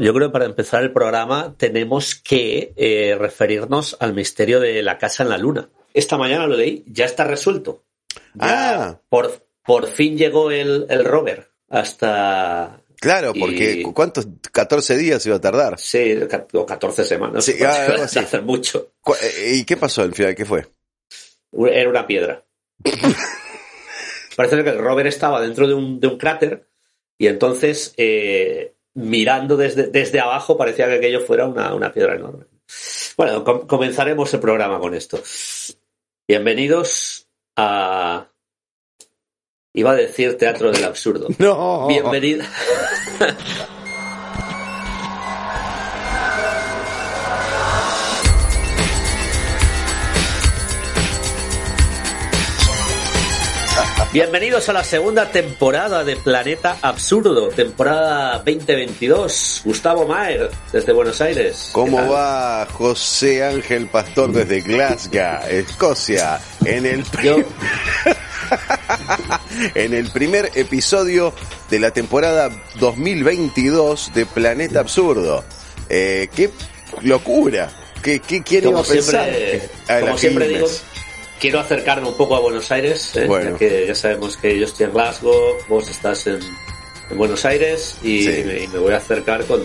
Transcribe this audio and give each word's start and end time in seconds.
Yo 0.00 0.12
creo 0.14 0.28
que 0.28 0.32
para 0.32 0.44
empezar 0.46 0.82
el 0.82 0.92
programa 0.92 1.54
tenemos 1.58 2.14
que 2.14 2.72
eh, 2.76 3.16
referirnos 3.18 3.96
al 4.00 4.14
misterio 4.14 4.60
de 4.60 4.82
la 4.82 4.98
casa 4.98 5.22
en 5.22 5.28
la 5.30 5.38
luna. 5.38 5.68
Esta 5.94 6.16
mañana 6.16 6.46
lo 6.46 6.56
leí, 6.56 6.84
ya 6.86 7.04
está 7.04 7.24
resuelto. 7.24 7.84
Ya 8.34 8.84
Ah. 8.90 9.00
Por, 9.08 9.46
por 9.64 9.86
fin 9.88 10.16
llegó 10.16 10.50
el, 10.50 10.86
el 10.88 11.04
rover 11.04 11.50
hasta... 11.68 12.82
Claro, 13.00 13.32
porque 13.38 13.72
Y- 13.80 13.82
¿cuántos? 13.82 14.28
14 14.52 14.96
días 14.98 15.24
iba 15.24 15.36
a 15.36 15.40
tardar. 15.40 15.78
Sí, 15.78 16.18
o 16.52 16.66
14 16.66 17.04
semanas. 17.04 17.44
Sí, 17.44 17.54
ah, 17.64 18.40
mucho. 18.44 18.92
Cu- 19.00 19.14
eh, 19.14 19.54
¿Y 19.56 19.64
qué 19.64 19.76
pasó 19.78 20.02
al 20.02 20.14
final? 20.14 20.34
¿Qué 20.34 20.44
fue? 20.44 20.66
Era 21.72 21.88
una 21.88 22.06
piedra. 22.06 22.44
Parece 24.36 24.62
que 24.62 24.70
el 24.70 24.78
rover 24.78 25.06
estaba 25.06 25.40
dentro 25.40 25.66
de 25.66 25.74
un, 25.74 26.00
de 26.00 26.06
un 26.08 26.16
cráter 26.18 26.66
y 27.18 27.26
entonces 27.26 27.92
eh, 27.96 28.74
mirando 29.00 29.56
desde, 29.56 29.88
desde 29.88 30.20
abajo 30.20 30.56
parecía 30.56 30.86
que 30.86 30.94
aquello 30.94 31.20
fuera 31.20 31.46
una, 31.46 31.74
una 31.74 31.92
piedra 31.92 32.14
enorme. 32.16 32.44
Bueno, 33.16 33.42
com- 33.44 33.66
comenzaremos 33.66 34.32
el 34.34 34.40
programa 34.40 34.78
con 34.78 34.94
esto. 34.94 35.20
Bienvenidos 36.28 37.26
a... 37.56 38.28
Iba 39.72 39.92
a 39.92 39.94
decir 39.96 40.36
Teatro 40.36 40.70
del 40.72 40.84
Absurdo. 40.84 41.28
No. 41.38 41.86
Bienvenido. 41.88 42.44
Bienvenidos 54.12 54.68
a 54.68 54.72
la 54.72 54.82
segunda 54.82 55.30
temporada 55.30 56.02
de 56.02 56.16
Planeta 56.16 56.78
Absurdo, 56.82 57.48
temporada 57.50 58.38
2022. 58.44 59.62
Gustavo 59.64 60.04
Maer, 60.04 60.50
desde 60.72 60.92
Buenos 60.92 61.20
Aires. 61.20 61.66
¿Qué 61.66 61.72
¿Cómo 61.72 62.08
va 62.10 62.66
José 62.72 63.44
Ángel 63.44 63.86
Pastor 63.86 64.32
desde 64.32 64.62
Glasgow, 64.62 65.46
Escocia, 65.48 66.40
en 66.64 66.86
el, 66.86 67.04
pri- 67.04 67.24
Yo, 67.24 67.36
en 69.76 69.94
el 69.94 70.10
primer 70.10 70.50
episodio 70.56 71.32
de 71.70 71.78
la 71.78 71.92
temporada 71.92 72.50
2022 72.80 74.10
de 74.12 74.26
Planeta 74.26 74.80
Absurdo? 74.80 75.44
Eh, 75.88 76.28
¡Qué 76.34 76.50
locura! 77.02 77.70
¿Qué, 78.02 78.18
qué, 78.18 78.42
quién 78.42 78.62
iba 78.64 78.72
como 78.72 78.82
a 78.82 78.88
pensar? 78.88 79.24
siempre, 79.26 79.68
que- 79.86 79.92
a 79.92 80.00
como 80.00 80.18
siempre 80.18 80.48
digo. 80.48 80.66
Quiero 81.40 81.58
acercarme 81.60 82.08
un 82.08 82.16
poco 82.16 82.36
a 82.36 82.40
Buenos 82.40 82.70
Aires, 82.70 83.16
¿eh? 83.16 83.26
Bueno. 83.26 83.52
ya 83.52 83.56
que 83.58 83.86
ya 83.86 83.94
sabemos 83.94 84.36
que 84.36 84.58
yo 84.58 84.64
estoy 84.66 84.86
en 84.86 84.92
Glasgow, 84.92 85.56
vos 85.68 85.88
estás 85.90 86.26
en, 86.26 86.38
en 87.10 87.18
Buenos 87.18 87.44
Aires 87.44 87.96
y, 88.02 88.22
Sí. 88.24 88.44
me, 88.72 88.78
voy 88.78 88.92
a 88.92 88.98
acercar 88.98 89.44
con... 89.46 89.62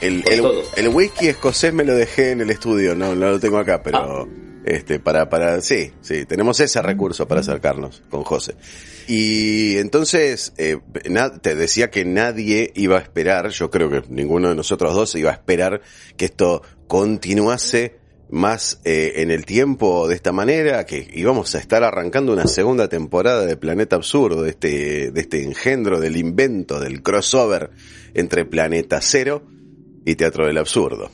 El, 0.00 0.22
el, 0.28 0.40
todo. 0.40 0.62
el 0.76 0.88
whisky 0.88 1.28
escocés 1.28 1.72
me 1.72 1.82
lo 1.84 1.94
dejé 1.94 2.30
en 2.32 2.42
el 2.42 2.50
estudio, 2.50 2.94
no, 2.94 3.14
no 3.14 3.30
lo 3.30 3.40
tengo 3.40 3.58
acá, 3.58 3.82
pero 3.82 3.98
Ah. 3.98 4.26
este 4.66 4.98
para 5.00 5.30
para 5.30 5.60
sí, 5.62 5.92
sí, 6.02 6.26
tenemos 6.26 6.60
ese 6.60 6.82
recurso 6.82 7.26
para 7.26 7.40
acercarnos 7.40 8.02
con 8.10 8.22
José. 8.22 8.56
Y 9.08 9.78
entonces 9.78 10.52
eh, 10.58 10.78
na- 11.08 11.38
te 11.38 11.54
decía 11.54 11.90
que 11.90 12.04
nadie 12.04 12.72
iba 12.74 12.98
a 12.98 13.00
esperar, 13.00 13.48
yo 13.50 13.70
creo 13.70 13.88
que 13.88 14.02
ninguno 14.10 14.50
de 14.50 14.54
nosotros 14.54 14.94
dos 14.94 15.14
iba 15.14 15.30
a 15.30 15.34
esperar 15.34 15.80
que 16.18 16.26
esto 16.26 16.62
continuase 16.88 17.96
más 18.28 18.80
eh, 18.84 19.14
en 19.16 19.30
el 19.30 19.44
tiempo 19.44 20.08
de 20.08 20.14
esta 20.14 20.32
manera, 20.32 20.84
que 20.84 21.08
íbamos 21.14 21.54
a 21.54 21.58
estar 21.58 21.84
arrancando 21.84 22.32
una 22.32 22.46
segunda 22.46 22.88
temporada 22.88 23.46
de 23.46 23.56
Planeta 23.56 23.96
Absurdo, 23.96 24.42
de 24.42 24.50
este, 24.50 25.10
de 25.10 25.20
este 25.20 25.42
engendro, 25.44 26.00
del 26.00 26.16
invento, 26.16 26.80
del 26.80 27.02
crossover 27.02 27.70
entre 28.14 28.44
Planeta 28.44 29.00
Cero 29.00 29.42
y 30.04 30.16
Teatro 30.16 30.46
del 30.46 30.58
Absurdo. 30.58 31.10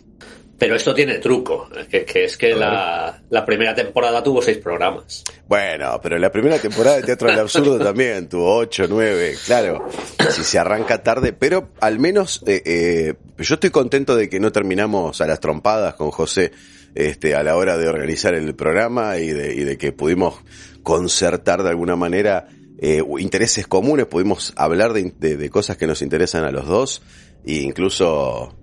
Pero 0.59 0.77
esto 0.77 0.95
tiene 0.95 1.19
truco, 1.19 1.69
que, 1.91 2.05
que 2.05 2.25
es 2.25 2.37
que 2.37 2.55
la, 2.55 3.21
la 3.31 3.45
primera 3.45 3.75
temporada 3.75 4.23
tuvo 4.23 4.41
seis 4.41 4.59
programas. 4.59 5.25
Bueno, 5.49 5.99
pero 6.01 6.19
la 6.19 6.31
primera 6.31 6.57
temporada 6.57 6.99
de 6.99 7.03
Teatro 7.03 7.29
del 7.29 7.41
Absurdo 7.41 7.79
también 7.85 8.29
tuvo 8.29 8.59
8, 8.59 8.87
9, 8.89 9.35
claro, 9.45 9.89
si 10.31 10.45
se 10.45 10.61
arranca 10.61 11.03
tarde, 11.03 11.33
pero 11.33 11.71
al 11.81 11.99
menos 11.99 12.45
eh, 12.47 12.63
eh, 12.65 13.15
yo 13.39 13.55
estoy 13.55 13.71
contento 13.71 14.15
de 14.15 14.29
que 14.29 14.39
no 14.39 14.53
terminamos 14.53 15.21
a 15.21 15.27
las 15.27 15.41
trompadas 15.41 15.95
con 15.95 16.13
José 16.13 16.53
este, 16.95 17.35
a 17.35 17.43
la 17.43 17.57
hora 17.57 17.77
de 17.79 17.89
organizar 17.89 18.35
el 18.35 18.55
programa 18.55 19.19
y 19.19 19.29
de, 19.31 19.55
y 19.55 19.65
de 19.65 19.79
que 19.79 19.93
pudimos 19.93 20.35
concertar 20.83 21.63
de 21.63 21.71
alguna 21.71 21.97
manera 21.97 22.49
eh, 22.79 23.03
intereses 23.19 23.67
comunes, 23.67 24.07
pudimos 24.07 24.53
hablar 24.57 24.93
de, 24.93 25.13
de- 25.19 25.37
de 25.37 25.51
cosas 25.51 25.77
que 25.77 25.87
nos 25.87 26.03
interesan 26.03 26.45
a 26.45 26.51
los 26.51 26.67
dos 26.67 27.03
e 27.47 27.55
incluso 27.63 28.57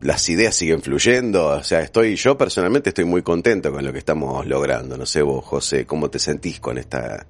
las 0.00 0.28
ideas 0.28 0.54
siguen 0.54 0.82
fluyendo, 0.82 1.46
o 1.46 1.62
sea, 1.64 1.80
estoy, 1.80 2.16
yo 2.16 2.36
personalmente 2.36 2.90
estoy 2.90 3.04
muy 3.06 3.22
contento 3.22 3.72
con 3.72 3.84
lo 3.84 3.92
que 3.92 3.98
estamos 3.98 4.46
logrando. 4.46 4.96
No 4.98 5.06
sé 5.06 5.22
vos, 5.22 5.44
José, 5.44 5.86
cómo 5.86 6.10
te 6.10 6.18
sentís 6.18 6.60
con 6.60 6.76
esta, 6.78 7.26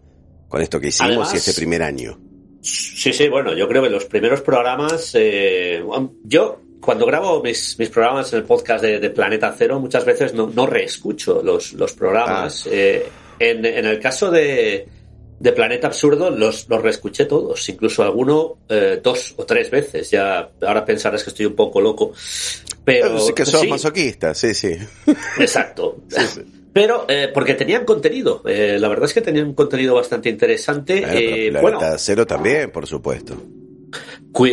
con 0.49 0.61
esto 0.61 0.81
que 0.81 0.89
hicimos 0.89 1.11
Además- 1.13 1.35
y 1.35 1.37
este 1.37 1.53
primer 1.55 1.83
año. 1.83 2.19
Sí, 2.61 3.13
sí, 3.13 3.29
bueno, 3.29 3.55
yo 3.57 3.69
creo 3.69 3.83
que 3.85 3.91
los 3.91 4.07
primeros 4.07 4.41
programas, 4.41 5.13
eh, 5.15 5.81
yo 6.25 6.61
cuando 6.87 7.05
grabo 7.05 7.43
mis, 7.43 7.79
mis 7.79 7.91
programas 7.91 8.33
en 8.33 8.39
el 8.39 8.45
podcast 8.45 8.83
de, 8.83 9.01
de 9.01 9.11
Planeta 9.11 9.55
Cero, 9.59 9.81
muchas 9.81 10.05
veces 10.05 10.33
no, 10.33 10.47
no 10.47 10.67
reescucho 10.67 11.43
los, 11.43 11.73
los 11.75 11.93
programas. 11.93 12.67
Eh, 12.71 13.07
en, 13.39 13.67
en 13.67 13.85
el 13.85 14.01
caso 14.01 14.31
de, 14.31 14.89
de 15.39 15.53
Planeta 15.53 15.89
Absurdo, 15.89 16.31
los, 16.31 16.69
los 16.69 16.81
reescuché 16.81 17.27
todos, 17.27 17.69
incluso 17.69 18.03
alguno 18.03 18.59
eh, 18.69 19.01
dos 19.03 19.35
o 19.37 19.45
tres 19.45 19.71
veces. 19.71 20.11
Ya 20.11 20.49
ahora 20.63 20.85
pensarás 20.85 21.25
que 21.25 21.31
estoy 21.31 21.47
un 21.47 21.57
poco 21.57 21.81
loco. 21.81 22.13
Pero 22.85 23.19
sí 23.19 23.33
que 23.35 23.45
sos 23.45 23.61
sí, 23.61 23.67
masoquista, 23.67 24.33
sí, 24.33 24.55
sí. 24.55 24.79
Exacto. 25.39 25.99
Pero 26.73 27.07
eh, 27.09 27.31
porque 27.33 27.55
tenían 27.55 27.87
contenido, 27.87 28.43
eh, 28.45 28.77
la 28.79 28.89
verdad 28.89 29.07
es 29.07 29.15
que 29.15 29.23
tenían 29.23 29.47
un 29.47 29.55
contenido 29.55 29.95
bastante 29.95 30.29
interesante. 30.29 31.01
Bueno, 31.01 31.15
pero 31.15 31.37
eh, 31.37 31.49
Planeta 31.51 31.79
bueno, 31.79 31.99
Cero 31.99 32.27
también, 32.27 32.71
por 32.71 32.87
supuesto. 32.87 33.35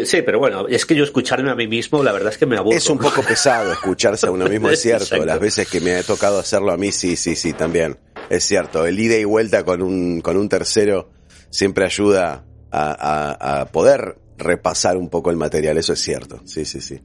Sí, 0.05 0.21
pero 0.21 0.39
bueno, 0.39 0.67
es 0.67 0.85
que 0.85 0.95
yo 0.95 1.03
escucharme 1.03 1.49
a 1.51 1.55
mí 1.55 1.67
mismo, 1.67 2.01
la 2.03 2.11
verdad 2.13 2.31
es 2.31 2.37
que 2.37 2.45
me 2.45 2.57
aburro. 2.57 2.77
Es 2.77 2.89
un 2.89 2.97
poco 2.99 3.21
pesado 3.27 3.71
escucharse 3.73 4.27
a 4.27 4.31
uno 4.31 4.47
mismo, 4.47 4.69
es 4.69 4.81
cierto. 4.81 5.03
Exacto. 5.03 5.25
Las 5.25 5.39
veces 5.39 5.67
que 5.69 5.81
me 5.81 5.95
ha 5.95 6.03
tocado 6.03 6.39
hacerlo 6.39 6.71
a 6.71 6.77
mí, 6.77 6.91
sí, 6.91 7.15
sí, 7.15 7.35
sí, 7.35 7.53
también. 7.53 7.97
Es 8.29 8.43
cierto. 8.45 8.85
El 8.85 8.99
ida 8.99 9.17
y 9.17 9.25
vuelta 9.25 9.63
con 9.65 9.81
un, 9.81 10.21
con 10.21 10.37
un 10.37 10.47
tercero 10.47 11.09
siempre 11.49 11.85
ayuda 11.85 12.45
a, 12.71 12.91
a- 13.39 13.61
a 13.61 13.65
poder 13.65 14.17
repasar 14.37 14.97
un 14.97 15.09
poco 15.09 15.29
el 15.29 15.35
material. 15.37 15.77
Eso 15.77 15.93
es 15.93 15.99
cierto. 15.99 16.41
Sí, 16.45 16.63
sí, 16.65 16.79
sí. 16.81 16.99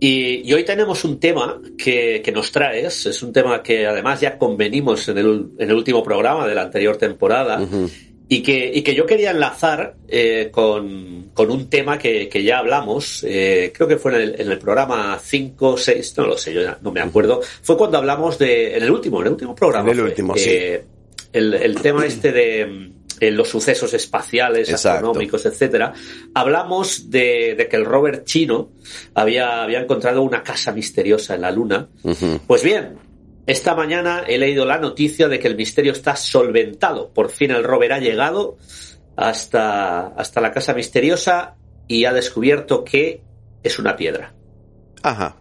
Y, 0.00 0.42
y 0.48 0.52
hoy 0.52 0.64
tenemos 0.64 1.04
un 1.04 1.18
tema 1.18 1.60
que, 1.78 2.20
que 2.22 2.30
nos 2.32 2.52
traes, 2.52 3.06
es 3.06 3.22
un 3.22 3.32
tema 3.32 3.62
que 3.62 3.86
además 3.86 4.20
ya 4.20 4.36
convenimos 4.36 5.08
en 5.08 5.16
el, 5.18 5.46
en 5.58 5.70
el 5.70 5.74
último 5.74 6.02
programa 6.02 6.46
de 6.46 6.54
la 6.54 6.62
anterior 6.62 6.96
temporada. 6.98 7.58
Y 8.26 8.42
que, 8.42 8.70
y 8.74 8.82
que 8.82 8.94
yo 8.94 9.04
quería 9.04 9.32
enlazar 9.32 9.96
eh, 10.08 10.48
con, 10.50 11.30
con 11.34 11.50
un 11.50 11.68
tema 11.68 11.98
que, 11.98 12.28
que 12.28 12.42
ya 12.42 12.58
hablamos, 12.58 13.22
eh, 13.28 13.70
creo 13.74 13.86
que 13.86 13.96
fue 13.98 14.14
en 14.14 14.20
el, 14.20 14.40
en 14.40 14.50
el 14.50 14.58
programa 14.58 15.18
5, 15.22 15.76
6, 15.76 16.14
no 16.16 16.26
lo 16.28 16.38
sé, 16.38 16.54
yo 16.54 16.62
ya 16.62 16.78
no 16.80 16.90
me 16.90 17.00
acuerdo. 17.00 17.42
Fue 17.62 17.76
cuando 17.76 17.98
hablamos 17.98 18.38
de, 18.38 18.76
en 18.76 18.82
el 18.82 18.90
último, 18.90 19.20
en 19.20 19.26
el 19.26 19.32
último 19.34 19.54
programa. 19.54 19.90
En 19.90 19.98
el 19.98 20.04
último, 20.04 20.34
eh, 20.38 20.84
El, 21.32 21.52
el 21.52 21.74
tema 21.82 22.06
este 22.06 22.32
de 22.32 22.90
eh, 23.20 23.30
los 23.30 23.48
sucesos 23.48 23.92
espaciales, 23.94 24.68
Exacto. 24.68 25.06
astronómicos, 25.06 25.46
etcétera. 25.46 25.92
Hablamos 26.34 27.10
de, 27.10 27.54
de 27.56 27.68
que 27.68 27.76
el 27.76 27.84
rover 27.84 28.24
chino 28.24 28.70
había, 29.14 29.62
había 29.62 29.80
encontrado 29.80 30.22
una 30.22 30.42
casa 30.42 30.72
misteriosa 30.72 31.34
en 31.34 31.42
la 31.42 31.50
Luna. 31.50 31.88
Pues 32.46 32.62
bien, 32.62 32.96
esta 33.46 33.74
mañana 33.74 34.24
he 34.26 34.38
leído 34.38 34.64
la 34.64 34.78
noticia 34.78 35.28
de 35.28 35.38
que 35.38 35.48
el 35.48 35.56
misterio 35.56 35.92
está 35.92 36.16
solventado. 36.16 37.12
Por 37.12 37.30
fin 37.30 37.50
el 37.50 37.64
rover 37.64 37.92
ha 37.92 37.98
llegado 37.98 38.56
hasta, 39.16 40.08
hasta 40.08 40.40
la 40.40 40.52
casa 40.52 40.74
misteriosa 40.74 41.56
y 41.86 42.04
ha 42.04 42.12
descubierto 42.12 42.84
que 42.84 43.22
es 43.62 43.78
una 43.78 43.96
piedra. 43.96 44.34
Ajá. 45.02 45.36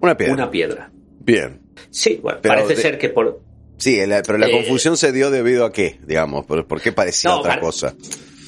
Una 0.00 0.16
piedra. 0.16 0.34
Una 0.34 0.50
piedra. 0.50 0.90
Bien. 1.20 1.60
Sí, 1.90 2.18
bueno, 2.22 2.38
Pero 2.42 2.54
parece 2.54 2.74
de- 2.74 2.82
ser 2.82 2.98
que 2.98 3.08
por... 3.10 3.40
Sí, 3.76 4.04
la- 4.06 4.22
pero 4.22 4.38
la 4.38 4.48
Eh, 4.48 4.50
confusión 4.52 4.96
se 4.96 5.12
dio 5.12 5.30
debido 5.30 5.64
a 5.64 5.72
qué, 5.72 6.00
digamos, 6.04 6.44
¿por, 6.46 6.66
por 6.66 6.80
qué 6.80 6.92
parecía 6.92 7.30
No, 7.30 7.38
otra 7.40 7.60
cosa? 7.60 7.94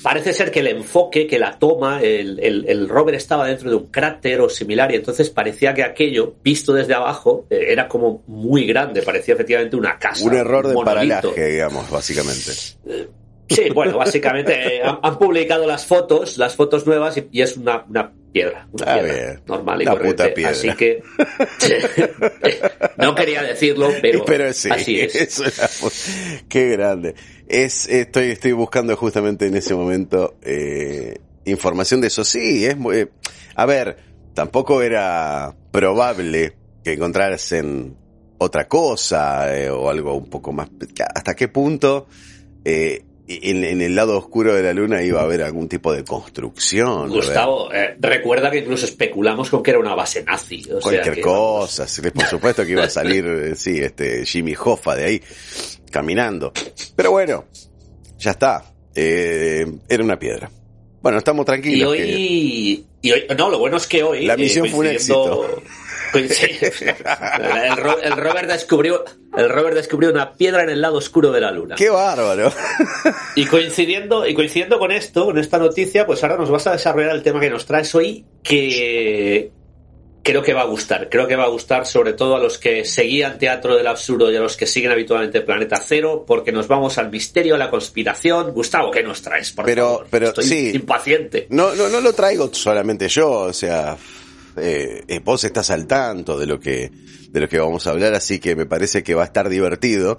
Parece 0.03 0.33
ser 0.33 0.51
que 0.51 0.61
el 0.61 0.69
enfoque, 0.69 1.27
que 1.27 1.39
la 1.39 1.59
toma, 1.59 2.01
el, 2.03 2.39
el, 2.41 2.89
rover 2.89 3.15
estaba 3.15 3.47
dentro 3.47 3.71
de 3.71 3.77
un 3.77 3.87
cráter 3.87 4.41
o 4.41 4.49
similar 4.49 4.93
y 4.93 4.97
entonces 4.97 5.31
parecía 5.31 5.75
que 5.75 5.83
aquello, 5.83 6.35
visto 6.43 6.73
desde 6.73 6.95
abajo, 6.95 7.47
eh, 7.51 7.67
era 7.69 7.89
como 7.89 8.23
muy 8.27 8.67
grande, 8.67 9.03
parecía 9.03 9.35
efectivamente 9.35 9.77
una 9.77 9.99
casa. 9.99 10.25
Un 10.25 10.35
error 10.35 10.67
de 10.67 10.75
paralaje, 10.75 11.47
digamos, 11.47 11.91
básicamente. 11.91 12.51
Eh, 12.87 13.09
sí, 13.49 13.71
bueno, 13.75 13.99
básicamente 13.99 14.77
eh, 14.77 14.83
han, 14.83 15.19
publicado 15.19 15.67
las 15.67 15.87
fotos, 15.87 16.39
las 16.39 16.55
fotos 16.55 16.87
nuevas 16.87 17.17
y, 17.31 17.41
es 17.41 17.57
una, 17.57 17.85
una 17.89 18.13
piedra, 18.33 18.69
una 18.73 18.95
piedra 18.95 19.41
normal 19.47 19.83
y 19.83 19.85
corriente. 19.87 20.47
Así 20.47 20.73
que 20.75 21.03
no 22.99 23.15
quería 23.15 23.43
decirlo, 23.43 23.91
pero, 24.01 24.49
así 24.49 25.01
es. 25.01 26.43
qué 26.49 26.69
grande. 26.69 27.15
Es, 27.51 27.89
estoy, 27.89 28.31
estoy 28.31 28.53
buscando 28.53 28.97
justamente 28.97 29.47
en 29.47 29.57
ese 29.57 29.75
momento 29.75 30.37
eh, 30.43 31.19
información 31.45 32.01
de 32.01 32.07
eso. 32.07 32.25
Sí, 32.25 32.65
es 32.65 32.77
muy, 32.77 33.09
a 33.55 33.67
ver, 33.67 33.97
tampoco 34.35 34.83
era 34.83 35.55
probable 35.73 36.57
que 36.85 36.93
encontrasen 36.93 37.97
otra 38.39 38.69
cosa 38.69 39.57
eh, 39.57 39.69
o 39.69 39.91
algo 39.91 40.15
un 40.15 40.31
poco 40.31 40.53
más. 40.53 40.69
¿Hasta 41.15 41.35
qué 41.35 41.49
punto 41.49 42.07
eh, 42.65 43.05
en, 43.31 43.81
el 43.81 43.95
lado 43.95 44.19
oscuro 44.19 44.55
de 44.55 44.63
la 44.63 44.73
luna 44.73 45.03
iba 45.03 45.21
a 45.21 45.25
haber 45.25 45.43
algún 45.43 45.69
tipo 45.69 45.93
de 45.93 46.05
construcción. 46.05 47.09
Gustavo, 47.09 47.73
eh, 47.73 47.97
recuerda 48.01 48.51
que 48.51 48.59
incluso 48.59 48.87
especulamos 48.87 49.49
con 49.51 49.63
que 49.63 49.71
era 49.71 49.79
una 49.79 49.95
base 49.95 50.25
nazi. 50.25 50.63
Cualquier 50.65 51.21
cosa, 51.21 51.87
por 52.13 52.27
supuesto 52.27 52.65
que 52.65 52.73
iba 52.73 52.85
a 52.85 52.91
salir, 52.91 53.25
eh, 53.27 53.55
sí, 53.55 53.79
este 53.79 54.27
Jimmy 54.27 54.55
Hoffa 54.59 54.97
de 54.97 55.05
ahí, 55.05 55.23
caminando. 55.91 56.53
Pero 56.97 57.11
bueno, 57.11 57.45
ya 58.19 58.33
está. 58.33 58.65
Eh, 58.95 59.67
era 59.89 60.05
una 60.05 60.19
piedra. 60.19 60.51
Bueno, 61.03 61.19
estamos 61.19 61.47
tranquilos. 61.47 61.97
Y 61.97 62.03
hoy, 62.03 62.87
y 63.03 63.13
hoy, 63.13 63.25
no, 63.37 63.51
lo 63.51 63.59
bueno 63.59 63.77
es 63.77 63.87
que 63.87 64.03
hoy. 64.03 64.27
La 64.27 64.37
misión 64.37 64.69
fue 64.69 64.81
un 64.81 64.87
éxito. 64.87 65.63
El, 66.13 68.17
Robert 68.17 68.49
descubrió, 68.49 69.05
el 69.37 69.49
Robert 69.49 69.77
descubrió 69.77 70.11
una 70.11 70.33
piedra 70.33 70.65
en 70.65 70.71
el 70.71 70.81
lado 70.81 70.97
oscuro 70.97 71.31
de 71.31 71.41
la 71.41 71.53
luna. 71.53 71.77
¡Qué 71.77 71.89
bárbaro! 71.89 72.53
Y 73.37 73.47
coincidiendo, 73.47 74.27
y 74.27 74.35
coincidiendo 74.35 74.81
con 74.81 74.91
esto, 74.91 75.27
con 75.27 75.39
esta 75.39 75.59
noticia, 75.59 76.07
pues 76.07 76.25
ahora 76.25 76.37
nos 76.37 76.51
vas 76.51 76.67
a 76.67 76.73
desarrollar 76.73 77.15
el 77.15 77.23
tema 77.23 77.39
que 77.39 77.51
nos 77.51 77.65
traes 77.65 77.95
hoy, 77.95 78.25
que 78.43 79.53
creo 80.23 80.43
que 80.43 80.53
va 80.53 80.63
a 80.63 80.67
gustar. 80.67 81.09
Creo 81.09 81.27
que 81.27 81.37
va 81.37 81.45
a 81.45 81.49
gustar 81.49 81.87
sobre 81.87 82.13
todo 82.13 82.37
a 82.37 82.39
los 82.39 82.59
que 82.59 82.85
seguían 82.85 83.39
Teatro 83.39 83.77
del 83.77 83.87
Absurdo 83.87 84.31
y 84.31 84.37
a 84.37 84.41
los 84.41 84.57
que 84.57 84.67
siguen 84.67 84.93
habitualmente 84.93 85.41
Planeta 85.41 85.81
Cero, 85.85 86.25
porque 86.27 86.53
nos 86.53 86.69
vamos 86.69 86.99
al 86.99 87.11
misterio, 87.11 87.55
a 87.55 87.59
la 87.59 87.71
conspiración. 87.71 88.53
Gustavo, 88.53 88.91
¿qué 88.91 89.03
nos 89.03 89.23
traes? 89.23 89.53
Por 89.53 89.65
pero, 89.65 90.05
pero 90.11 90.29
Estoy 90.29 90.45
sí. 90.45 90.73
impaciente. 90.75 91.47
No, 91.51 91.75
no, 91.75 91.89
no 91.89 92.01
lo 92.01 92.13
traigo 92.13 92.53
solamente 92.53 93.09
yo, 93.09 93.31
o 93.31 93.53
sea, 93.53 93.97
eh, 94.57 95.03
eh, 95.07 95.21
vos 95.25 95.45
estás 95.45 95.71
al 95.71 95.87
tanto 95.87 96.39
de 96.39 96.47
lo 96.47 96.61
que 96.61 96.91
de 97.31 97.41
lo 97.41 97.49
que 97.49 97.61
vamos 97.61 97.87
a 97.87 97.91
hablar, 97.91 98.13
así 98.15 98.41
que 98.41 98.57
me 98.57 98.67
parece 98.67 99.05
que 99.05 99.15
va 99.15 99.23
a 99.23 99.27
estar 99.27 99.49
divertido 99.49 100.19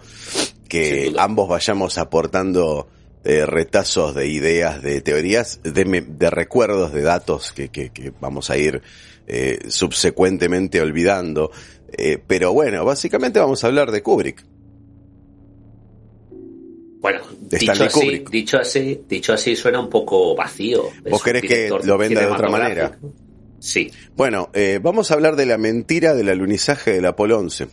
que 0.69 1.13
ambos 1.17 1.49
vayamos 1.49 1.97
aportando 1.97 2.87
eh, 3.25 3.45
retazos 3.45 4.15
de 4.15 4.27
ideas, 4.27 4.81
de 4.81 5.01
teorías, 5.01 5.59
de, 5.63 6.05
de 6.07 6.29
recuerdos, 6.29 6.93
de 6.93 7.01
datos 7.01 7.51
que, 7.51 7.67
que, 7.67 7.89
que 7.89 8.13
vamos 8.21 8.49
a 8.49 8.57
ir 8.57 8.81
eh, 9.33 9.59
subsecuentemente 9.69 10.81
olvidando. 10.81 11.51
Eh, 11.89 12.21
pero 12.27 12.51
bueno, 12.51 12.83
básicamente 12.83 13.39
vamos 13.39 13.63
a 13.63 13.67
hablar 13.67 13.89
de 13.89 14.03
Kubrick. 14.03 14.45
Bueno, 16.99 17.21
dicho 17.39 17.71
así, 17.71 18.25
dicho 18.29 18.57
así, 18.57 19.01
dicho 19.07 19.31
así 19.31 19.55
suena 19.55 19.79
un 19.79 19.89
poco 19.89 20.35
vacío. 20.35 20.89
¿Vos 21.09 21.23
querés 21.23 21.43
que 21.43 21.69
lo 21.69 21.97
venda 21.97 22.19
de 22.19 22.27
otra 22.27 22.49
manera? 22.49 22.99
Sí. 23.59 23.89
Bueno, 24.17 24.49
eh, 24.53 24.79
vamos 24.83 25.11
a 25.11 25.13
hablar 25.13 25.37
de 25.37 25.45
la 25.45 25.57
mentira 25.57 26.13
del 26.13 26.27
alunizaje 26.27 26.91
del 26.91 27.05
Apolo 27.05 27.39
11. 27.39 27.69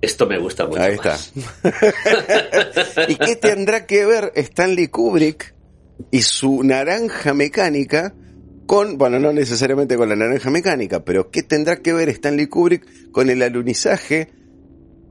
Esto 0.00 0.26
me 0.26 0.36
gusta 0.38 0.66
mucho. 0.66 0.82
Ahí 0.82 0.94
está. 0.94 1.16
¿Y 3.08 3.14
qué 3.14 3.36
tendrá 3.36 3.86
que 3.86 4.04
ver 4.04 4.32
Stanley 4.34 4.88
Kubrick 4.88 5.54
y 6.10 6.22
su 6.22 6.64
naranja 6.64 7.34
mecánica 7.34 8.14
con, 8.70 8.98
bueno, 8.98 9.18
no 9.18 9.32
necesariamente 9.32 9.96
con 9.96 10.08
la 10.08 10.14
naranja 10.14 10.48
mecánica, 10.48 11.04
pero 11.04 11.28
qué 11.32 11.42
tendrá 11.42 11.82
que 11.82 11.92
ver 11.92 12.08
Stanley 12.08 12.46
Kubrick 12.46 13.10
con 13.10 13.28
el 13.28 13.42
alunizaje 13.42 14.28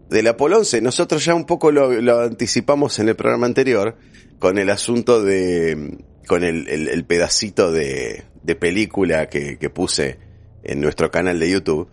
del 0.10 0.28
Apolo 0.28 0.60
11? 0.60 0.80
Nosotros 0.80 1.26
ya 1.26 1.36
un 1.36 1.46
poco 1.46 1.70
lo, 1.70 2.22
anticipamos 2.22 3.00
en 3.00 3.10
el 3.10 3.18
programa 3.18 3.48
anterior 3.48 3.98
con 4.40 4.60
el 4.60 4.70
asunto 4.70 5.22
de, 5.22 5.98
con 6.26 6.46
el 6.46 7.04
pedacito 7.04 7.74
de, 7.74 8.24
de 8.44 8.56
película 8.56 9.28
que, 9.28 9.70
puse 9.70 10.20
en 10.64 10.80
nuestro 10.80 11.12
canal 11.12 11.38
de 11.38 11.52
YouTube, 11.52 11.90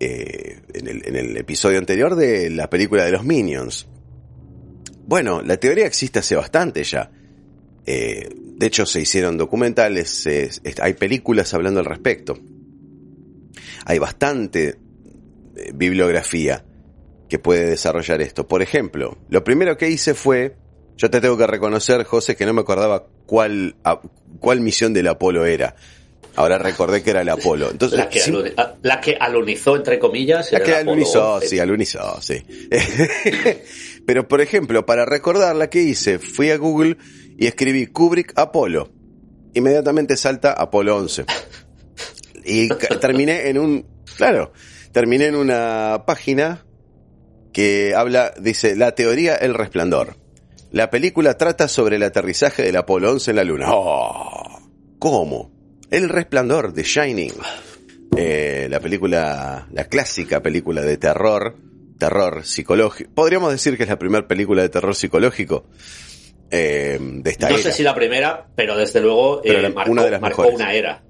eh, 0.00 0.60
en, 0.74 0.86
el, 0.86 1.08
en, 1.08 1.16
el, 1.16 1.34
episodio 1.38 1.78
anterior 1.78 2.14
de 2.14 2.50
la 2.50 2.68
película 2.68 3.06
de 3.06 3.12
los 3.12 3.24
Minions. 3.24 3.88
Bueno, 5.06 5.40
la 5.40 5.56
teoría 5.56 5.86
existe 5.86 6.18
hace 6.18 6.36
bastante 6.36 6.84
ya. 6.84 7.10
Eh, 7.86 8.28
de 8.60 8.66
hecho, 8.66 8.84
se 8.84 9.00
hicieron 9.00 9.38
documentales, 9.38 10.28
hay 10.82 10.92
películas 10.92 11.54
hablando 11.54 11.80
al 11.80 11.86
respecto. 11.86 12.38
Hay 13.86 13.98
bastante 13.98 14.76
eh, 15.56 15.70
bibliografía 15.72 16.62
que 17.26 17.38
puede 17.38 17.64
desarrollar 17.64 18.20
esto. 18.20 18.46
Por 18.46 18.60
ejemplo, 18.60 19.16
lo 19.30 19.42
primero 19.44 19.78
que 19.78 19.88
hice 19.88 20.12
fue, 20.12 20.56
yo 20.98 21.08
te 21.08 21.22
tengo 21.22 21.38
que 21.38 21.46
reconocer, 21.46 22.04
José, 22.04 22.36
que 22.36 22.44
no 22.44 22.52
me 22.52 22.60
acordaba 22.60 23.06
cuál, 23.24 23.76
cuál 24.40 24.60
misión 24.60 24.92
del 24.92 25.08
Apolo 25.08 25.46
era. 25.46 25.74
Ahora 26.36 26.58
recordé 26.58 27.02
que 27.02 27.12
era 27.12 27.22
el 27.22 27.30
Apolo. 27.30 27.70
Entonces, 27.70 27.98
la, 27.98 28.10
que 29.00 29.16
alunizó, 29.18 29.76
entre 29.76 29.98
comillas. 29.98 30.52
La 30.52 30.60
que 30.60 30.74
alunizó, 30.74 31.40
sí, 31.40 31.58
alunizó, 31.58 32.20
sí. 32.20 32.44
Pero, 34.06 34.28
por 34.28 34.40
ejemplo, 34.40 34.86
para 34.86 35.04
recordar 35.04 35.54
la 35.56 35.70
que 35.70 35.82
hice, 35.82 36.18
fui 36.18 36.50
a 36.50 36.56
Google 36.56 36.98
y 37.38 37.46
escribí 37.46 37.86
Kubrick 37.86 38.32
Apolo. 38.36 38.92
Inmediatamente 39.54 40.16
salta 40.16 40.52
Apolo 40.52 40.96
11. 40.96 41.24
Y 42.44 42.68
terminé 43.00 43.48
en 43.48 43.58
un, 43.58 43.86
claro, 44.16 44.52
terminé 44.92 45.26
en 45.26 45.36
una 45.36 46.04
página 46.06 46.64
que 47.52 47.94
habla, 47.94 48.32
dice, 48.40 48.76
la 48.76 48.94
teoría 48.94 49.34
El 49.34 49.54
Resplandor. 49.54 50.16
La 50.72 50.88
película 50.88 51.36
trata 51.36 51.68
sobre 51.68 51.96
el 51.96 52.02
aterrizaje 52.04 52.62
del 52.62 52.76
Apolo 52.76 53.10
11 53.10 53.30
en 53.30 53.36
la 53.36 53.44
Luna. 53.44 53.66
Oh, 53.70 54.60
¿Cómo? 55.00 55.50
El 55.90 56.08
resplandor 56.08 56.72
de 56.72 56.82
Shining. 56.84 57.32
Eh, 58.16 58.68
la 58.70 58.80
película, 58.80 59.66
la 59.72 59.84
clásica 59.84 60.42
película 60.42 60.82
de 60.82 60.96
terror, 60.98 61.56
terror 62.00 62.44
psicológico. 62.44 63.10
Podríamos 63.14 63.52
decir 63.52 63.76
que 63.76 63.84
es 63.84 63.88
la 63.88 63.98
primera 63.98 64.26
película 64.26 64.62
de 64.62 64.68
terror 64.68 64.96
psicológico 64.96 65.66
eh, 66.50 66.98
de 67.00 67.30
esta 67.30 67.48
no 67.48 67.58
sé 67.58 67.70
si 67.70 67.84
la 67.84 67.94
primera, 67.94 68.48
pero 68.56 68.76
desde 68.76 69.00
luego 69.00 69.40
eh, 69.44 69.70
marcó, 69.70 69.92
una, 69.92 70.18
una 70.52 70.74
era. 70.74 71.02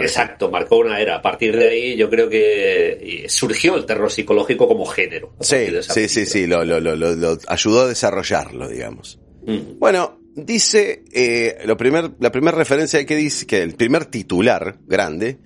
exacto, 0.00 0.50
marcó 0.50 0.78
una 0.78 1.00
era. 1.00 1.16
A 1.16 1.22
partir 1.22 1.56
de 1.56 1.68
ahí 1.68 1.96
yo 1.96 2.10
creo 2.10 2.28
que 2.28 3.24
surgió 3.28 3.76
el 3.76 3.86
terror 3.86 4.10
psicológico 4.10 4.66
como 4.66 4.84
género. 4.86 5.34
Sí, 5.40 5.68
sí, 5.82 6.08
sí, 6.08 6.26
sí, 6.26 6.46
lo, 6.48 6.64
lo, 6.64 6.80
lo, 6.80 7.38
ayudó 7.46 7.82
a 7.82 7.86
desarrollarlo, 7.86 8.68
digamos. 8.68 9.20
Mm. 9.46 9.78
Bueno, 9.78 10.18
dice, 10.34 11.04
eh, 11.12 11.58
lo 11.64 11.76
primer, 11.76 12.12
la 12.18 12.32
primera 12.32 12.56
referencia 12.56 13.04
que 13.06 13.16
dice, 13.16 13.46
que 13.46 13.62
el 13.62 13.74
primer 13.74 14.06
titular 14.06 14.78
grande, 14.86 15.38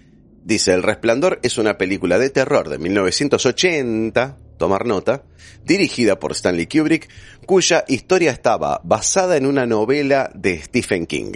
dice, 0.45 0.73
El 0.73 0.83
Resplandor 0.83 1.39
es 1.43 1.59
una 1.59 1.79
película 1.79 2.19
de 2.19 2.31
terror 2.31 2.69
de 2.69 2.79
1980, 2.79 4.39
tomar 4.59 4.87
nota, 4.87 5.25
dirigida 5.65 6.19
por 6.19 6.33
Stanley 6.33 6.67
Kubrick, 6.67 7.09
cuya 7.47 7.85
historia 7.89 8.31
estaba 8.31 8.81
basada 8.85 9.37
en 9.37 9.47
una 9.47 9.67
novela 9.67 10.31
de 10.35 10.63
Stephen 10.63 11.07
King. 11.07 11.33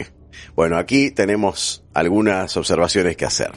Bueno, 0.54 0.78
aquí 0.78 1.10
tenemos 1.10 1.84
algunas 1.94 2.56
observaciones 2.56 3.16
que 3.16 3.24
hacer. 3.24 3.52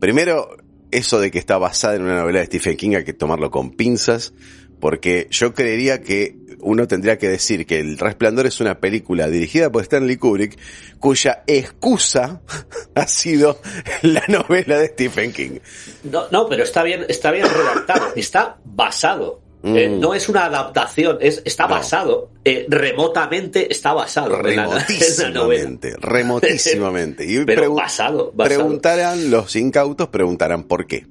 Primero, 0.00 0.56
eso 0.90 1.20
de 1.20 1.30
que 1.30 1.38
está 1.38 1.58
basada 1.58 1.96
en 1.96 2.02
una 2.02 2.20
novela 2.20 2.40
de 2.40 2.46
Stephen 2.46 2.76
King 2.76 2.96
hay 2.96 3.04
que 3.04 3.12
tomarlo 3.12 3.50
con 3.50 3.72
pinzas, 3.72 4.32
porque 4.80 5.26
yo 5.30 5.54
creería 5.54 6.02
que 6.02 6.36
uno 6.66 6.88
tendría 6.88 7.16
que 7.16 7.28
decir 7.28 7.64
que 7.64 7.78
El 7.78 7.96
Resplandor 7.96 8.46
es 8.46 8.60
una 8.60 8.80
película 8.80 9.28
dirigida 9.28 9.70
por 9.70 9.82
Stanley 9.82 10.16
Kubrick, 10.16 10.58
cuya 10.98 11.44
excusa 11.46 12.42
ha 12.94 13.06
sido 13.06 13.60
la 14.02 14.24
novela 14.28 14.76
de 14.78 14.88
Stephen 14.88 15.32
King. 15.32 15.60
No, 16.02 16.24
no, 16.32 16.48
pero 16.48 16.64
está 16.64 16.82
bien, 16.82 17.06
está 17.08 17.30
bien 17.30 17.46
redactado, 17.48 18.12
está 18.16 18.58
basado. 18.64 19.42
Eh, 19.62 19.88
mm. 19.88 20.00
no 20.00 20.14
es 20.14 20.28
una 20.28 20.44
adaptación, 20.44 21.18
es, 21.20 21.42
está 21.44 21.66
basado, 21.66 22.30
eh, 22.44 22.66
remotamente 22.68 23.72
está 23.72 23.94
basado 23.94 24.40
remotísimamente, 24.40 25.94
Remotísimamente. 26.00 27.24
Y 27.24 27.44
Pero 27.44 27.74
basado, 27.74 28.32
Preguntarán, 28.32 29.30
los 29.30 29.56
incautos 29.56 30.08
preguntarán 30.08 30.64
por 30.64 30.86
qué. 30.86 31.06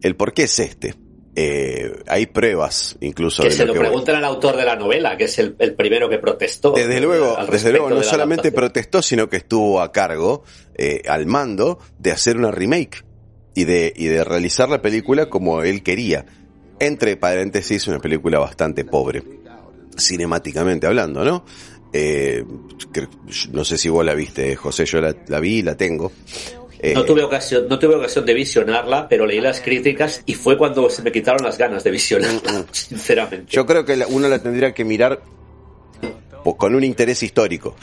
El 0.00 0.16
por 0.16 0.32
qué 0.32 0.44
es 0.44 0.58
este. 0.58 0.94
Eh, 1.36 2.02
hay 2.06 2.26
pruebas 2.26 2.96
incluso 3.00 3.42
que 3.42 3.48
de 3.48 3.54
se 3.56 3.66
lo 3.66 3.72
que 3.72 3.80
preguntan 3.80 4.14
al 4.14 4.24
autor 4.24 4.56
de 4.56 4.64
la 4.64 4.76
novela, 4.76 5.16
que 5.16 5.24
es 5.24 5.36
el, 5.40 5.56
el 5.58 5.74
primero 5.74 6.08
que 6.08 6.18
protestó. 6.18 6.70
Desde 6.72 7.00
luego, 7.00 7.36
desde 7.50 7.72
luego, 7.72 7.90
no 7.90 8.02
solamente 8.04 8.48
adaptación. 8.48 8.54
protestó, 8.54 9.02
sino 9.02 9.28
que 9.28 9.38
estuvo 9.38 9.80
a 9.80 9.90
cargo, 9.90 10.44
eh, 10.76 11.02
al 11.08 11.26
mando, 11.26 11.80
de 11.98 12.12
hacer 12.12 12.36
una 12.36 12.52
remake 12.52 13.04
y 13.54 13.64
de, 13.64 13.92
y 13.96 14.06
de 14.06 14.22
realizar 14.22 14.68
la 14.68 14.80
película 14.80 15.28
como 15.28 15.62
él 15.62 15.82
quería. 15.82 16.24
Entre 16.78 17.16
paréntesis, 17.16 17.88
una 17.88 17.98
película 17.98 18.38
bastante 18.38 18.84
pobre, 18.84 19.22
cinemáticamente 19.96 20.86
hablando, 20.86 21.24
¿no? 21.24 21.44
Eh, 21.92 22.44
no 23.52 23.64
sé 23.64 23.78
si 23.78 23.88
vos 23.88 24.04
la 24.04 24.14
viste, 24.14 24.54
José, 24.56 24.84
yo 24.84 25.00
la, 25.00 25.14
la 25.28 25.40
vi 25.40 25.58
y 25.58 25.62
la 25.62 25.76
tengo. 25.76 26.12
Eh, 26.80 26.94
No 26.94 27.04
tuve 27.04 27.22
ocasión, 27.22 27.66
no 27.68 27.78
tuve 27.78 27.94
ocasión 27.96 28.26
de 28.26 28.34
visionarla, 28.34 29.08
pero 29.08 29.26
leí 29.26 29.40
las 29.40 29.60
críticas 29.60 30.22
y 30.26 30.34
fue 30.34 30.58
cuando 30.58 30.90
se 30.90 31.02
me 31.02 31.12
quitaron 31.12 31.44
las 31.44 31.56
ganas 31.56 31.84
de 31.84 31.90
visionarla, 31.90 32.66
sinceramente. 32.72 33.46
Yo 33.50 33.64
creo 33.64 33.84
que 33.84 34.04
uno 34.08 34.28
la 34.28 34.38
tendría 34.40 34.72
que 34.72 34.84
mirar 34.84 35.22
con 36.52 36.74
un 36.74 36.84
interés 36.84 37.22
histórico. 37.22 37.74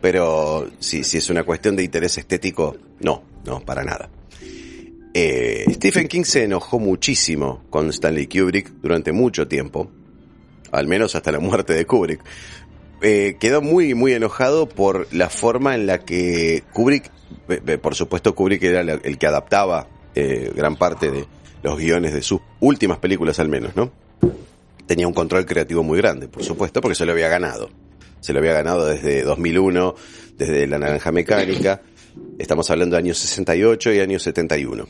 Pero 0.00 0.70
si, 0.78 1.02
si 1.02 1.16
es 1.16 1.30
una 1.30 1.42
cuestión 1.42 1.74
de 1.74 1.82
interés 1.82 2.18
estético, 2.18 2.76
no, 3.00 3.22
no, 3.44 3.60
para 3.60 3.82
nada. 3.82 4.10
Eh, 5.14 5.64
Stephen 5.72 6.08
King 6.08 6.24
se 6.24 6.44
enojó 6.44 6.78
muchísimo 6.78 7.64
con 7.70 7.88
Stanley 7.88 8.26
Kubrick 8.26 8.68
durante 8.82 9.12
mucho 9.12 9.48
tiempo, 9.48 9.90
al 10.72 10.86
menos 10.86 11.14
hasta 11.14 11.32
la 11.32 11.38
muerte 11.40 11.72
de 11.72 11.86
Kubrick. 11.86 12.22
Eh, 13.02 13.36
quedó 13.38 13.60
muy, 13.62 13.94
muy 13.94 14.12
enojado 14.14 14.68
por 14.68 15.06
la 15.12 15.28
forma 15.28 15.74
en 15.74 15.86
la 15.86 15.98
que 16.00 16.64
Kubrick, 16.72 17.10
eh, 17.48 17.60
eh, 17.66 17.78
por 17.78 17.94
supuesto 17.94 18.34
Kubrick 18.34 18.62
era 18.62 18.80
el 18.80 19.18
que 19.18 19.26
adaptaba 19.26 19.88
gran 20.14 20.76
parte 20.76 21.10
de 21.10 21.26
los 21.62 21.78
guiones 21.78 22.14
de 22.14 22.22
sus 22.22 22.40
últimas 22.60 22.96
películas 22.98 23.38
al 23.38 23.50
menos, 23.50 23.76
¿no? 23.76 23.92
tenía 24.86 25.06
un 25.06 25.12
control 25.12 25.44
creativo 25.44 25.82
muy 25.82 25.98
grande, 25.98 26.28
por 26.28 26.42
supuesto, 26.44 26.80
porque 26.80 26.94
se 26.94 27.04
lo 27.04 27.12
había 27.12 27.28
ganado. 27.28 27.68
Se 28.20 28.32
lo 28.32 28.38
había 28.38 28.52
ganado 28.54 28.86
desde 28.86 29.22
2001, 29.24 29.94
desde 30.38 30.66
La 30.66 30.78
Naranja 30.78 31.12
Mecánica. 31.12 31.82
Estamos 32.38 32.70
hablando 32.70 32.94
de 32.96 33.00
años 33.02 33.18
68 33.18 33.92
y 33.92 34.00
años 34.00 34.22
71. 34.22 34.86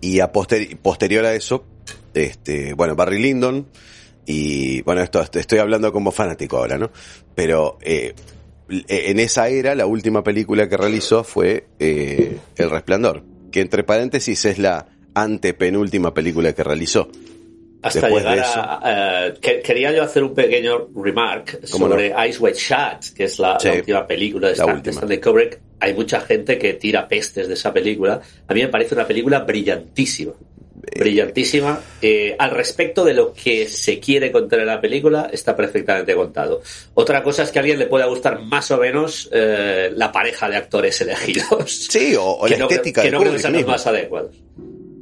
Y 0.00 0.20
a 0.20 0.32
posteri- 0.32 0.76
posterior 0.76 1.24
a 1.24 1.34
eso, 1.34 1.64
este, 2.12 2.74
bueno, 2.74 2.96
Barry 2.96 3.20
Lyndon, 3.22 3.66
y 4.26 4.82
bueno, 4.82 5.02
esto 5.02 5.20
estoy 5.34 5.58
hablando 5.58 5.92
como 5.92 6.10
fanático 6.12 6.58
ahora, 6.58 6.78
¿no? 6.78 6.90
Pero 7.34 7.78
eh, 7.82 8.14
en 8.68 9.18
esa 9.20 9.48
era, 9.48 9.74
la 9.74 9.86
última 9.86 10.22
película 10.22 10.68
que 10.68 10.76
realizó 10.76 11.24
fue 11.24 11.66
eh, 11.78 12.38
El 12.56 12.70
Resplandor, 12.70 13.22
que 13.50 13.60
entre 13.60 13.84
paréntesis 13.84 14.44
es 14.44 14.58
la 14.58 14.86
antepenúltima 15.14 16.14
película 16.14 16.52
que 16.52 16.62
realizó. 16.62 17.08
Hasta 17.82 18.00
después 18.02 18.22
de 18.22 18.30
llegar 18.30 18.46
eso. 18.46 18.60
a... 18.60 19.32
que- 19.40 19.60
quería 19.60 19.90
yo 19.92 20.04
hacer 20.04 20.22
un 20.22 20.34
pequeño 20.34 20.88
remark 20.94 21.58
¿Cómo 21.72 21.88
sobre 21.88 22.14
Ice 22.28 22.38
White 22.38 22.58
Shut, 22.58 23.12
que 23.16 23.24
es 23.24 23.40
la, 23.40 23.58
Sí, 23.58 23.66
la 23.68 23.74
última 23.74 24.06
película 24.06 24.48
de 24.50 24.56
la 24.56 24.62
Stan- 24.62 24.76
última. 24.76 24.94
Stanley 24.94 25.20
Kubrick. 25.20 25.60
Hay 25.80 25.94
mucha 25.94 26.20
gente 26.20 26.58
que 26.58 26.74
tira 26.74 27.08
pestes 27.08 27.48
de 27.48 27.54
esa 27.54 27.72
película. 27.72 28.20
A 28.46 28.54
mí 28.54 28.60
me 28.62 28.68
parece 28.68 28.94
una 28.94 29.04
película 29.04 29.40
brillantísima. 29.40 30.32
Brillantísima. 30.98 31.80
Eh, 32.00 32.34
al 32.38 32.50
respecto 32.50 33.04
de 33.04 33.14
lo 33.14 33.32
que 33.32 33.66
se 33.68 33.98
quiere 34.00 34.32
contar 34.32 34.60
en 34.60 34.66
la 34.66 34.80
película, 34.80 35.30
está 35.32 35.54
perfectamente 35.56 36.14
contado. 36.14 36.60
Otra 36.94 37.22
cosa 37.22 37.44
es 37.44 37.50
que 37.52 37.58
a 37.58 37.62
alguien 37.62 37.78
le 37.78 37.86
pueda 37.86 38.06
gustar 38.06 38.40
más 38.42 38.70
o 38.70 38.78
menos 38.78 39.28
eh, 39.32 39.90
la 39.94 40.10
pareja 40.10 40.48
de 40.50 40.56
actores 40.56 41.00
elegidos. 41.00 41.86
Sí, 41.88 42.14
o, 42.16 42.24
o 42.24 42.44
que 42.46 42.52
la 42.52 42.58
no, 42.58 42.68
estética 42.68 43.02
que 43.02 43.08
de 43.08 43.12
no 43.12 43.20
creo 43.20 43.32
que 43.32 43.38
sean 43.38 43.52
los 43.52 43.66
más 43.66 43.86
adecuados. 43.86 44.34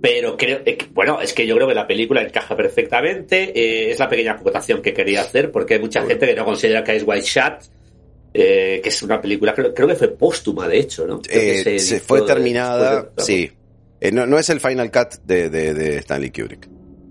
Pero 0.03 0.37
creo, 0.37 0.61
eh, 0.65 0.77
que- 0.77 0.87
bueno, 0.93 1.21
es 1.21 1.33
que 1.33 1.47
yo 1.47 1.55
creo 1.57 1.69
que 1.69 1.75
la 1.75 1.87
película 1.87 2.23
encaja 2.23 2.57
perfectamente. 2.57 3.91
es 3.91 3.99
la 3.99 4.09
pequeña 4.09 4.33
acotación 4.33 4.81
que 4.83 4.93
quería 4.95 5.23
hacer, 5.23 5.51
porque 5.51 5.75
hay 5.75 5.81
mucha 5.81 6.03
gente 6.07 6.27
que 6.27 6.35
no 6.35 6.45
considera 6.45 6.83
que 6.85 6.97
es 6.97 7.03
White 7.07 7.27
Shot, 7.27 7.59
que 8.33 8.81
es 8.85 9.03
una 9.03 9.21
película, 9.21 9.55
creo, 9.55 9.75
creo 9.75 9.89
que 9.89 9.95
fue 9.97 10.09
póstuma, 10.09 10.69
de 10.69 10.79
hecho, 10.79 11.07
¿no? 11.07 11.21
Creo 11.21 11.65
que 11.65 11.79
se 11.79 12.01
fue 12.01 12.23
terminada, 12.23 13.03
de- 13.17 13.23
sí. 13.23 13.51
Eh, 14.01 14.11
no, 14.13 14.27
no 14.27 14.39
es 14.39 14.49
el 14.51 14.61
final 14.61 14.91
cut 14.91 15.15
de, 15.25 15.51
de, 15.51 15.75
de 15.75 15.97
Stanley 15.99 16.31
Kubrick. 16.31 16.69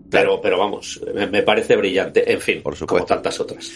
Pero, 0.10 0.41
pero 0.41 0.58
vamos, 0.58 1.00
me, 1.13 1.27
me 1.27 1.43
parece 1.43 1.75
brillante. 1.75 2.31
En 2.31 2.41
fin, 2.41 2.62
Por 2.63 2.74
como 2.74 2.79
supuesto. 2.88 3.05
tantas 3.08 3.39
otras. 3.39 3.69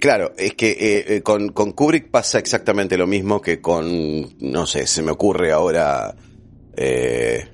Claro, 0.00 0.32
es 0.38 0.54
que 0.54 0.70
eh, 0.70 1.04
eh, 1.16 1.22
con, 1.22 1.50
con 1.50 1.72
Kubrick 1.72 2.10
pasa 2.10 2.38
exactamente 2.38 2.96
lo 2.96 3.06
mismo 3.06 3.40
que 3.40 3.60
con, 3.60 4.36
no 4.40 4.66
sé, 4.66 4.86
se 4.86 5.02
me 5.02 5.10
ocurre 5.10 5.52
ahora, 5.52 6.14
eh, 6.76 7.46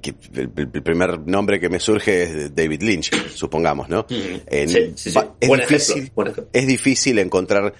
que 0.00 0.14
el, 0.34 0.50
el 0.56 0.82
primer 0.82 1.20
nombre 1.26 1.60
que 1.60 1.68
me 1.68 1.78
surge 1.80 2.22
es 2.22 2.54
David 2.54 2.82
Lynch, 2.82 3.10
supongamos, 3.34 3.88
¿no? 3.88 4.06
En- 4.10 4.68
Sí, 4.68 4.92
sí, 4.96 5.10
sí. 5.10 5.18
es, 5.40 5.48
Buen 5.48 5.60
difícil, 5.60 5.92
ejemplo, 5.96 6.14
buen 6.16 6.28
ejemplo. 6.28 6.50
es 6.52 6.66
difícil 6.66 7.18
encontrar 7.18 7.74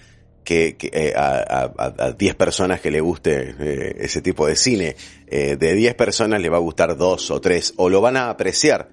que, 0.44 0.76
eh, 0.80 1.12
a, 1.16 1.70
a, 1.78 1.94
a 2.06 2.12
10 2.12 2.34
personas 2.34 2.80
que 2.80 2.90
le 2.90 3.00
guste 3.00 3.54
eh, 3.58 3.96
ese 4.00 4.20
tipo 4.22 4.46
de 4.46 4.56
cine. 4.56 4.96
Eh, 5.26 5.56
de 5.56 5.74
10 5.74 5.94
personas 5.94 6.40
le 6.40 6.48
va 6.48 6.56
a 6.56 6.60
gustar 6.60 6.96
dos 6.96 7.30
o 7.30 7.40
tres, 7.40 7.74
o 7.76 7.88
lo 7.88 8.00
van 8.00 8.16
a 8.16 8.30
apreciar 8.30 8.90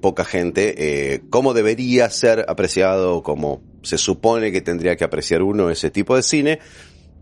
poca 0.00 0.24
gente, 0.24 1.22
cómo 1.30 1.54
debería 1.54 2.10
ser 2.10 2.44
apreciado, 2.48 3.22
como 3.22 3.62
se 3.82 3.98
supone 3.98 4.50
que 4.50 4.62
tendría 4.62 4.96
que 4.96 5.04
apreciar 5.04 5.42
uno 5.42 5.70
ese 5.70 5.90
tipo 5.90 6.16
de 6.16 6.24
cine, 6.24 6.58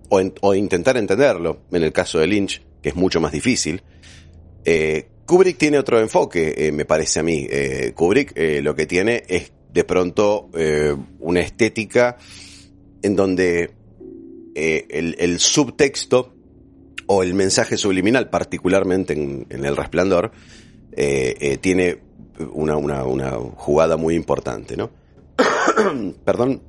o, 0.09 0.19
en- 0.19 0.33
o 0.41 0.55
intentar 0.55 0.97
entenderlo, 0.97 1.61
en 1.71 1.83
el 1.83 1.93
caso 1.93 2.19
de 2.21 2.27
Lynch, 2.27 2.63
que 2.81 2.89
es 2.89 2.97
mucho 2.97 3.21
más 3.21 3.33
difícil. 3.33 3.83
Kubrick 5.27 5.59
tiene 5.59 5.79
otro 5.79 6.01
enfoque, 6.01 6.71
me 6.73 6.87
parece 6.87 7.21
a 7.21 7.23
mí. 7.23 7.47
Kubrick 7.95 8.33
lo 8.63 8.75
que 8.75 8.87
tiene 8.87 9.25
es 9.29 9.53
de 9.71 9.85
pronto 9.85 10.49
una 11.21 11.41
estética 11.41 12.17
en 13.03 13.17
donde 13.17 13.71
eh, 14.61 15.15
el, 15.19 15.39
subtexto 15.39 16.35
o 17.07 17.23
el 17.23 17.33
mensaje 17.35 17.77
subliminal, 17.77 18.29
particularmente 18.29 19.13
en, 19.13 19.47
El 19.51 19.77
Resplandor, 19.77 20.33
eh, 20.93 21.37
eh, 21.39 21.59
tiene 21.59 22.01
una, 22.53 22.77
una, 22.77 23.33
jugada 23.55 23.97
muy 23.97 24.17
importante, 24.17 24.77
¿no? 24.77 24.91
Perdón, 26.25 26.63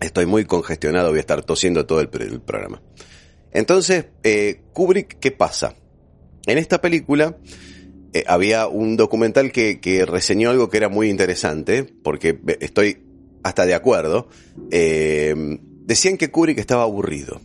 estoy 0.00 0.26
muy 0.26 0.44
congestionado, 0.44 1.08
voy 1.08 1.16
a 1.16 1.20
estar 1.20 1.42
tosiendo 1.42 1.86
todo 1.86 2.00
el, 2.00 2.08
programa. 2.08 2.82
Entonces, 3.52 4.06
Kubrick, 4.74 5.18
¿qué 5.18 5.30
pasa? 5.30 5.74
En 6.46 6.58
esta 6.58 6.82
película 6.82 7.38
había 8.26 8.66
un 8.66 8.96
documental 8.96 9.50
que, 9.50 9.80
que 9.80 10.04
reseñó 10.04 10.50
algo 10.50 10.68
que 10.68 10.76
era 10.76 10.90
muy 10.90 11.08
interesante, 11.08 11.84
porque 11.84 12.38
estoy 12.60 12.98
hasta 13.42 13.64
de 13.64 13.74
acuerdo. 13.74 14.28
Decían 15.84 16.16
que 16.16 16.30
Kubrick 16.30 16.58
estaba 16.58 16.82
aburrido. 16.82 17.40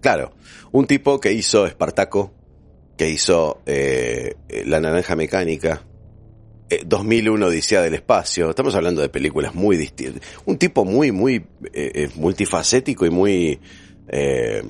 Claro, 0.00 0.32
un 0.72 0.86
tipo 0.86 1.20
que 1.20 1.32
hizo 1.32 1.66
Espartaco, 1.66 2.32
que 2.96 3.10
hizo 3.10 3.62
eh, 3.66 4.34
La 4.66 4.80
Naranja 4.80 5.16
Mecánica, 5.16 5.84
eh, 6.68 6.82
2001 6.84 7.46
Odisea 7.46 7.82
del 7.82 7.94
Espacio, 7.94 8.50
estamos 8.50 8.74
hablando 8.74 9.00
de 9.00 9.08
películas 9.08 9.54
muy 9.54 9.76
distintas. 9.76 10.22
Un 10.46 10.58
tipo 10.58 10.84
muy, 10.84 11.12
muy 11.12 11.36
eh, 11.72 11.92
eh, 11.94 12.08
multifacético 12.16 13.06
y 13.06 13.10
muy 13.10 13.60
eh, 14.08 14.62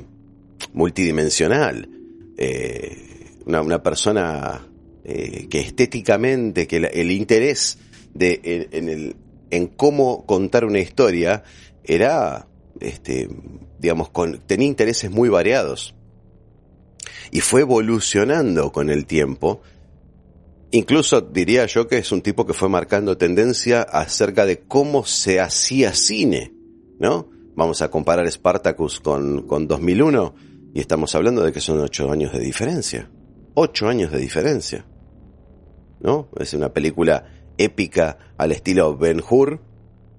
multidimensional. 0.73 1.89
Eh, 2.37 2.97
una, 3.47 3.63
una 3.63 3.83
persona 3.83 4.69
que 5.05 5.61
estéticamente, 5.61 6.67
que 6.67 6.79
el 6.79 7.13
interés 7.13 7.79
de, 8.13 8.69
en 8.73 8.89
el, 8.89 9.17
en 9.51 9.69
cómo 9.69 10.27
contar 10.27 10.65
una 10.65 10.81
historia 10.81 11.45
era, 11.87 12.49
este, 12.81 13.29
digamos, 13.79 14.11
tenía 14.47 14.67
intereses 14.67 15.11
muy 15.11 15.29
variados. 15.29 15.95
Y 17.31 17.41
fue 17.41 17.63
evolucionando 17.63 18.73
con 18.73 18.91
el 18.91 19.07
tiempo. 19.07 19.63
Incluso 20.73 21.21
diría 21.21 21.67
yo 21.67 21.87
que 21.87 21.99
es 21.99 22.13
un 22.13 22.23
tipo 22.23 22.45
que 22.45 22.53
fue 22.53 22.69
marcando 22.69 23.17
tendencia 23.17 23.83
acerca 23.83 24.45
de 24.45 24.61
cómo 24.61 25.05
se 25.05 25.41
hacía 25.41 25.95
cine, 25.95 26.53
¿no? 26.99 27.31
Vamos 27.55 27.81
a 27.81 27.91
comparar 27.91 28.31
Spartacus 28.31 29.01
con, 29.01 29.47
con 29.47 29.67
2001 29.67 30.35
y 30.75 30.81
estamos 30.81 31.15
hablando 31.15 31.43
de 31.43 31.53
que 31.53 31.61
son 31.61 31.81
ocho 31.81 32.11
años 32.11 32.33
de 32.33 32.41
diferencia. 32.41 33.09
Ocho 33.55 33.89
años 33.89 34.13
de 34.13 34.19
diferencia. 34.19 34.85
¿No? 36.01 36.29
Es 36.39 36.53
una 36.53 36.75
película 36.75 37.25
épica 37.57 38.19
al 38.37 38.53
estilo 38.53 38.95
Ben 38.99 39.23
Hur 39.27 39.61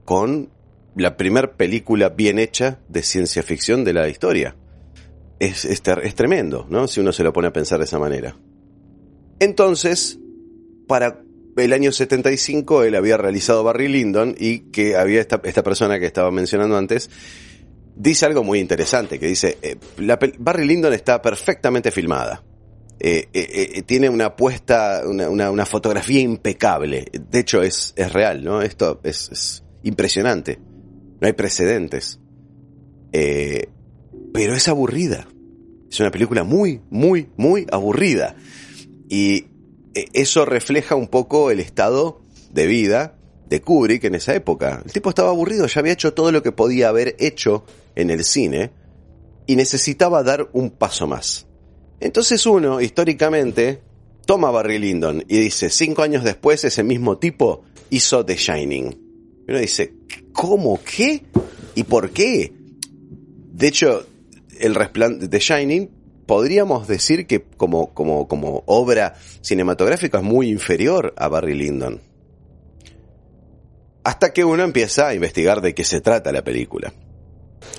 con 0.03 0.49
la 0.97 1.15
primer 1.15 1.53
película 1.53 2.09
bien 2.09 2.39
hecha 2.39 2.79
de 2.89 3.03
ciencia 3.03 3.43
ficción 3.43 3.83
de 3.83 3.93
la 3.93 4.09
historia. 4.09 4.55
Es, 5.39 5.65
es, 5.65 5.81
es 5.85 6.15
tremendo, 6.15 6.65
¿no? 6.69 6.87
Si 6.87 6.99
uno 6.99 7.11
se 7.11 7.23
lo 7.23 7.31
pone 7.31 7.47
a 7.47 7.53
pensar 7.53 7.79
de 7.79 7.85
esa 7.85 7.99
manera. 7.99 8.35
Entonces, 9.39 10.19
para 10.87 11.21
el 11.55 11.73
año 11.73 11.91
75 11.91 12.83
él 12.83 12.95
había 12.95 13.17
realizado 13.17 13.63
Barry 13.63 13.87
Lyndon 13.87 14.35
y 14.37 14.71
que 14.71 14.95
había 14.95 15.21
esta, 15.21 15.41
esta 15.43 15.63
persona 15.63 15.99
que 15.99 16.05
estaba 16.05 16.31
mencionando 16.31 16.77
antes, 16.77 17.09
dice 17.95 18.25
algo 18.25 18.43
muy 18.43 18.59
interesante, 18.59 19.19
que 19.19 19.27
dice, 19.27 19.57
eh, 19.61 19.75
Barry 20.39 20.65
Lyndon 20.65 20.93
está 20.93 21.21
perfectamente 21.21 21.91
filmada. 21.91 22.43
eh, 22.99 23.27
eh, 23.31 23.83
tiene 23.83 24.09
una 24.09 24.35
puesta, 24.35 25.03
una, 25.05 25.51
una, 25.51 25.65
fotografía 25.67 26.19
impecable. 26.19 27.05
De 27.29 27.39
hecho, 27.39 27.61
es, 27.61 27.93
es 27.95 28.11
real, 28.11 28.43
¿no? 28.43 28.63
Esto 28.63 28.99
es, 29.03 29.29
es 29.31 29.63
impresionante. 29.83 30.57
No 31.19 31.27
hay 31.27 31.33
precedentes. 31.33 32.19
Eh, 33.11 33.69
pero 34.33 34.53
es 34.53 34.67
aburrida. 34.67 35.27
Es 35.89 35.99
una 35.99 36.11
película 36.11 36.43
muy, 36.43 36.81
muy, 36.89 37.29
muy 37.37 37.65
aburrida. 37.71 38.35
Y 39.09 39.45
eso 39.93 40.45
refleja 40.45 40.95
un 40.95 41.07
poco 41.07 41.51
el 41.51 41.59
estado 41.59 42.21
de 42.51 42.67
vida 42.67 43.17
de 43.49 43.61
Kubrick 43.61 44.03
en 44.03 44.15
esa 44.15 44.35
época. 44.35 44.81
El 44.85 44.91
tipo 44.91 45.09
estaba 45.09 45.29
aburrido, 45.29 45.67
ya 45.67 45.79
había 45.79 45.93
hecho 45.93 46.13
todo 46.13 46.31
lo 46.31 46.43
que 46.43 46.51
podía 46.51 46.89
haber 46.89 47.15
hecho 47.19 47.65
en 47.95 48.09
el 48.09 48.23
cine 48.23 48.71
y 49.45 49.55
necesitaba 49.55 50.23
dar 50.23 50.49
un 50.53 50.71
paso 50.71 51.07
más. 51.07 51.47
Entonces 51.99 52.45
uno, 52.45 52.81
históricamente, 52.81 53.81
toma 54.25 54.49
a 54.49 54.51
Barry 54.51 54.77
Lyndon 54.77 55.23
y 55.27 55.39
dice, 55.39 55.69
cinco 55.69 56.03
años 56.03 56.23
después 56.23 56.63
ese 56.63 56.83
mismo 56.83 57.17
tipo 57.17 57.63
hizo 57.89 58.25
The 58.25 58.35
Shining. 58.35 59.06
Uno 59.47 59.59
dice, 59.59 59.93
¿cómo? 60.33 60.79
¿Qué? 60.83 61.23
¿Y 61.75 61.83
por 61.83 62.11
qué? 62.11 62.53
De 63.53 63.67
hecho, 63.67 64.05
el 64.59 64.75
resplandor 64.75 65.29
The 65.29 65.39
Shining 65.39 65.89
podríamos 66.25 66.87
decir 66.87 67.25
que 67.25 67.41
como, 67.41 67.93
como, 67.93 68.27
como 68.27 68.63
obra 68.67 69.15
cinematográfica 69.41 70.19
es 70.19 70.23
muy 70.23 70.49
inferior 70.49 71.13
a 71.17 71.29
Barry 71.29 71.55
Lyndon. 71.55 72.01
Hasta 74.03 74.33
que 74.33 74.43
uno 74.43 74.63
empieza 74.63 75.07
a 75.07 75.15
investigar 75.15 75.61
de 75.61 75.73
qué 75.73 75.83
se 75.83 76.01
trata 76.01 76.31
la 76.31 76.43
película. 76.43 76.93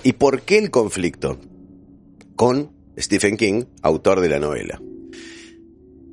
¿Y 0.02 0.14
por 0.14 0.42
qué 0.42 0.58
el 0.58 0.70
conflicto 0.70 1.38
con 2.37 2.72
Stephen 2.98 3.37
King, 3.37 3.64
autor 3.82 4.20
de 4.20 4.28
la 4.28 4.38
novela? 4.38 4.80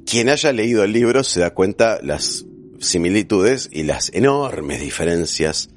Quien 0.05 0.29
haya 0.29 0.51
leído 0.53 0.83
el 0.83 0.91
libro 0.91 1.23
se 1.23 1.39
da 1.39 1.53
cuenta 1.53 1.99
las 2.01 2.45
similitudes 2.79 3.69
y 3.71 3.83
las 3.83 4.11
enormes 4.13 4.81
diferencias 4.81 5.69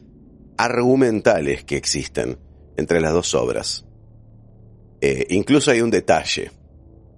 argumentales 0.56 1.64
que 1.64 1.76
existen 1.76 2.38
entre 2.76 3.00
las 3.00 3.12
dos 3.12 3.34
obras. 3.34 3.84
Eh, 5.00 5.26
incluso 5.30 5.70
hay 5.70 5.80
un 5.80 5.90
detalle, 5.90 6.50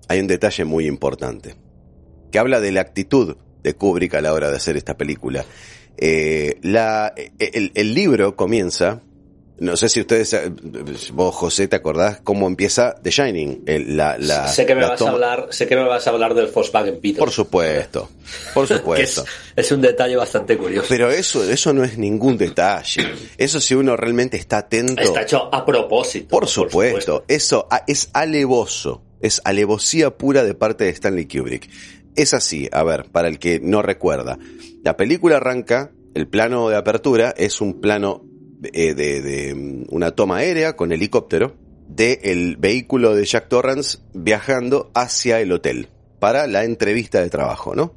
hay 0.09 0.21
un 0.21 0.27
detalle 0.27 0.65
muy 0.65 0.87
importante, 0.87 1.55
que 2.31 2.39
habla 2.39 2.61
de 2.61 2.73
la 2.73 2.83
actitud 2.83 3.37
de 3.63 3.75
Kubrick 3.75 4.15
a 4.15 4.21
la 4.21 4.33
hora 4.33 4.51
de 4.51 4.57
hacer 4.57 4.77
esta 4.77 4.97
película. 4.97 5.45
Eh, 5.97 6.59
la, 6.63 7.13
el, 7.39 7.73
el, 7.75 7.95
libro 7.95 8.37
comienza, 8.37 9.03
no 9.61 9.77
sé 9.77 9.91
si 9.91 10.01
ustedes, 10.01 10.35
vos 11.13 11.35
José, 11.35 11.69
¿te 11.69 11.77
acordás 11.77 12.21
cómo 12.25 12.47
empieza 12.47 12.95
The 13.03 13.11
Shining? 13.11 13.65
La, 13.67 14.17
la, 14.19 14.49
sé 14.49 14.65
que 14.65 14.75
me 14.75 14.81
vas 14.81 15.03
a 15.03 15.11
hablar, 15.11 15.49
sé 15.51 15.67
que 15.67 15.77
me 15.77 15.85
vas 15.85 16.07
a 16.07 16.11
hablar 16.11 16.33
del 16.33 16.47
Volkswagen 16.47 16.99
Beetle. 17.01 17.19
Por 17.19 17.31
supuesto, 17.31 18.09
por 18.55 18.67
supuesto. 18.67 19.23
es, 19.23 19.67
es, 19.67 19.73
un 19.73 19.83
detalle 19.83 20.17
bastante 20.17 20.57
curioso. 20.57 20.87
Pero 20.89 21.11
eso, 21.11 21.45
eso 21.45 21.75
no 21.75 21.85
es 21.85 21.99
ningún 21.99 22.39
detalle. 22.39 23.07
Eso 23.37 23.61
si 23.61 23.75
uno 23.75 23.99
realmente 23.99 24.39
está 24.39 24.59
atento. 24.59 25.01
Está 25.03 25.23
hecho 25.23 25.55
a 25.55 25.65
propósito. 25.65 26.29
Por 26.29 26.49
supuesto, 26.49 26.73
por 26.73 27.23
supuesto. 27.23 27.25
eso 27.29 27.69
es 27.87 28.09
alevoso. 28.15 29.03
Es 29.21 29.43
alevosía 29.45 30.17
pura 30.17 30.43
de 30.43 30.55
parte 30.55 30.85
de 30.85 30.91
Stanley 30.91 31.29
Kubrick. 31.29 31.69
Es 32.17 32.33
así, 32.33 32.67
a 32.73 32.83
ver, 32.83 33.11
para 33.13 33.29
el 33.29 33.39
que 33.39 33.61
no 33.61 33.83
recuerda. 33.83 34.39
La 34.83 34.97
película 34.97 35.37
arranca, 35.37 35.93
el 36.15 36.27
plano 36.27 36.71
de 36.71 36.77
apertura 36.77 37.35
es 37.37 37.61
un 37.61 37.83
plano 37.83 38.25
eh, 38.63 38.95
de, 38.95 39.55
mm, 39.55 39.85
una 39.95 40.11
toma 40.13 40.39
aérea 40.39 40.77
con 40.77 40.93
helicóptero 40.93 41.57
del 41.89 42.57
vehículo 42.57 43.15
de 43.15 43.25
Jack 43.25 43.49
Torrance 43.49 43.99
viajando 44.15 44.91
hacia 44.95 45.41
el 45.41 45.51
hotel 45.53 45.89
para 46.19 46.47
la 46.47 46.65
entrevista 46.65 47.21
de 47.21 47.31
trabajo, 47.31 47.75
¿no? 47.75 47.95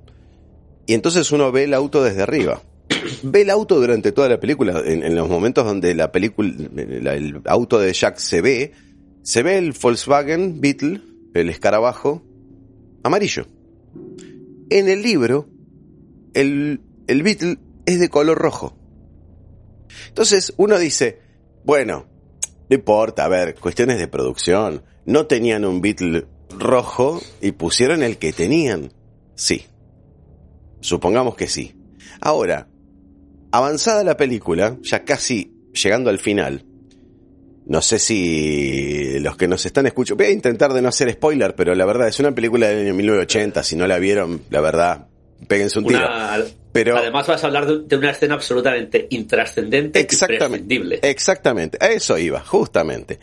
Y 0.85 0.93
entonces 0.93 1.31
uno 1.31 1.51
ve 1.51 1.65
el 1.65 1.73
auto 1.73 2.03
desde 2.03 2.23
arriba. 2.23 2.61
Ve 3.23 3.41
el 3.41 3.49
auto 3.49 3.79
durante 3.79 4.11
toda 4.11 4.27
la 4.27 4.39
película, 4.39 4.81
en, 4.85 5.15
los 5.15 5.29
momentos 5.29 5.65
donde 5.65 5.95
la 5.95 6.11
película, 6.11 6.53
la, 6.73 7.15
el 7.15 7.41
auto 7.45 7.79
de 7.79 7.93
Jack 7.93 8.17
se 8.17 8.41
ve, 8.41 8.73
se 9.21 9.41
ve 9.41 9.57
el 9.57 9.71
Volkswagen 9.71 10.59
Beetle, 10.59 11.01
el 11.33 11.49
escarabajo, 11.49 12.21
amarillo. 13.01 13.45
En 14.69 14.89
el 14.89 15.01
libro, 15.01 15.47
el, 16.33 16.81
el 17.07 17.23
Beetle 17.23 17.57
es 17.85 17.99
de 17.99 18.09
color 18.09 18.37
rojo. 18.37 18.75
Entonces 20.07 20.53
uno 20.57 20.77
dice, 20.77 21.19
bueno, 21.63 22.07
no 22.69 22.75
importa, 22.75 23.25
a 23.25 23.29
ver, 23.29 23.55
cuestiones 23.55 23.97
de 23.99 24.07
producción. 24.07 24.83
No 25.05 25.27
tenían 25.27 25.65
un 25.65 25.81
Beetle 25.81 26.25
rojo 26.49 27.21
y 27.41 27.51
pusieron 27.51 28.03
el 28.03 28.17
que 28.17 28.33
tenían. 28.33 28.93
Sí. 29.35 29.65
Supongamos 30.79 31.35
que 31.35 31.47
sí. 31.47 31.75
Ahora, 32.21 32.67
avanzada 33.51 34.03
la 34.03 34.17
película, 34.17 34.77
ya 34.81 35.03
casi 35.03 35.53
llegando 35.73 36.09
al 36.09 36.19
final, 36.19 36.65
no 37.65 37.81
sé 37.81 37.99
si 37.99 39.19
los 39.19 39.37
que 39.37 39.47
nos 39.47 39.65
están 39.65 39.85
escuchando, 39.85 40.23
voy 40.23 40.31
a 40.31 40.35
intentar 40.35 40.73
de 40.73 40.81
no 40.81 40.89
hacer 40.89 41.11
spoiler, 41.11 41.55
pero 41.55 41.73
la 41.75 41.85
verdad 41.85 42.07
es 42.07 42.19
una 42.19 42.33
película 42.33 42.67
del 42.67 42.85
año 42.85 42.93
1980, 42.93 43.63
si 43.63 43.75
no 43.75 43.87
la 43.87 43.99
vieron, 43.99 44.41
la 44.49 44.59
verdad, 44.59 45.07
péguense 45.47 45.79
un 45.79 45.85
tiro. 45.85 45.99
Una, 45.99 46.43
pero 46.71 46.97
además 46.97 47.27
vas 47.27 47.43
a 47.43 47.47
hablar 47.47 47.67
de, 47.67 47.95
una 47.95 48.11
escena 48.11 48.33
absolutamente 48.33 49.07
intrascendente 49.11 49.99
exactamente, 49.99 50.75
y 50.75 50.99
Exactamente, 51.01 51.77
a 51.79 51.87
eso 51.87 52.17
iba, 52.17 52.39
justamente. 52.39 53.19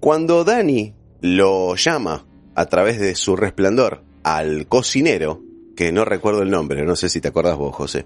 Cuando 0.00 0.44
Dani 0.44 0.92
lo 1.20 1.76
llama 1.76 2.26
a 2.54 2.66
través 2.66 2.98
de 2.98 3.14
su 3.14 3.36
resplandor 3.36 4.02
al 4.24 4.66
cocinero, 4.66 5.40
que 5.76 5.92
no 5.92 6.04
recuerdo 6.04 6.42
el 6.42 6.50
nombre, 6.50 6.84
no 6.84 6.96
sé 6.96 7.08
si 7.08 7.20
te 7.20 7.28
acordás 7.28 7.56
vos, 7.56 7.74
José. 7.74 8.04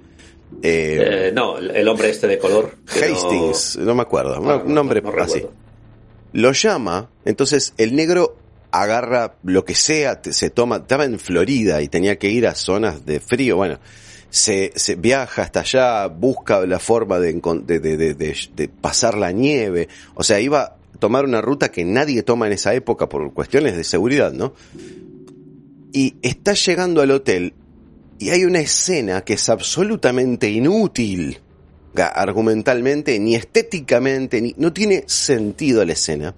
Eh, 0.62 1.28
eh, 1.28 1.32
no, 1.34 1.58
el 1.58 1.88
hombre 1.88 2.10
este 2.10 2.26
de 2.26 2.38
color. 2.38 2.76
Hastings, 2.86 3.78
no, 3.78 3.86
no, 3.86 3.94
me 3.94 4.02
acuerdo, 4.02 4.38
no, 4.38 4.62
un 4.64 4.74
nombre 4.74 5.00
no 5.00 5.12
así. 5.20 5.42
Lo 6.32 6.52
llama, 6.52 7.10
entonces 7.24 7.74
el 7.78 7.96
negro 7.96 8.36
agarra 8.82 9.37
lo 9.44 9.64
que 9.64 9.74
sea, 9.74 10.20
se 10.22 10.50
toma, 10.50 10.76
estaba 10.78 11.04
en 11.04 11.20
Florida 11.20 11.80
y 11.80 11.88
tenía 11.88 12.18
que 12.18 12.28
ir 12.28 12.46
a 12.46 12.56
zonas 12.56 13.06
de 13.06 13.20
frío, 13.20 13.56
bueno, 13.56 13.78
se, 14.30 14.72
se 14.74 14.96
viaja 14.96 15.42
hasta 15.42 15.60
allá, 15.60 16.08
busca 16.08 16.66
la 16.66 16.80
forma 16.80 17.20
de, 17.20 17.40
de, 17.64 17.78
de, 17.78 18.14
de, 18.14 18.68
pasar 18.68 19.16
la 19.16 19.30
nieve, 19.30 19.88
o 20.14 20.24
sea, 20.24 20.40
iba 20.40 20.62
a 20.62 20.76
tomar 20.98 21.24
una 21.24 21.40
ruta 21.40 21.70
que 21.70 21.84
nadie 21.84 22.24
toma 22.24 22.48
en 22.48 22.54
esa 22.54 22.74
época 22.74 23.08
por 23.08 23.32
cuestiones 23.32 23.76
de 23.76 23.84
seguridad, 23.84 24.32
¿no? 24.32 24.54
Y 25.92 26.16
está 26.22 26.54
llegando 26.54 27.00
al 27.00 27.12
hotel 27.12 27.54
y 28.18 28.30
hay 28.30 28.44
una 28.44 28.58
escena 28.58 29.20
que 29.20 29.34
es 29.34 29.48
absolutamente 29.48 30.50
inútil 30.50 31.40
argumentalmente, 31.94 33.16
ni 33.20 33.37
estéticamente, 33.37 34.42
ni, 34.42 34.52
no 34.56 34.72
tiene 34.72 35.04
sentido 35.06 35.84
la 35.84 35.92
escena, 35.92 36.34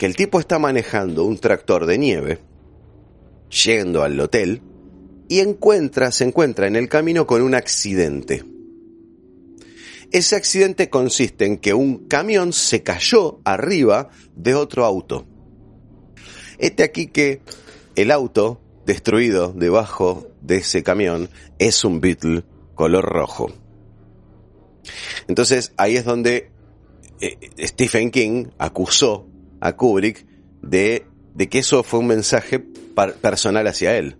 que 0.00 0.06
el 0.06 0.16
tipo 0.16 0.40
está 0.40 0.58
manejando 0.58 1.24
un 1.24 1.36
tractor 1.36 1.84
de 1.84 1.98
nieve, 1.98 2.38
yendo 3.50 4.02
al 4.02 4.18
hotel, 4.18 4.62
y 5.28 5.40
encuentra, 5.40 6.10
se 6.10 6.24
encuentra 6.24 6.66
en 6.66 6.74
el 6.74 6.88
camino 6.88 7.26
con 7.26 7.42
un 7.42 7.54
accidente. 7.54 8.42
Ese 10.10 10.36
accidente 10.36 10.88
consiste 10.88 11.44
en 11.44 11.58
que 11.58 11.74
un 11.74 12.08
camión 12.08 12.54
se 12.54 12.82
cayó 12.82 13.40
arriba 13.44 14.08
de 14.34 14.54
otro 14.54 14.86
auto. 14.86 15.26
Este 16.56 16.82
aquí 16.82 17.08
que 17.08 17.42
el 17.94 18.10
auto 18.10 18.58
destruido 18.86 19.52
debajo 19.52 20.28
de 20.40 20.56
ese 20.56 20.82
camión 20.82 21.28
es 21.58 21.84
un 21.84 22.00
Beetle 22.00 22.44
color 22.74 23.04
rojo. 23.04 23.52
Entonces 25.28 25.74
ahí 25.76 25.96
es 25.96 26.06
donde 26.06 26.50
eh, 27.20 27.36
Stephen 27.66 28.10
King 28.10 28.46
acusó 28.56 29.29
a 29.60 29.76
Kubrick 29.76 30.26
de, 30.62 31.04
de 31.34 31.48
que 31.48 31.58
eso 31.60 31.82
fue 31.82 32.00
un 32.00 32.06
mensaje 32.06 32.58
par 32.58 33.14
personal 33.14 33.66
hacia 33.66 33.96
él. 33.96 34.16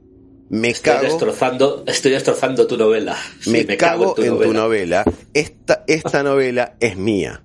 Me 0.49 0.71
estoy 0.71 0.95
cago, 0.95 1.05
destrozando, 1.05 1.85
estoy 1.87 2.11
destrozando 2.13 2.67
tu 2.67 2.77
novela. 2.77 3.17
Sí, 3.41 3.65
me, 3.67 3.77
cago, 3.77 4.15
cago, 4.15 4.17
en 4.17 4.17
tu 4.17 4.23
en 4.23 4.53
novela. 4.53 4.53
tu 4.53 4.59
novela. 4.59 5.05
Esta, 5.33 5.85
esta 5.87 6.23
novela 6.23 6.77
es 6.81 6.97
mía. 6.97 7.43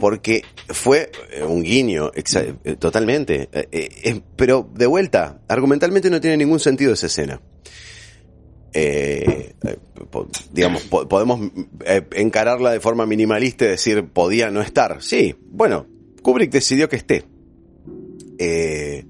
Porque 0.00 0.44
fue 0.68 1.10
eh, 1.32 1.42
un 1.42 1.64
guiño, 1.64 2.12
eh, 2.14 2.76
totalmente. 2.76 3.48
Eh, 3.52 4.20
pero 4.36 4.70
de 4.72 4.86
vuelta, 4.86 5.40
argumentalmente 5.48 6.10
no 6.10 6.20
tiene 6.20 6.36
ningún 6.36 6.60
sentido 6.60 6.92
esa 6.92 7.06
escena. 7.06 7.40
Eh, 8.72 9.54
eh, 9.66 9.76
po- 10.10 10.28
digamos, 10.52 10.82
po- 10.82 11.08
podemos 11.08 11.40
eh, 11.84 12.02
encararla 12.12 12.70
de 12.70 12.80
forma 12.80 13.06
minimalista 13.06 13.64
y 13.64 13.68
decir, 13.68 14.04
podía 14.04 14.50
no 14.50 14.60
estar. 14.60 15.02
Sí, 15.02 15.34
bueno, 15.40 15.86
Kubrick 16.28 16.52
decidió 16.52 16.90
que 16.90 16.96
esté. 16.96 17.24
Eh, 18.38 19.06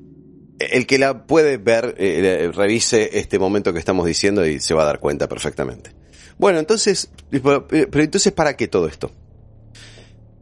el 0.60 0.86
que 0.86 0.98
la 0.98 1.26
puede 1.26 1.56
ver, 1.56 1.96
eh, 1.98 2.52
revise 2.54 3.18
este 3.18 3.40
momento 3.40 3.72
que 3.72 3.80
estamos 3.80 4.06
diciendo 4.06 4.46
y 4.46 4.60
se 4.60 4.72
va 4.72 4.82
a 4.82 4.86
dar 4.86 5.00
cuenta 5.00 5.28
perfectamente. 5.28 5.90
Bueno, 6.38 6.60
entonces, 6.60 7.10
pero 7.28 7.66
pero 7.66 8.04
entonces, 8.04 8.32
¿para 8.32 8.56
qué 8.56 8.68
todo 8.68 8.86
esto? 8.86 9.10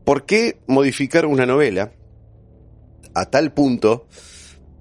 ¿Por 0.05 0.27
qué 0.27 0.59
modificar 0.67 1.25
una 1.25 1.47
novela 1.47 1.93
a 3.15 3.25
tal 3.25 3.55
punto 3.55 4.07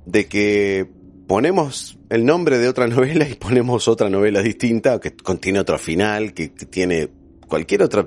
de 0.05 0.27
que 0.27 0.89
ponemos 1.27 1.97
el 2.09 2.25
nombre 2.25 2.57
de 2.57 2.67
otra 2.67 2.87
novela 2.89 3.25
y 3.25 3.35
ponemos 3.35 3.87
otra 3.87 4.09
novela 4.09 4.41
distinta 4.41 4.99
que 4.99 5.15
contiene 5.15 5.59
otro 5.59 5.79
final, 5.79 6.33
que, 6.33 6.49
tiene 6.49 7.07
cualquier 7.47 7.83
otra... 7.83 8.05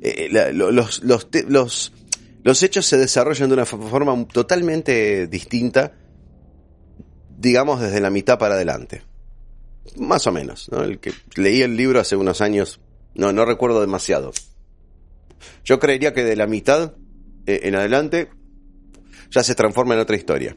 Eh, 0.00 0.30
los, 0.54 1.02
los, 1.02 1.92
los 2.46 2.62
hechos 2.62 2.86
se 2.86 2.96
desarrollan 2.96 3.48
de 3.48 3.54
una 3.54 3.66
forma 3.66 4.24
totalmente 4.28 5.26
distinta, 5.26 5.94
digamos 7.36 7.80
desde 7.80 8.00
la 8.00 8.08
mitad 8.08 8.38
para 8.38 8.54
adelante. 8.54 9.02
Más 9.96 10.28
o 10.28 10.32
menos. 10.32 10.68
¿no? 10.70 10.84
El 10.84 11.00
que 11.00 11.12
leí 11.34 11.62
el 11.62 11.76
libro 11.76 11.98
hace 11.98 12.14
unos 12.14 12.40
años, 12.40 12.78
no, 13.16 13.32
no 13.32 13.44
recuerdo 13.44 13.80
demasiado. 13.80 14.30
Yo 15.64 15.80
creería 15.80 16.14
que 16.14 16.22
de 16.22 16.36
la 16.36 16.46
mitad 16.46 16.94
eh, 17.46 17.62
en 17.64 17.74
adelante 17.74 18.30
ya 19.28 19.42
se 19.42 19.56
transforma 19.56 19.94
en 19.94 20.00
otra 20.00 20.14
historia. 20.14 20.56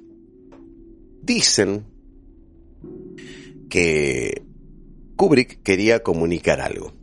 Dicen 1.24 1.88
que 3.68 4.44
Kubrick 5.16 5.64
quería 5.64 6.04
comunicar 6.04 6.62
algo. 6.62 6.94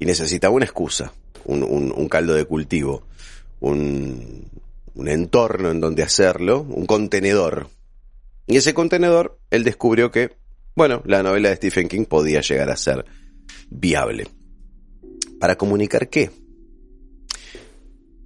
Y 0.00 0.06
necesitaba 0.06 0.56
una 0.56 0.64
excusa, 0.64 1.12
un, 1.48 2.08
caldo 2.08 2.34
de 2.34 2.44
cultivo, 2.44 3.02
un, 3.60 4.48
un 4.94 5.08
entorno 5.08 5.70
en 5.70 5.80
donde 5.80 6.02
hacerlo, 6.02 6.62
un 6.62 6.86
contenedor. 6.86 7.68
Y 8.46 8.56
ese 8.56 8.74
contenedor, 8.74 9.38
él 9.50 9.64
descubrió 9.64 10.10
que, 10.10 10.36
bueno, 10.74 11.02
la 11.04 11.22
novela 11.22 11.48
de 11.48 11.56
Stephen 11.56 11.88
King 11.88 12.04
podía 12.04 12.40
llegar 12.40 12.70
a 12.70 12.76
ser 12.76 13.04
viable. 13.70 14.28
¿Para 15.40 15.56
comunicar 15.56 16.08
qué? 16.08 16.30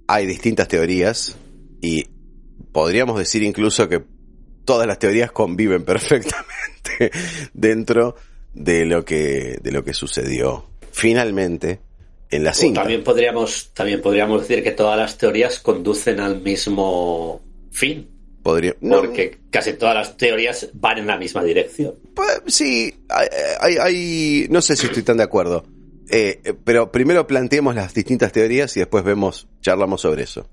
Hay 0.07 0.25
distintas 0.25 0.67
teorías 0.67 1.37
y 1.81 2.05
podríamos 2.71 3.17
decir 3.17 3.43
incluso 3.43 3.87
que 3.87 4.03
todas 4.65 4.87
las 4.87 4.99
teorías 4.99 5.31
conviven 5.31 5.83
perfectamente 5.85 7.11
dentro 7.53 8.15
de 8.53 8.85
lo 8.85 9.03
que, 9.03 9.59
de 9.61 9.71
lo 9.71 9.83
que 9.83 9.93
sucedió 9.93 10.65
finalmente 10.91 11.79
en 12.35 12.43
la 12.43 12.53
cinta. 12.53 12.81
También 12.81 13.03
podríamos, 13.03 13.71
también 13.73 14.01
podríamos 14.01 14.41
decir 14.41 14.63
que 14.63 14.71
todas 14.71 14.97
las 14.97 15.17
teorías 15.17 15.59
conducen 15.59 16.19
al 16.19 16.41
mismo 16.41 17.41
fin. 17.71 18.09
Podría, 18.41 18.75
Porque 18.81 19.39
casi 19.49 19.73
todas 19.73 19.95
las 19.95 20.17
teorías 20.17 20.69
van 20.73 20.97
en 20.97 21.07
la 21.07 21.17
misma 21.17 21.43
dirección. 21.43 21.95
Pues, 22.13 22.41
sí, 22.47 22.93
hay, 23.07 23.77
hay, 23.77 24.47
no 24.49 24.61
sé 24.61 24.75
si 24.75 24.87
estoy 24.87 25.03
tan 25.03 25.17
de 25.17 25.23
acuerdo. 25.23 25.63
Eh, 26.09 26.53
pero 26.65 26.91
primero 26.91 27.25
planteemos 27.25 27.73
las 27.73 27.93
distintas 27.93 28.33
teorías 28.33 28.75
y 28.75 28.81
después 28.81 29.05
vemos, 29.05 29.47
charlamos 29.61 30.01
sobre 30.01 30.23
eso. 30.23 30.49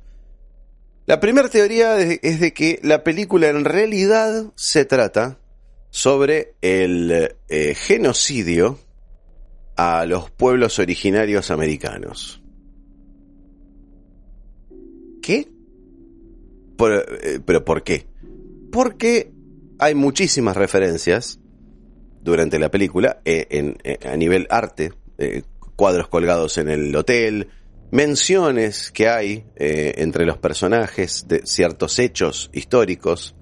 La 1.07 1.19
primera 1.19 1.49
teoría 1.49 1.99
es 1.99 2.39
de 2.39 2.53
que 2.53 2.79
la 2.85 3.03
película 3.03 3.49
en 3.49 3.65
realidad 3.65 4.53
se 4.55 4.85
trata 4.85 5.41
sobre 5.91 6.55
el 6.61 7.35
eh, 7.49 7.75
genocidio 7.75 8.79
a 9.81 10.05
los 10.05 10.31
pueblos 10.31 10.79
originarios 10.79 11.51
americanos. 11.51 12.43
¿Qué? 15.23 15.49
Eh, 16.79 17.41
¿Pero 17.47 17.65
por 17.65 17.83
qué? 17.83 18.07
Porque 18.71 19.33
hay 19.79 19.95
muchísimas 19.95 20.55
referencias 20.55 21.41
durante 22.21 22.59
la 22.59 22.71
película 22.71 23.23
eh, 23.25 23.99
a 24.05 24.17
nivel 24.17 24.47
arte, 24.51 24.93
cuadros 25.77 26.09
colgados 26.09 26.59
en 26.59 26.69
el 26.69 26.95
hotel, 26.95 27.49
menciones 27.91 28.93
que 28.93 29.09
hay 29.09 29.47
eh, 29.57 29.95
entre 29.97 30.27
los 30.27 30.37
personajes 30.37 31.27
de 31.27 31.47
ciertos 31.47 31.99
hechos 31.99 32.51
históricos, 32.53 33.35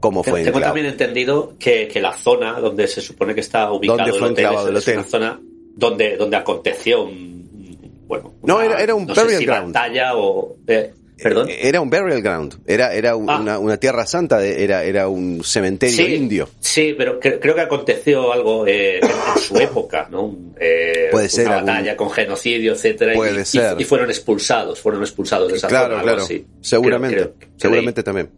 como 0.00 0.24
fue 0.24 0.42
Tengo 0.42 0.58
también 0.60 0.86
entendido 0.86 1.54
que, 1.58 1.90
la 2.00 2.16
zona 2.16 2.58
donde 2.60 2.88
se 2.88 3.02
supone 3.02 3.34
que 3.34 3.42
está 3.42 3.70
ubicado 3.70 4.16
el 4.16 4.22
hotel, 4.22 4.76
es, 4.78 4.88
una 4.88 5.04
zona 5.04 5.40
donde, 5.74 6.16
donde 6.16 6.36
aconteció 6.36 7.04
un, 7.04 8.02
bueno, 8.06 8.34
no, 8.42 8.60
era, 8.60 8.94
un 8.94 9.06
burial 9.06 9.44
ground. 9.44 9.72
batalla 9.72 10.16
o... 10.16 10.56
Eh, 10.66 10.92
¿Perdón? 11.22 11.48
Eh, 11.48 11.60
era 11.62 11.80
un 11.80 11.88
burial 11.88 12.20
ground, 12.20 12.58
era, 12.66 12.92
era 12.92 13.12
ah. 13.12 13.58
una, 13.58 13.76
tierra 13.76 14.04
santa, 14.06 14.44
era, 14.44 14.82
era 14.84 15.08
un 15.08 15.42
cementerio 15.44 16.08
indio. 16.08 16.48
Sí, 16.60 16.94
pero 16.96 17.20
creo 17.20 17.54
que 17.54 17.60
aconteció 17.60 18.32
algo 18.32 18.66
eh, 18.66 18.98
en, 18.98 19.40
su 19.40 19.56
época, 19.56 20.08
¿no? 20.10 20.36
Eh, 20.58 21.08
Puede 21.10 21.28
ser. 21.28 21.46
Una 21.46 21.56
batalla 21.56 21.96
con 21.96 22.10
genocidio, 22.10 22.72
etcétera. 22.72 23.14
Puede 23.14 23.42
y, 23.42 23.44
ser. 23.44 23.80
Y, 23.80 23.84
fueron 23.84 24.10
expulsados, 24.10 24.80
fueron 24.80 25.02
expulsados 25.02 25.50
de 25.50 25.58
esa 25.58 25.68
claro, 25.68 26.02
Claro, 26.02 26.26
Seguramente, 26.60 27.32
seguramente 27.56 28.02
también. 28.02 28.30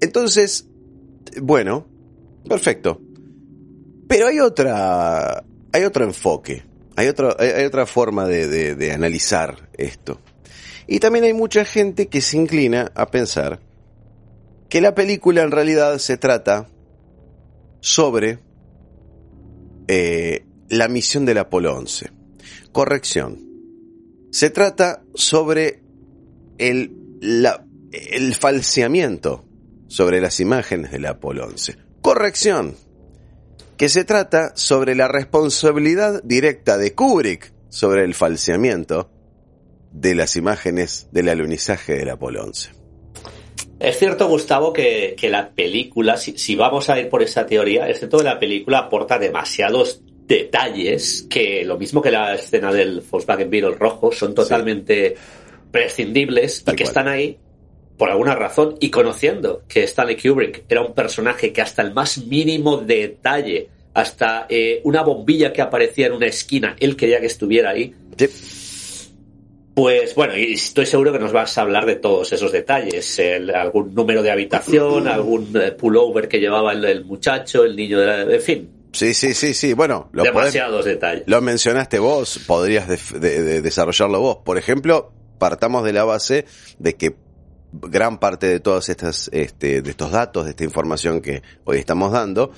Entonces, 0.00 0.66
bueno, 1.42 1.86
perfecto. 2.48 3.00
Pero 4.08 4.26
hay 4.26 4.40
otra, 4.40 5.44
hay 5.72 5.84
otro 5.84 6.04
enfoque, 6.04 6.64
hay, 6.96 7.06
hay, 7.38 7.64
otra 7.64 7.86
forma 7.86 8.26
de, 8.26 8.74
de 8.74 8.92
analizar 8.92 9.68
esto. 9.74 10.20
Y 10.86 11.00
también 11.00 11.24
hay 11.26 11.34
mucha 11.34 11.64
gente 11.64 12.08
que 12.08 12.22
se 12.22 12.38
inclina 12.38 12.90
a 12.94 13.10
pensar 13.10 13.60
que 14.68 14.80
la 14.80 14.94
película 14.94 15.42
en 15.42 15.50
realidad 15.50 15.98
se 15.98 16.16
trata 16.16 16.68
sobre 17.80 18.38
eh, 19.86 20.44
la 20.68 20.88
misión 20.88 21.24
del 21.24 21.38
Apolo 21.38 21.76
11. 21.76 22.10
Corrección. 22.72 23.46
Se 24.30 24.50
trata 24.50 25.02
sobre 25.14 25.82
el, 26.58 26.92
el 27.92 28.34
falseamiento 28.34 29.44
sobre 29.86 30.20
las 30.20 30.40
imágenes 30.40 30.90
del 30.90 31.06
Apolo 31.06 31.46
11. 31.46 31.76
Corrección. 32.02 32.76
Que 33.78 33.88
se 33.88 34.02
trata 34.02 34.56
sobre 34.56 34.96
la 34.96 35.06
responsabilidad 35.06 36.20
directa 36.24 36.76
de 36.78 36.96
Kubrick 36.96 37.52
sobre 37.68 38.02
el 38.02 38.14
falseamiento 38.14 39.08
de 39.92 40.16
las 40.16 40.34
imágenes 40.34 41.06
del 41.12 41.28
alunizaje 41.28 41.94
del 41.94 42.10
Apolo 42.10 42.42
11. 42.42 42.72
Es 43.78 43.96
cierto, 43.96 44.26
Gustavo, 44.26 44.72
que, 44.72 45.16
la 45.30 45.50
película, 45.50 46.16
si, 46.16 46.56
vamos 46.56 46.90
a 46.90 46.98
ir 46.98 47.08
por 47.08 47.22
esa 47.22 47.46
teoría, 47.46 47.88
es 47.88 48.00
cierto 48.00 48.18
que 48.18 48.24
la 48.24 48.40
película 48.40 48.78
aporta 48.78 49.16
demasiados 49.16 50.02
detalles 50.26 51.28
que, 51.30 51.64
lo 51.64 51.78
mismo 51.78 52.02
que 52.02 52.10
la 52.10 52.34
escena 52.34 52.72
del 52.72 53.00
Volkswagen 53.08 53.48
Beetle 53.48 53.76
rojo, 53.76 54.10
son 54.10 54.34
totalmente 54.34 55.14
prescindibles 55.70 56.64
y 56.66 56.74
que 56.74 56.82
están 56.82 57.06
ahí 57.06 57.38
por 57.98 58.10
alguna 58.10 58.34
razón 58.34 58.76
y 58.80 58.90
conociendo 58.90 59.64
que 59.68 59.82
Stanley 59.82 60.16
Kubrick 60.16 60.64
era 60.68 60.80
un 60.80 60.94
personaje 60.94 61.52
que 61.52 61.60
hasta 61.60 61.82
el 61.82 61.92
más 61.92 62.18
mínimo 62.18 62.78
detalle, 62.78 63.68
hasta 63.92 64.46
eh, 64.48 64.80
una 64.84 65.02
bombilla 65.02 65.52
que 65.52 65.60
aparecía 65.60 66.06
en 66.06 66.12
una 66.12 66.26
esquina, 66.26 66.76
él 66.78 66.96
quería 66.96 67.20
que 67.20 67.26
estuviera 67.26 67.70
ahí. 67.70 67.94
Pues 69.74 70.14
bueno, 70.14 70.36
y 70.36 70.54
estoy 70.54 70.86
seguro 70.86 71.12
que 71.12 71.18
nos 71.18 71.32
vas 71.32 71.58
a 71.58 71.62
hablar 71.62 71.86
de 71.86 71.96
todos 71.96 72.32
esos 72.32 72.52
detalles. 72.52 73.20
algún 73.54 73.94
número 73.94 74.22
de 74.22 74.30
habitación, 74.30 75.08
algún 75.08 75.56
eh, 75.56 75.72
pullover 75.72 76.28
que 76.28 76.38
llevaba 76.38 76.72
el, 76.72 77.04
muchacho, 77.04 77.64
el 77.64 77.76
niño, 77.76 78.00
de 78.00 78.06
la, 78.06 78.22
en 78.22 78.40
fin. 78.40 78.70
Sí, 78.92 79.12
sí, 79.12 79.34
sí, 79.34 79.54
sí. 79.54 79.74
Bueno, 79.74 80.08
lo 80.12 80.22
demasiados 80.22 80.84
detalles. 80.84 81.24
Lo 81.26 81.40
mencionaste 81.40 81.98
vos, 81.98 82.40
podrías 82.46 82.88
desarrollarlo 82.88 84.20
vos. 84.20 84.38
Por 84.44 84.56
ejemplo, 84.56 85.12
partamos 85.38 85.84
de 85.84 85.92
la 85.92 86.04
base 86.04 86.46
de 86.78 86.94
que 86.94 87.14
gran 87.72 88.18
parte 88.18 88.46
de 88.46 88.60
todos 88.60 88.88
estas, 88.88 89.28
este, 89.32 89.82
de 89.82 89.90
estos 89.90 90.10
datos, 90.10 90.44
de 90.44 90.50
esta 90.50 90.64
información 90.64 91.20
que 91.20 91.42
hoy 91.64 91.78
estamos 91.78 92.12
dando, 92.12 92.52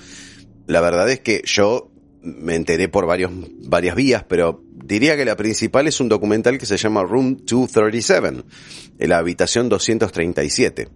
la 0.67 0.81
verdad 0.81 1.09
es 1.09 1.19
que 1.19 1.41
yo 1.45 1.91
me 2.21 2.55
enteré 2.55 2.87
por 2.87 3.05
varios, 3.05 3.31
varias 3.63 3.95
vías, 3.95 4.23
pero 4.27 4.63
diría 4.71 5.17
que 5.17 5.25
la 5.25 5.35
principal 5.35 5.87
es 5.87 5.99
un 5.99 6.09
documental 6.09 6.57
que 6.57 6.65
se 6.65 6.77
llama 6.77 7.03
Room 7.03 7.37
237, 7.45 8.43
la 8.99 9.17
habitación 9.17 9.69
237, 9.69 10.87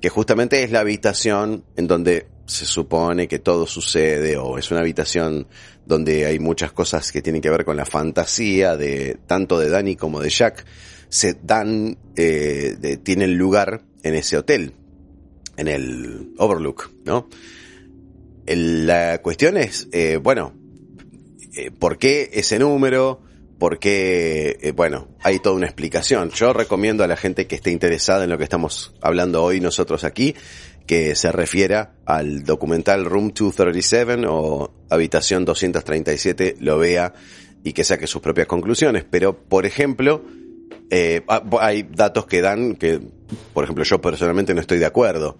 que 0.00 0.08
justamente 0.08 0.62
es 0.62 0.70
la 0.70 0.80
habitación 0.80 1.64
en 1.76 1.86
donde 1.86 2.26
se 2.46 2.66
supone 2.66 3.28
que 3.28 3.38
todo 3.38 3.66
sucede, 3.66 4.36
o 4.36 4.58
es 4.58 4.70
una 4.70 4.80
habitación 4.80 5.46
donde 5.86 6.26
hay 6.26 6.38
muchas 6.38 6.72
cosas 6.72 7.12
que 7.12 7.22
tienen 7.22 7.42
que 7.42 7.50
ver 7.50 7.64
con 7.64 7.76
la 7.76 7.84
fantasía 7.84 8.76
de 8.76 9.18
tanto 9.26 9.58
de 9.58 9.68
Danny 9.68 9.96
como 9.96 10.20
de 10.20 10.30
Jack, 10.30 10.64
se 11.08 11.36
dan, 11.42 11.98
eh, 12.16 12.98
tienen 13.02 13.36
lugar 13.36 13.82
en 14.02 14.14
ese 14.14 14.36
hotel, 14.36 14.74
en 15.56 15.68
el 15.68 16.34
Overlook, 16.38 16.90
¿no? 17.04 17.28
la 18.46 19.20
cuestión 19.20 19.58
es, 19.58 19.88
eh, 19.92 20.16
bueno, 20.16 20.54
eh, 21.54 21.70
¿por 21.70 21.98
qué 21.98 22.30
ese 22.32 22.58
número? 22.58 23.20
¿Por 23.58 23.78
qué? 23.78 24.72
Bueno, 24.74 25.08
hay 25.20 25.40
toda 25.40 25.56
una 25.56 25.66
explicación. 25.66 26.30
Yo 26.30 26.52
recomiendo 26.54 27.04
a 27.04 27.08
la 27.08 27.16
gente 27.16 27.46
que 27.46 27.56
esté 27.56 27.72
interesada 27.72 28.24
en 28.24 28.30
lo 28.30 28.38
que 28.38 28.44
estamos 28.44 28.94
hablando 29.02 29.42
hoy 29.42 29.60
nosotros 29.60 30.04
aquí, 30.04 30.34
que 30.86 31.14
se 31.14 31.30
refiera 31.30 31.92
al 32.06 32.44
documental 32.44 33.04
Room 33.04 33.32
237 33.34 34.26
o 34.28 34.72
Habitación 34.88 35.44
237, 35.44 36.56
lo 36.60 36.78
vea 36.78 37.12
y 37.64 37.74
que 37.74 37.84
saque 37.84 38.06
sus 38.06 38.22
propias 38.22 38.46
conclusiones. 38.46 39.04
Pero, 39.10 39.36
por 39.36 39.66
ejemplo, 39.66 40.24
ah, 41.28 41.42
hay 41.60 41.82
datos 41.82 42.26
que 42.26 42.40
dan 42.40 42.76
que, 42.76 43.00
por 43.52 43.64
ejemplo, 43.64 43.84
yo 43.84 44.00
personalmente 44.00 44.54
no 44.54 44.60
estoy 44.60 44.78
de 44.78 44.86
acuerdo 44.86 45.38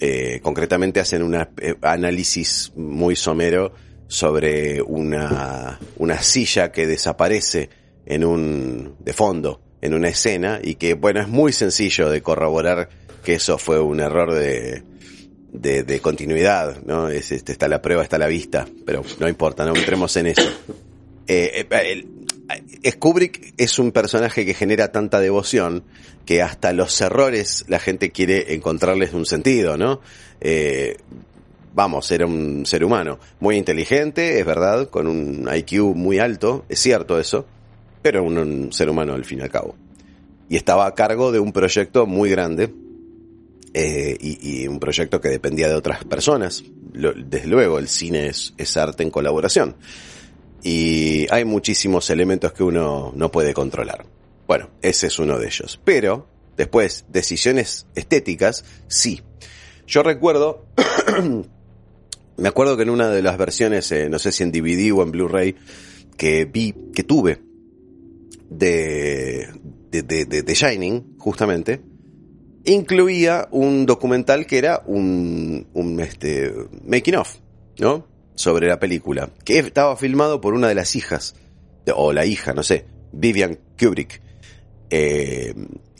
Eh, 0.00 0.40
concretamente 0.42 0.98
hacen 0.98 1.22
un 1.22 1.34
análisis 1.80 2.72
muy 2.74 3.14
somero 3.14 3.72
sobre 4.08 4.82
una, 4.82 5.78
una 5.96 6.20
silla 6.20 6.72
que 6.72 6.86
desaparece 6.86 7.70
en 8.04 8.24
un, 8.24 8.96
de 8.98 9.12
fondo, 9.12 9.62
en 9.80 9.94
una 9.94 10.08
escena, 10.08 10.60
y 10.62 10.74
que, 10.74 10.94
bueno, 10.94 11.20
es 11.20 11.28
muy 11.28 11.52
sencillo 11.52 12.10
de 12.10 12.22
corroborar 12.22 12.88
que 13.22 13.34
eso 13.34 13.56
fue 13.56 13.80
un 13.80 14.00
error 14.00 14.34
de, 14.34 14.82
de, 15.52 16.00
continuidad, 16.00 16.82
¿no? 16.84 17.08
Es, 17.08 17.32
este, 17.32 17.52
está 17.52 17.68
la 17.68 17.80
prueba, 17.80 18.02
está 18.02 18.18
la 18.18 18.26
vista, 18.26 18.66
pero 18.84 19.02
no 19.20 19.28
importa, 19.28 19.64
no 19.64 19.74
entremos 19.74 20.14
en 20.16 20.26
eso. 20.26 20.50
Eh, 21.26 21.66
eh 21.70 22.06
es 23.56 23.78
un 23.78 23.92
personaje 23.92 24.44
que 24.44 24.52
genera 24.52 24.92
tanta 24.92 25.18
devoción 25.18 25.82
que 26.26 26.42
hasta 26.42 26.72
los 26.72 27.00
errores 27.00 27.64
la 27.68 27.78
gente 27.78 28.10
quiere 28.10 28.54
encontrarles 28.54 29.14
un 29.14 29.24
sentido, 29.24 29.76
¿no? 29.76 30.00
Eh, 30.40 30.96
vamos, 31.74 32.10
era 32.10 32.26
un 32.26 32.64
ser 32.66 32.84
humano 32.84 33.18
muy 33.40 33.56
inteligente, 33.56 34.38
es 34.38 34.46
verdad, 34.46 34.88
con 34.88 35.06
un 35.06 35.48
IQ 35.52 35.94
muy 35.94 36.18
alto, 36.18 36.64
es 36.68 36.80
cierto 36.80 37.18
eso, 37.18 37.46
pero 38.02 38.22
un, 38.22 38.72
ser 38.72 38.88
humano 38.88 39.14
al 39.14 39.24
fin 39.24 39.40
y 39.40 39.42
al 39.42 39.50
cabo. 39.50 39.74
Y 40.48 40.56
estaba 40.56 40.86
a 40.86 40.94
cargo 40.94 41.32
de 41.32 41.40
un 41.40 41.52
proyecto 41.52 42.06
muy 42.06 42.30
grande 42.30 42.72
eh, 43.72 44.16
y, 44.20 44.66
un 44.68 44.78
proyecto 44.78 45.20
que 45.20 45.28
dependía 45.28 45.68
de 45.68 45.74
otras 45.74 46.04
personas. 46.04 46.62
desde 46.92 47.46
luego, 47.48 47.78
el 47.78 47.88
cine 47.88 48.28
es, 48.28 48.76
arte 48.76 49.02
en 49.02 49.10
colaboración. 49.10 49.74
Y 50.64 51.32
hay 51.32 51.44
muchísimos 51.44 52.10
elementos 52.10 52.52
que 52.52 52.64
uno 52.64 53.12
no 53.14 53.30
puede 53.30 53.54
controlar. 53.54 54.04
Bueno, 54.48 54.70
ese 54.82 55.06
es 55.06 55.18
uno 55.20 55.38
de 55.38 55.46
ellos. 55.46 55.78
Pero, 55.84 56.26
después, 56.56 57.04
decisiones 57.08 57.86
estéticas, 57.94 58.64
sí. 58.88 59.22
Yo 59.86 60.02
recuerdo 60.02 60.66
Me 62.36 62.48
acuerdo 62.48 62.76
que 62.76 62.82
en 62.82 62.90
una 62.90 63.08
de 63.08 63.22
las 63.22 63.38
versiones, 63.38 63.90
eh, 63.92 64.08
no 64.08 64.18
sé 64.18 64.32
si 64.32 64.42
en 64.42 64.50
DVD 64.50 64.92
o 64.92 65.02
en 65.02 65.12
Blu-ray, 65.12 65.54
que 66.16 66.44
vi, 66.46 66.74
que 66.92 67.04
tuve 67.04 67.40
de, 68.50 69.48
de, 69.90 70.02
de, 70.02 70.42
de, 70.42 70.54
Shining, 70.54 71.16
justamente, 71.18 71.80
incluía 72.64 73.48
un 73.52 73.86
documental 73.86 74.46
que 74.46 74.58
era 74.58 74.82
un, 74.86 75.68
un 75.74 76.00
este, 76.00 76.52
making 76.84 77.14
of, 77.14 77.36
¿no? 77.78 78.06
Sobre 78.34 78.68
la 78.68 78.80
película, 78.80 79.30
que 79.44 79.58
estaba 79.58 79.96
filmado 79.96 80.40
por 80.40 80.54
una 80.54 80.68
de 80.68 80.74
las 80.74 80.96
hijas, 80.96 81.36
o 81.94 82.12
la 82.12 82.26
hija, 82.26 82.52
no 82.52 82.62
sé, 82.62 82.86
Vivian 83.12 83.58
Kubrick. 83.78 84.20
Eh, 84.90 85.54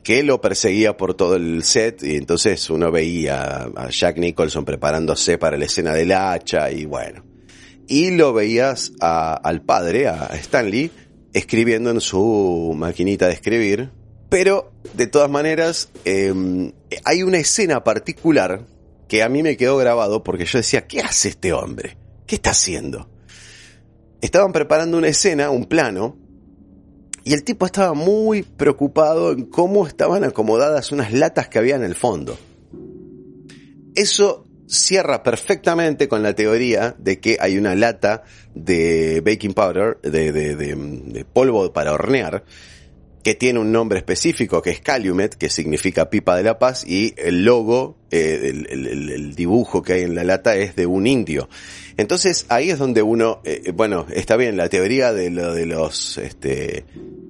que 0.04 0.22
lo 0.22 0.40
perseguía 0.40 0.96
por 0.96 1.14
todo 1.14 1.34
el 1.36 1.64
set 1.64 2.02
y 2.02 2.16
entonces 2.16 2.68
uno 2.68 2.92
veía 2.92 3.70
a 3.74 3.88
Jack 3.88 4.18
Nicholson 4.18 4.64
preparándose 4.64 5.38
para 5.38 5.56
la 5.56 5.64
escena 5.64 5.94
del 5.94 6.12
hacha 6.12 6.70
y 6.70 6.84
bueno. 6.84 7.24
Y 7.88 8.10
lo 8.10 8.32
veías 8.34 8.92
al 9.00 9.62
padre, 9.62 10.08
a 10.08 10.26
Stanley, 10.34 10.90
escribiendo 11.32 11.90
en 11.90 12.00
su 12.00 12.74
maquinita 12.76 13.26
de 13.26 13.32
escribir. 13.32 13.90
Pero, 14.28 14.72
de 14.94 15.06
todas 15.06 15.30
maneras, 15.30 15.90
em, 16.04 16.72
hay 17.04 17.22
una 17.22 17.38
escena 17.38 17.82
particular 17.84 18.66
que 19.08 19.22
a 19.22 19.28
mí 19.28 19.42
me 19.42 19.56
quedó 19.56 19.76
grabado 19.76 20.22
porque 20.22 20.44
yo 20.44 20.58
decía, 20.58 20.86
¿qué 20.86 21.00
hace 21.00 21.30
este 21.30 21.52
hombre? 21.52 21.96
¿Qué 22.26 22.36
está 22.36 22.50
haciendo? 22.50 23.08
Estaban 24.20 24.52
preparando 24.52 24.96
una 24.96 25.08
escena, 25.08 25.50
un 25.50 25.66
plano, 25.66 26.16
y 27.24 27.32
el 27.32 27.42
tipo 27.42 27.66
estaba 27.66 27.94
muy 27.94 28.42
preocupado 28.42 29.32
en 29.32 29.46
cómo 29.46 29.86
estaban 29.86 30.24
acomodadas 30.24 30.92
unas 30.92 31.12
latas 31.12 31.48
que 31.48 31.58
había 31.58 31.76
en 31.76 31.84
el 31.84 31.94
fondo. 31.94 32.38
Eso 33.94 34.44
cierra 34.66 35.22
perfectamente 35.22 36.08
con 36.08 36.22
la 36.22 36.34
teoría 36.34 36.94
de 36.98 37.20
que 37.20 37.36
hay 37.40 37.58
una 37.58 37.74
lata 37.74 38.24
de 38.54 39.22
baking 39.24 39.54
powder, 39.54 39.98
de, 40.02 41.26
polvo 41.32 41.72
para 41.72 41.92
hornear, 41.92 42.44
que 43.22 43.34
tiene 43.34 43.58
un 43.58 43.72
nombre 43.72 43.98
específico 43.98 44.60
que 44.60 44.70
es 44.70 44.80
Calumet, 44.80 45.34
que 45.34 45.48
significa 45.48 46.10
pipa 46.10 46.36
de 46.36 46.42
la 46.42 46.58
paz, 46.58 46.84
y 46.86 47.14
el 47.16 47.44
logo, 47.44 47.96
eh, 48.10 48.52
el, 48.68 49.34
dibujo 49.34 49.82
que 49.82 49.94
hay 49.94 50.02
en 50.02 50.14
la 50.14 50.24
lata 50.24 50.56
es 50.56 50.76
de 50.76 50.86
un 50.86 51.06
indio. 51.06 51.48
Entonces 51.96 52.46
ahí 52.48 52.70
es 52.70 52.78
donde 52.78 53.02
uno, 53.02 53.40
eh, 53.44 53.72
bueno, 53.74 54.06
está 54.12 54.36
bien, 54.36 54.56
la 54.56 54.68
teoría 54.68 55.12
de 55.12 55.30
lo 55.30 55.54
de 55.54 55.66
los 55.66 56.18
este, 56.18 56.84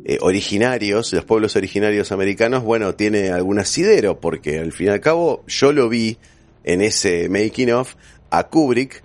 eh, 0.05 0.19
originarios, 0.21 1.13
los 1.13 1.25
pueblos 1.25 1.57
originarios 1.57 2.13
americanos, 2.13 2.63
bueno, 2.63 2.95
tiene 2.95 3.31
algún 3.31 3.59
asidero, 3.59 4.21
porque 4.21 4.59
al 4.59 4.73
fin 4.73 4.87
y 4.87 4.91
al 4.91 5.01
cabo 5.01 5.45
yo 5.47 5.73
lo 5.73 5.89
vi 5.89 6.19
en 6.65 6.81
ese 6.81 7.29
making 7.29 7.73
of 7.73 7.95
a 8.31 8.49
Kubrick 8.49 9.03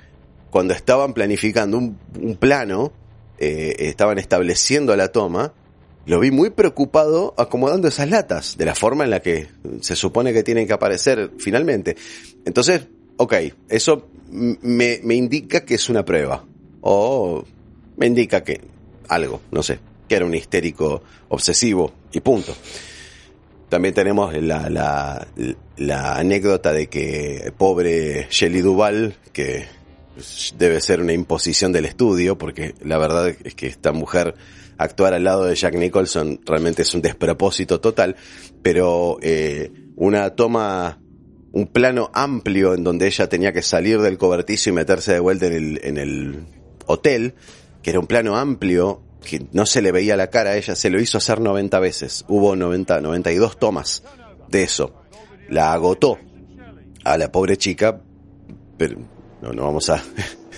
cuando 0.50 0.74
estaban 0.74 1.13
planificando 1.13 1.78
un, 1.78 1.98
plano, 2.39 2.91
eh, 3.38 3.76
estaban 3.80 4.17
estableciendo 4.17 4.95
la 4.95 5.10
toma, 5.10 5.54
lo 6.06 6.19
vi 6.19 6.32
muy 6.32 6.50
preocupado 6.50 7.36
acomodando 7.38 7.88
esas 7.88 8.10
latas, 8.10 8.58
de 8.58 8.65
la 8.65 8.76
forma 8.76 9.04
en 9.04 9.12
la 9.12 9.22
que 9.22 9.48
se 9.82 9.95
supone 9.95 10.34
que 10.34 10.41
tienen 10.41 10.65
que 10.65 10.74
aparecer 10.74 11.32
finalmente. 11.38 11.95
Entonces, 12.45 12.88
ok, 13.17 13.36
eso 13.69 14.08
me, 14.32 15.00
me 15.04 15.15
indica 15.15 15.65
que 15.65 15.76
es 15.76 15.89
una 15.89 16.06
prueba. 16.06 16.46
O 16.82 17.44
me 17.98 18.08
indica 18.08 18.44
que 18.44 18.62
algo, 19.10 19.42
no 19.52 19.63
sé, 19.63 19.80
que 20.08 20.15
era 20.15 20.26
un 20.26 20.36
histérico 20.36 21.04
obsesivo 21.30 21.92
y 22.12 22.22
punto. 22.22 22.56
También 23.68 23.94
tenemos 23.94 24.36
la, 24.36 24.70
la, 24.70 25.28
la 25.78 26.15
anécdota 26.15 26.74
de 26.74 26.88
que 26.88 27.54
pobre 27.58 28.28
Shelley 28.30 28.62
Duval, 28.62 29.15
que 29.32 29.65
debe 30.58 30.82
ser 30.82 31.02
una 31.02 31.13
imposición 31.13 31.72
del 31.72 31.86
estudio, 31.86 32.38
porque 32.38 32.74
la 32.82 32.98
verdad 32.98 33.30
es 33.44 33.54
que 33.54 33.68
esta 33.68 33.92
mujer 33.92 34.36
actuar 34.78 35.13
al 35.13 35.24
lado 35.24 35.46
de 35.46 35.56
Jack 35.56 35.76
Nicholson 35.76 36.39
realmente 36.46 36.82
es 36.82 36.94
un 36.94 37.02
despropósito 37.02 37.80
total, 37.80 38.15
pero 38.63 39.18
eh, 39.22 39.72
una 39.96 40.32
toma 40.32 41.00
un 41.52 41.68
plano 41.68 42.10
amplio 42.14 42.74
en 42.74 42.84
donde 42.84 43.08
ella 43.08 43.28
tenía 43.28 43.54
que 43.54 43.62
salir 43.62 44.02
del 44.02 44.18
cobertizo 44.18 44.70
y 44.70 44.74
meterse 44.74 45.14
de 45.14 45.20
vuelta 45.20 45.48
en 45.48 45.54
el, 45.54 45.80
en 45.84 45.98
el 45.98 46.46
hotel, 46.86 47.36
que 47.82 47.92
era 47.92 48.00
un 48.00 48.08
plano 48.08 48.38
amplio, 48.38 49.02
que 49.24 49.46
no 49.52 49.66
se 49.66 49.82
le 49.82 49.92
veía 49.92 50.16
la 50.16 50.30
cara 50.30 50.52
a 50.52 50.58
ella, 50.58 50.76
se 50.76 50.90
lo 50.90 51.00
hizo 51.00 51.18
hacer 51.18 51.40
90 51.40 51.80
veces. 51.80 52.26
Hubo 52.28 52.56
90, 52.56 53.02
92 53.02 53.60
tomas 53.60 54.04
de 54.48 54.64
eso. 54.64 54.94
La 55.50 55.74
agotó 55.74 56.18
a 57.04 57.18
la 57.18 57.32
pobre 57.32 57.58
chica, 57.58 58.02
pero 58.78 58.98
no, 59.42 59.52
no 59.52 59.64
vamos 59.64 59.90
a, 59.90 60.04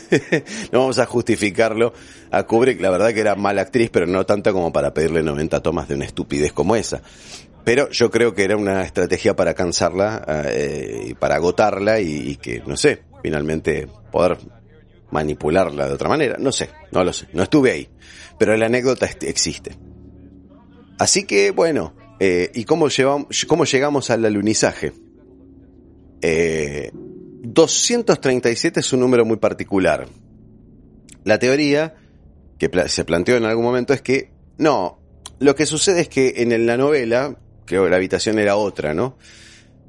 no 0.71 0.79
vamos 0.79 0.99
a 0.99 1.05
justificarlo 1.05 1.93
a 2.29 2.43
Kubrick. 2.43 2.81
La 2.81 2.89
verdad 2.89 3.13
que 3.13 3.21
era 3.21 3.35
mala 3.35 3.61
actriz, 3.61 3.89
pero 3.91 4.05
no 4.05 4.25
tanto 4.25 4.53
como 4.53 4.71
para 4.71 4.93
pedirle 4.93 5.23
90 5.23 5.61
tomas 5.61 5.87
de 5.87 5.95
una 5.95 6.05
estupidez 6.05 6.53
como 6.53 6.75
esa. 6.75 7.01
Pero 7.63 7.89
yo 7.91 8.09
creo 8.09 8.33
que 8.33 8.43
era 8.43 8.57
una 8.57 8.83
estrategia 8.83 9.35
para 9.35 9.53
cansarla 9.53 10.45
eh, 10.47 11.07
y 11.09 11.13
para 11.13 11.35
agotarla 11.35 11.99
y, 11.99 12.37
que, 12.37 12.61
no 12.65 12.75
sé, 12.75 13.03
finalmente 13.21 13.87
poder 14.11 14.37
manipularla 15.11 15.87
de 15.87 15.93
otra 15.93 16.09
manera. 16.09 16.37
No 16.39 16.51
sé, 16.51 16.69
no 16.91 17.03
lo 17.03 17.13
sé, 17.13 17.27
no 17.33 17.43
estuve 17.43 17.71
ahí. 17.71 17.89
Pero 18.39 18.57
la 18.57 18.65
anécdota 18.65 19.07
existe. 19.21 19.77
Así 20.97 21.25
que, 21.25 21.51
bueno, 21.51 21.93
eh, 22.19 22.51
¿y 22.53 22.63
cómo, 22.63 22.89
llevamos, 22.89 23.45
cómo 23.47 23.65
llegamos 23.65 24.09
al 24.09 24.25
alunizaje? 24.25 24.93
Eh, 26.21 26.91
237 26.93 28.79
es 28.79 28.93
un 28.93 28.99
número 28.99 29.25
muy 29.25 29.37
particular. 29.37 30.07
La 31.23 31.37
teoría 31.37 31.95
que 32.57 32.69
se 32.87 33.05
planteó 33.05 33.37
en 33.37 33.45
algún 33.45 33.65
momento 33.65 33.93
es 33.93 34.01
que, 34.01 34.31
no, 34.57 34.99
lo 35.39 35.55
que 35.55 35.65
sucede 35.65 36.01
es 36.01 36.09
que 36.09 36.35
en 36.37 36.65
la 36.65 36.77
novela 36.77 37.37
creo 37.71 37.85
que 37.85 37.89
la 37.89 37.95
habitación 37.95 38.37
era 38.37 38.57
otra, 38.57 38.93
¿no? 38.93 39.17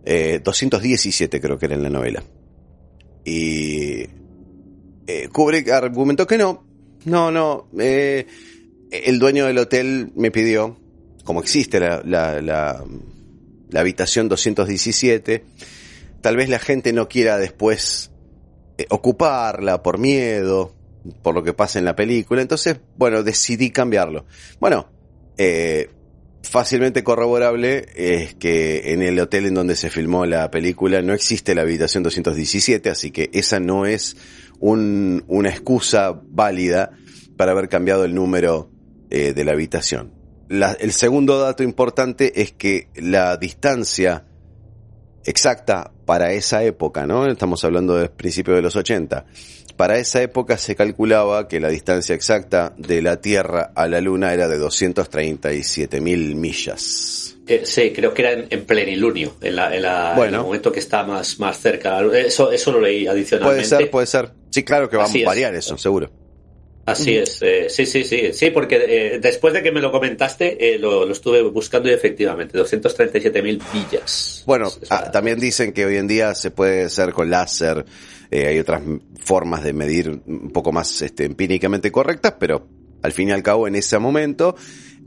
217 0.05 1.37
eh, 1.37 1.41
creo 1.41 1.59
que 1.59 1.67
era 1.67 1.75
en 1.75 1.83
la 1.83 1.91
novela. 1.91 2.23
Y 3.25 4.07
eh, 5.09 5.29
Kubrick 5.33 5.69
argumentó 5.71 6.25
que 6.25 6.39
no, 6.39 6.65
no, 7.07 7.33
no. 7.33 7.69
Eh, 7.81 8.25
el 8.93 9.19
dueño 9.19 9.47
del 9.47 9.59
hotel 9.59 10.13
me 10.15 10.31
pidió, 10.31 10.79
como 11.25 11.41
existe 11.41 11.81
la, 11.81 12.03
la, 12.05 12.41
la, 12.41 12.85
la, 13.69 13.81
habitación 13.81 14.29
217, 14.29 15.45
tal 16.21 16.37
vez 16.37 16.49
la 16.49 16.61
gente 16.61 16.93
no 16.93 17.09
quiera 17.09 17.37
después 17.37 18.13
ocuparla 18.91 19.83
por 19.83 19.99
miedo, 19.99 20.73
por 21.23 21.35
lo 21.35 21.43
que 21.43 21.53
pasa 21.53 21.81
en 21.81 21.85
la 21.85 21.97
película. 21.97 22.43
Entonces, 22.43 22.79
bueno, 22.97 23.25
decidí 23.25 23.71
cambiarlo. 23.71 24.25
Bueno, 24.61 24.89
eh, 25.37 25.91
fácilmente 26.43 27.05
corroborable 27.05 27.87
es 27.95 28.35
que 28.35 28.93
en 28.93 29.03
el 29.03 29.19
hotel 29.19 29.47
en 29.47 29.55
donde 29.55 29.77
se 29.77 29.91
filmó 29.91 30.27
la 30.27 30.51
película 30.51 31.03
no 31.03 31.15
existe 31.15 31.55
la 31.55 31.63
habitación 31.63 32.03
217, 32.03 32.91
así 32.91 33.11
que 33.11 33.31
esa 33.33 33.61
no 33.61 33.87
es 33.87 34.17
un, 34.61 35.25
una 35.29 35.51
excusa 35.51 36.21
válida 36.29 36.93
para 37.37 37.53
haber 37.53 37.69
cambiado 37.69 38.05
el 38.05 38.15
número 38.15 38.71
eh, 39.11 39.33
de 39.33 39.45
la 39.45 39.53
habitación. 39.53 40.13
el 40.49 40.93
segundo 40.93 41.39
dato 41.39 41.63
importante 41.63 42.43
es 42.43 42.53
que 42.53 42.89
la 42.95 43.37
distancia 43.37 44.27
exacta 45.25 45.93
para 46.05 46.33
esa 46.33 46.63
época, 46.65 47.07
¿no? 47.07 47.27
Estamos 47.27 47.65
hablando 47.65 47.97
de 47.97 48.09
principios 48.09 48.57
de 48.57 48.63
los 48.63 48.77
80. 48.77 49.25
Para 49.83 49.99
esa 49.99 50.23
época 50.23 50.59
se 50.59 50.77
calculaba 50.77 51.49
que 51.49 51.59
la 51.59 51.69
distancia 51.69 52.15
exacta 52.15 52.73
de 52.77 53.03
la 53.03 53.21
Tierra 53.21 53.73
a 53.75 53.89
la 53.89 54.01
Luna 54.01 54.33
era 54.33 54.47
de 54.47 54.57
237 54.57 56.01
mil 56.01 56.37
millas. 56.37 57.37
Eh, 57.49 57.63
sí, 57.65 57.93
creo 57.93 58.15
que 58.15 58.23
era 58.23 58.47
en, 58.49 58.65
plenilunio, 58.65 59.35
en, 59.41 59.57
la, 59.57 59.75
en, 59.75 60.35
el 60.35 60.41
momento 60.41 60.71
que 60.71 60.79
está 60.79 61.03
más, 61.03 61.41
más 61.41 61.59
cerca. 61.59 62.01
Eso, 62.15 62.53
eso 62.53 62.71
lo 62.71 62.81
leí 62.81 63.09
adicionalmente. 63.09 63.69
Puede 63.69 63.81
ser, 63.81 63.91
puede 63.91 64.07
ser. 64.07 64.31
Sí, 64.51 64.63
claro 64.63 64.89
que 64.89 64.97
va 64.97 65.07
a 65.07 65.25
variar 65.27 65.53
eso, 65.57 65.77
seguro. 65.77 66.13
Así 66.85 67.17
es, 67.17 67.41
eh, 67.43 67.69
sí, 67.69 67.87
sí, 67.87 68.03
sí, 68.03 68.33
sí, 68.33 68.51
porque 68.51 68.77
eh, 68.89 69.19
después 69.21 69.55
de 69.55 69.63
que 69.63 69.71
me 69.71 69.81
lo 69.81 69.93
comentaste, 69.93 70.79
lo, 70.79 71.09
estuve 71.09 71.41
buscando 71.43 71.89
y 71.89 71.93
efectivamente, 71.93 72.59
237.000 72.59 73.63
villas. 73.73 74.43
Bueno, 74.47 74.69
ah, 74.91 75.11
también 75.13 75.39
dicen 75.39 75.73
que 75.73 75.87
hoy 75.87 75.97
en 75.97 76.09
día 76.09 76.35
se 76.35 76.51
puede 76.51 76.85
hacer 76.85 77.13
con 77.13 77.31
láser, 77.31 77.85
hay 78.33 78.59
otras 78.59 78.83
formas 79.21 79.63
de 79.63 79.73
medir 79.73 80.09
un 80.27 80.51
poco 80.51 80.73
más 80.73 81.03
este, 81.03 81.25
empíricamente 81.25 81.93
correctas, 81.93 82.35
pero 82.41 82.67
al 83.03 83.13
fin 83.13 83.29
y 83.29 83.33
al 83.33 83.45
cabo 83.45 83.69
en 83.69 83.77
ese 83.77 83.99
momento, 84.01 84.57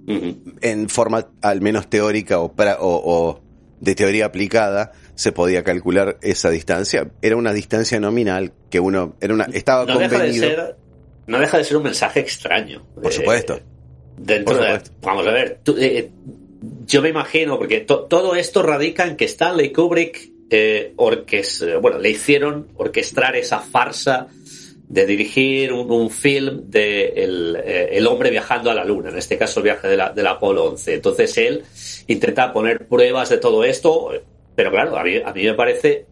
en 0.08 0.88
forma 0.88 1.28
al 1.42 1.60
menos 1.60 1.90
teórica 1.90 2.40
o, 2.40 2.54
o, 2.58 3.42
de 3.82 3.96
teoría 3.96 4.28
aplicada, 4.28 4.94
se 5.16 5.34
podía 5.34 5.64
calcular 5.64 6.20
esa 6.22 6.50
distancia. 6.50 7.12
Era 7.22 7.36
una 7.36 7.52
distancia 7.52 8.00
nominal 8.00 8.54
que 8.70 8.80
uno 8.80 9.18
era 9.20 9.34
una 9.34 9.46
estaba 9.46 9.86
no 9.86 10.00
convenido 10.00 10.85
no 11.28 11.40
deja 11.40 11.58
de 11.58 11.64
ser 11.64 11.78
un 11.78 11.84
mensaje 11.84 12.20
extraño. 12.20 12.84
Por 13.02 13.12
supuesto. 13.12 13.60
dentro 14.18 14.56
De, 14.56 14.82
vamos 15.02 15.28
a 15.28 15.32
ver, 15.32 15.60
eh, 15.78 16.10
yo 16.86 17.02
me 17.02 17.10
imagino, 17.10 17.58
porque 17.58 17.82
todo 17.82 18.36
esto 18.36 18.62
radica 18.62 19.06
en 19.06 19.16
que 19.16 19.26
Stanley 19.26 19.72
Kubrick, 19.72 20.32
eh, 20.50 20.94
bueno, 20.96 21.98
le 21.98 22.10
hicieron 22.10 22.68
orquestar 22.78 23.36
esa 23.36 23.60
farsa 23.60 24.28
de 24.88 25.06
dirigir 25.06 25.74
un, 25.74 26.10
film 26.12 26.70
de 26.70 27.14
eh, 27.16 27.90
el, 27.92 28.08
hombre 28.08 28.30
viajando 28.30 28.70
a 28.70 28.76
la 28.76 28.86
luna, 28.86 29.10
en 29.10 29.18
este 29.18 29.38
caso 29.38 29.60
el 29.60 29.64
viaje 29.64 29.88
de 29.88 29.98
la, 29.98 30.12
del 30.12 30.28
Apolo 30.28 30.66
11. 30.66 30.94
Entonces 30.94 31.38
él 31.40 31.64
intenta 32.08 32.54
poner 32.54 32.88
pruebas 32.88 33.30
de 33.30 33.38
todo 33.38 33.64
esto, 33.64 34.12
pero 34.56 34.70
claro, 34.70 34.98
a 34.98 35.04
mí, 35.04 35.18
a 35.24 35.34
mí 35.34 35.44
me 35.44 35.56
parece 35.56 36.06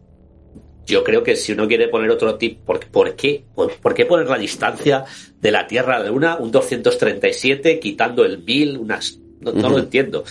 yo 0.86 1.04
creo 1.04 1.22
que 1.22 1.36
si 1.36 1.52
uno 1.52 1.66
quiere 1.66 1.88
poner 1.88 2.10
otro 2.10 2.36
tipo, 2.36 2.78
¿por, 2.90 3.16
qué? 3.16 3.44
¿Por, 3.54 3.94
qué 3.94 4.06
poner 4.06 4.28
la 4.28 4.38
distancia 4.38 5.04
de 5.40 5.50
la 5.50 5.66
Tierra 5.66 5.96
a 5.96 5.98
la 6.00 6.08
Luna 6.08 6.36
un 6.36 6.50
237 6.50 7.78
quitando 7.78 8.24
el 8.24 8.42
1000? 8.42 8.78
Unas, 8.78 9.18
no, 9.40 9.52
lo 9.52 9.78
entiendo. 9.78 10.24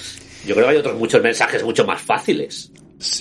Yo 0.46 0.56
creo 0.56 0.68
que 0.68 0.74
hay 0.74 0.78
otros 0.78 0.98
muchos 0.98 1.22
mensajes 1.22 1.64
mucho 1.64 1.86
más 1.86 2.02
fáciles. 2.02 2.72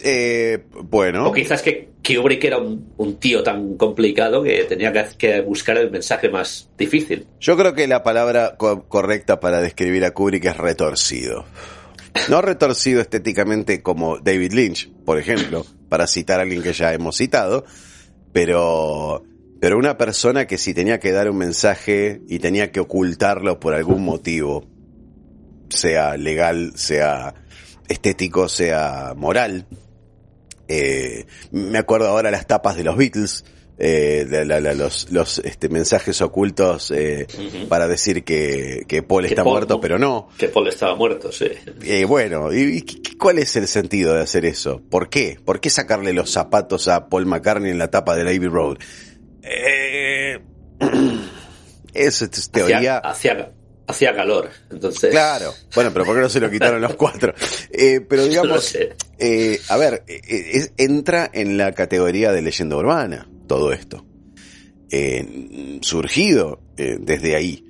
Eh, 0.05 0.64
bueno. 0.83 1.29
O 1.29 1.33
quizás 1.33 1.62
que 1.62 1.88
Kubrick 2.07 2.45
era 2.45 2.59
un, 2.59 3.16
tío 3.18 3.42
tan 3.42 3.77
complicado 3.77 4.42
que 4.42 4.64
tenía 4.64 4.92
que, 5.16 5.40
buscar 5.40 5.79
el 5.79 5.90
mensaje 5.90 6.29
más 6.29 6.68
difícil. 6.77 7.27
Yo 7.40 7.57
creo 7.57 7.75
que 7.75 7.87
la 7.87 8.03
palabra 8.03 8.57
correcta 8.57 9.40
para 9.40 9.61
describir 9.61 10.05
a 10.05 10.12
Kubrick 10.12 10.45
es 10.47 10.57
retorcido. 10.57 11.45
No 12.29 12.42
retorcido 12.42 13.01
estéticamente 13.01 13.83
como 13.83 14.18
David 14.18 14.53
Lynch, 14.53 14.92
por 15.05 15.18
ejemplo, 15.18 15.64
para 15.88 16.07
citar 16.07 16.38
a 16.38 16.42
alguien 16.42 16.62
que 16.62 16.72
ya 16.72 16.92
hemos 16.92 17.16
citado, 17.16 17.64
pero, 18.33 19.25
pero 19.61 19.79
una 19.79 19.96
persona 19.98 20.46
que 20.46 20.59
si 20.59 20.75
tenía 20.75 21.01
que 21.01 21.12
dar 21.12 21.31
un 21.31 21.38
mensaje 21.38 22.22
y 22.29 22.38
tenía 22.38 22.70
que 22.70 22.81
ocultarlo 22.81 23.61
por 23.61 23.75
algún 23.75 24.05
motivo, 24.05 24.66
sea 25.68 26.16
legal, 26.16 26.72
sea 26.77 27.35
estético, 27.88 28.48
sea 28.48 29.14
moral. 29.16 29.66
Eh, 30.68 31.27
me 31.51 31.79
acuerdo 31.79 32.09
ahora 32.09 32.31
las 32.31 32.46
tapas 32.46 32.77
de 32.77 32.85
los 32.85 32.96
Beatles, 32.96 33.44
eh, 33.78 34.26
los, 34.76 35.11
los 35.11 35.38
este, 35.38 35.68
mensajes 35.68 36.20
ocultos 36.20 36.90
eh, 36.90 37.26
para 37.68 37.88
decir 37.88 38.22
que, 38.24 38.85
que 38.87 39.02
Paul 39.02 39.24
está 39.24 39.44
muerto, 39.44 39.80
pero 39.80 39.98
no. 39.98 40.28
Que 40.38 40.48
Paul 40.48 40.68
estaba 40.68 40.94
muerto, 40.94 41.32
sí. 41.32 41.46
Eh, 41.82 42.04
bueno, 42.04 42.52
¿y, 42.52 42.85
cuál 43.18 43.38
es 43.38 43.56
el 43.56 43.66
sentido 43.66 44.14
de 44.14 44.20
hacer 44.20 44.44
eso? 44.44 44.80
¿Por 44.88 45.08
qué? 45.08 45.38
¿Por 45.44 45.61
qué 45.61 45.70
sacarle 45.70 46.12
los 46.12 46.30
zapatos 46.30 46.88
a 46.88 47.08
Paul 47.08 47.26
McCartney 47.26 47.70
en 47.70 47.78
la 47.78 47.90
tapa 47.90 48.14
de 48.14 48.22
Abbey 48.22 48.48
Road? 48.48 48.78
Eh, 49.42 50.38
eso 51.94 52.24
es 52.24 52.50
teoría. 52.50 52.98
Hacia, 52.98 53.52
hacía 53.87 54.14
calor, 54.14 54.50
entonces. 54.70 55.11
Claro, 55.11 55.54
bueno, 55.74 55.90
pero 55.92 56.04
¿por 56.04 56.16
qué 56.16 56.22
no 56.22 56.28
se 56.28 56.40
lo 56.40 56.50
quitaron 56.50 56.80
los 56.80 56.94
cuatro? 56.94 57.35
Eh, 57.70 58.00
pero 58.00 58.24
digamos, 58.28 58.76
eh, 59.18 59.61
a 59.68 59.76
ver, 59.76 60.04
eh, 60.06 60.68
entra 60.76 61.30
en 61.32 61.56
la 61.56 61.72
categoría 61.72 62.32
de 62.32 62.42
leyenda 62.42 62.76
urbana 62.76 63.28
todo 63.46 63.72
esto. 63.72 64.05
surgido 65.81 66.61
desde 66.76 67.37
ahí. 67.37 67.64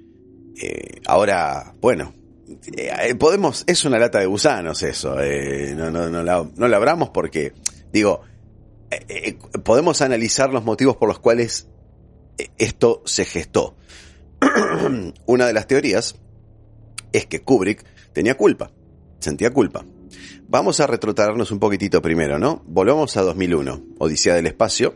ahora, 1.07 1.75
bueno, 1.81 2.13
podemos, 3.19 3.65
es 3.67 3.85
una 3.85 3.99
lata 3.99 4.19
de 4.19 4.27
gusanos 4.27 4.83
eso, 4.83 5.17
no 5.17 6.69
la 6.69 6.77
abramos 6.77 7.11
porque, 7.11 7.53
digo, 7.93 8.23
podemos 9.65 10.01
analizar 10.03 10.53
los 10.53 10.65
motivos 10.65 10.97
por 10.97 11.09
los 11.09 11.19
cuales 11.19 11.69
esto 12.59 13.03
se 13.05 13.25
gestó. 13.25 13.77
Una 15.27 15.47
de 15.47 15.53
las 15.53 15.67
teorías 15.67 16.17
es 17.13 17.27
que 17.27 17.43
Kubrick 17.43 17.85
tenía 18.13 18.37
culpa, 18.37 18.71
sentía 19.21 19.51
culpa. 19.51 19.85
Vamos 20.49 20.81
a 20.81 20.87
retrotraernos 20.87 21.51
un 21.51 21.59
poquitito 21.59 22.03
primero, 22.03 22.39
¿no? 22.39 22.63
Volvamos 22.67 23.17
a 23.17 23.23
2001, 23.23 23.83
Odisea 23.99 24.35
del 24.35 24.47
Espacio, 24.47 24.95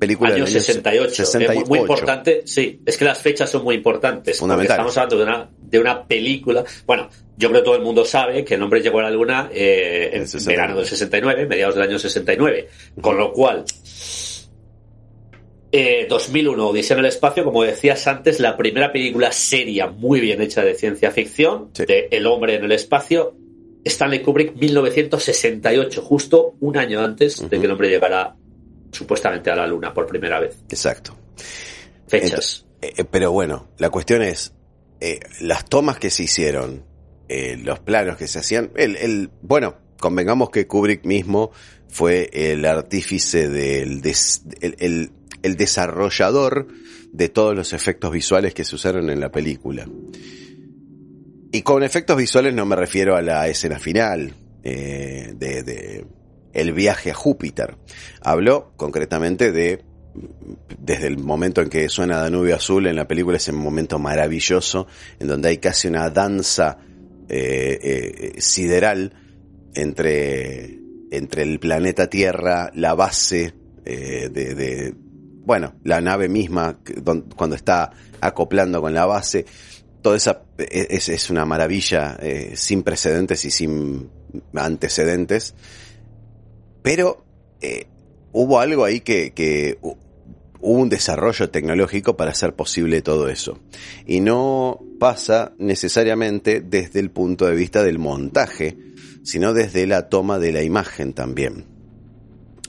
película 0.00 0.34
año 0.34 0.46
68. 0.46 1.24
muy 1.68 1.78
importante, 1.78 2.42
sí, 2.46 2.80
es 2.84 2.96
que 2.96 3.04
las 3.04 3.20
fechas 3.20 3.50
son 3.50 3.62
muy 3.62 3.76
importantes. 3.76 4.40
Estamos 4.40 4.96
hablando 4.96 5.18
de 5.18 5.22
una, 5.22 5.50
de 5.60 5.78
una 5.78 6.04
película. 6.04 6.64
Bueno, 6.86 7.08
yo 7.36 7.50
creo 7.50 7.60
que 7.60 7.64
todo 7.66 7.76
el 7.76 7.82
mundo 7.82 8.04
sabe 8.04 8.44
que 8.44 8.54
el 8.54 8.62
hombre 8.62 8.80
llegó 8.80 8.98
a 8.98 9.02
la 9.02 9.10
luna 9.10 9.50
eh, 9.52 10.10
en 10.12 10.44
verano 10.46 10.76
del 10.76 10.86
69, 10.86 11.46
mediados 11.46 11.74
del 11.74 11.84
año 11.84 11.98
69. 11.98 12.68
Con 13.00 13.18
lo 13.18 13.30
cual, 13.32 13.64
2001, 16.08 16.62
eh, 16.62 16.66
Odisea 16.66 16.94
en 16.94 17.00
el 17.00 17.08
espacio, 17.08 17.44
como 17.44 17.62
decías 17.62 18.06
antes, 18.06 18.40
la 18.40 18.56
primera 18.56 18.90
película 18.90 19.30
seria 19.32 19.86
muy 19.86 20.20
bien 20.20 20.40
hecha 20.40 20.64
de 20.64 20.74
ciencia 20.74 21.10
ficción, 21.10 21.70
de 21.74 22.08
El 22.10 22.26
hombre 22.26 22.54
en 22.54 22.64
el 22.64 22.72
espacio, 22.72 23.36
Stanley 23.84 24.20
Kubrick, 24.20 24.54
1968, 24.56 26.00
justo 26.02 26.54
un 26.60 26.78
año 26.78 27.00
antes 27.00 27.48
de 27.48 27.58
que 27.58 27.66
el 27.66 27.70
hombre 27.70 27.90
llegara 27.90 28.36
supuestamente 28.90 29.50
a 29.50 29.56
la 29.56 29.66
luna 29.66 29.92
por 29.92 30.06
primera 30.06 30.40
vez. 30.40 30.56
Exacto. 30.68 31.16
Fechas. 32.06 32.66
Eh, 32.82 32.92
eh, 32.96 33.04
pero 33.04 33.32
bueno, 33.32 33.68
la 33.78 33.90
cuestión 33.90 34.22
es, 34.22 34.52
las 35.40 35.64
tomas 35.66 35.98
que 35.98 36.10
se 36.10 36.24
hicieron, 36.24 36.84
los 37.28 37.78
planos 37.78 38.16
que 38.16 38.26
se 38.26 38.40
hacían, 38.40 38.72
el, 38.74 39.30
bueno, 39.40 39.76
convengamos 39.98 40.50
que 40.50 40.66
Kubrick 40.66 41.04
mismo 41.04 41.52
fue 41.88 42.28
el 42.32 42.64
artífice 42.64 43.48
del 43.48 44.02
el, 44.60 45.12
el 45.42 45.56
desarrollador 45.56 46.66
de 47.12 47.28
todos 47.28 47.54
los 47.54 47.72
efectos 47.72 48.12
visuales 48.12 48.54
que 48.54 48.64
se 48.64 48.74
usaron 48.74 49.10
en 49.10 49.20
la 49.20 49.30
película. 49.30 49.86
Y 51.52 51.62
con 51.62 51.82
efectos 51.82 52.16
visuales 52.16 52.54
no 52.54 52.64
me 52.64 52.76
refiero 52.76 53.16
a 53.16 53.22
la 53.22 53.48
escena 53.48 53.78
final 53.78 54.32
eh, 54.62 55.32
de, 55.36 56.06
el 56.52 56.72
viaje 56.72 57.10
a 57.10 57.14
Júpiter. 57.14 57.76
Habló 58.20 58.72
concretamente 58.76 59.52
de 59.52 59.84
desde 60.78 61.06
el 61.06 61.18
momento 61.18 61.60
en 61.60 61.68
que 61.68 61.88
suena 61.88 62.18
Danubio 62.18 62.56
Azul 62.56 62.88
en 62.88 62.96
la 62.96 63.06
película, 63.06 63.36
ese 63.36 63.52
momento 63.52 63.98
maravilloso 64.00 64.88
en 65.20 65.28
donde 65.28 65.50
hay 65.50 65.58
casi 65.58 65.86
una 65.86 66.10
danza 66.10 66.78
eh, 67.28 67.78
eh, 67.80 68.40
sideral 68.40 69.14
entre, 69.72 70.80
entre 71.12 71.42
el 71.42 71.60
planeta 71.60 72.08
Tierra, 72.08 72.72
la 72.74 72.94
base 72.94 73.54
de, 73.84 74.94
bueno, 75.44 75.74
la 75.84 76.00
nave 76.00 76.28
misma, 76.28 76.78
cuando 77.36 77.56
está 77.56 77.90
acoplando 78.20 78.80
con 78.80 78.94
la 78.94 79.06
base, 79.06 79.46
toda 80.02 80.16
esa 80.16 80.42
es, 80.58 81.08
es 81.08 81.30
una 81.30 81.44
maravilla 81.44 82.16
eh, 82.20 82.52
sin 82.54 82.82
precedentes 82.82 83.44
y 83.44 83.50
sin 83.50 84.10
antecedentes. 84.54 85.54
Pero 86.82 87.24
eh, 87.60 87.86
hubo 88.32 88.60
algo 88.60 88.84
ahí 88.84 89.00
que, 89.00 89.78
hubo 89.80 89.98
un 90.60 90.88
desarrollo 90.88 91.50
tecnológico 91.50 92.16
para 92.16 92.30
hacer 92.30 92.54
posible 92.54 93.02
todo 93.02 93.28
eso. 93.28 93.58
Y 94.06 94.20
no 94.20 94.80
pasa 94.98 95.52
necesariamente 95.58 96.60
desde 96.60 97.00
el 97.00 97.10
punto 97.10 97.46
de 97.46 97.54
vista 97.54 97.82
del 97.82 97.98
montaje, 97.98 98.76
sino 99.22 99.52
desde 99.52 99.86
la 99.86 100.08
toma 100.08 100.38
de 100.38 100.52
la 100.52 100.62
imagen 100.62 101.12
también. 101.12 101.64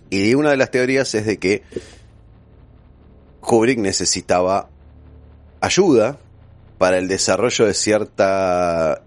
Y 0.09 0.33
una 0.35 0.51
de 0.51 0.57
las 0.57 0.71
teorías 0.71 1.13
es 1.15 1.25
de 1.25 1.37
que 1.37 1.63
Kubrick 3.39 3.79
necesitaba 3.79 4.69
ayuda 5.61 6.19
para 6.77 6.97
el 6.97 7.07
desarrollo 7.07 7.65
de 7.65 7.73
cierta, 7.73 9.03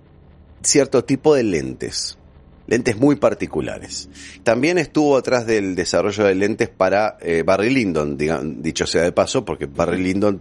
cierto 0.62 1.04
tipo 1.04 1.34
de 1.34 1.42
lentes. 1.42 2.18
Lentes 2.66 2.96
muy 2.96 3.16
particulares. 3.16 4.08
También 4.42 4.78
estuvo 4.78 5.16
atrás 5.16 5.46
del 5.46 5.74
desarrollo 5.74 6.24
de 6.24 6.34
lentes 6.34 6.68
para 6.68 7.18
eh, 7.20 7.42
Barry 7.44 7.70
Lyndon, 7.70 8.16
dicho 8.62 8.86
sea 8.86 9.02
de 9.02 9.12
paso, 9.12 9.44
porque 9.44 9.66
Barry 9.66 10.02
Lyndon, 10.02 10.40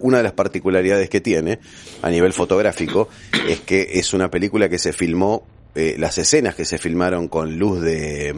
una 0.00 0.18
de 0.18 0.22
las 0.22 0.32
particularidades 0.32 1.08
que 1.08 1.20
tiene 1.20 1.58
a 2.02 2.10
nivel 2.10 2.32
fotográfico 2.32 3.08
es 3.48 3.60
que 3.60 3.88
es 3.94 4.12
una 4.14 4.30
película 4.30 4.68
que 4.68 4.78
se 4.78 4.92
filmó, 4.92 5.44
eh, 5.74 5.96
las 5.98 6.18
escenas 6.18 6.54
que 6.54 6.64
se 6.64 6.78
filmaron 6.78 7.28
con 7.28 7.58
luz 7.58 7.80
de, 7.80 8.34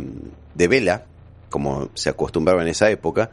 de 0.55 0.69
vela, 0.69 1.05
como 1.51 1.91
se 1.95 2.11
acostumbraba 2.11 2.63
en 2.63 2.69
esa 2.69 2.91
época, 2.91 3.31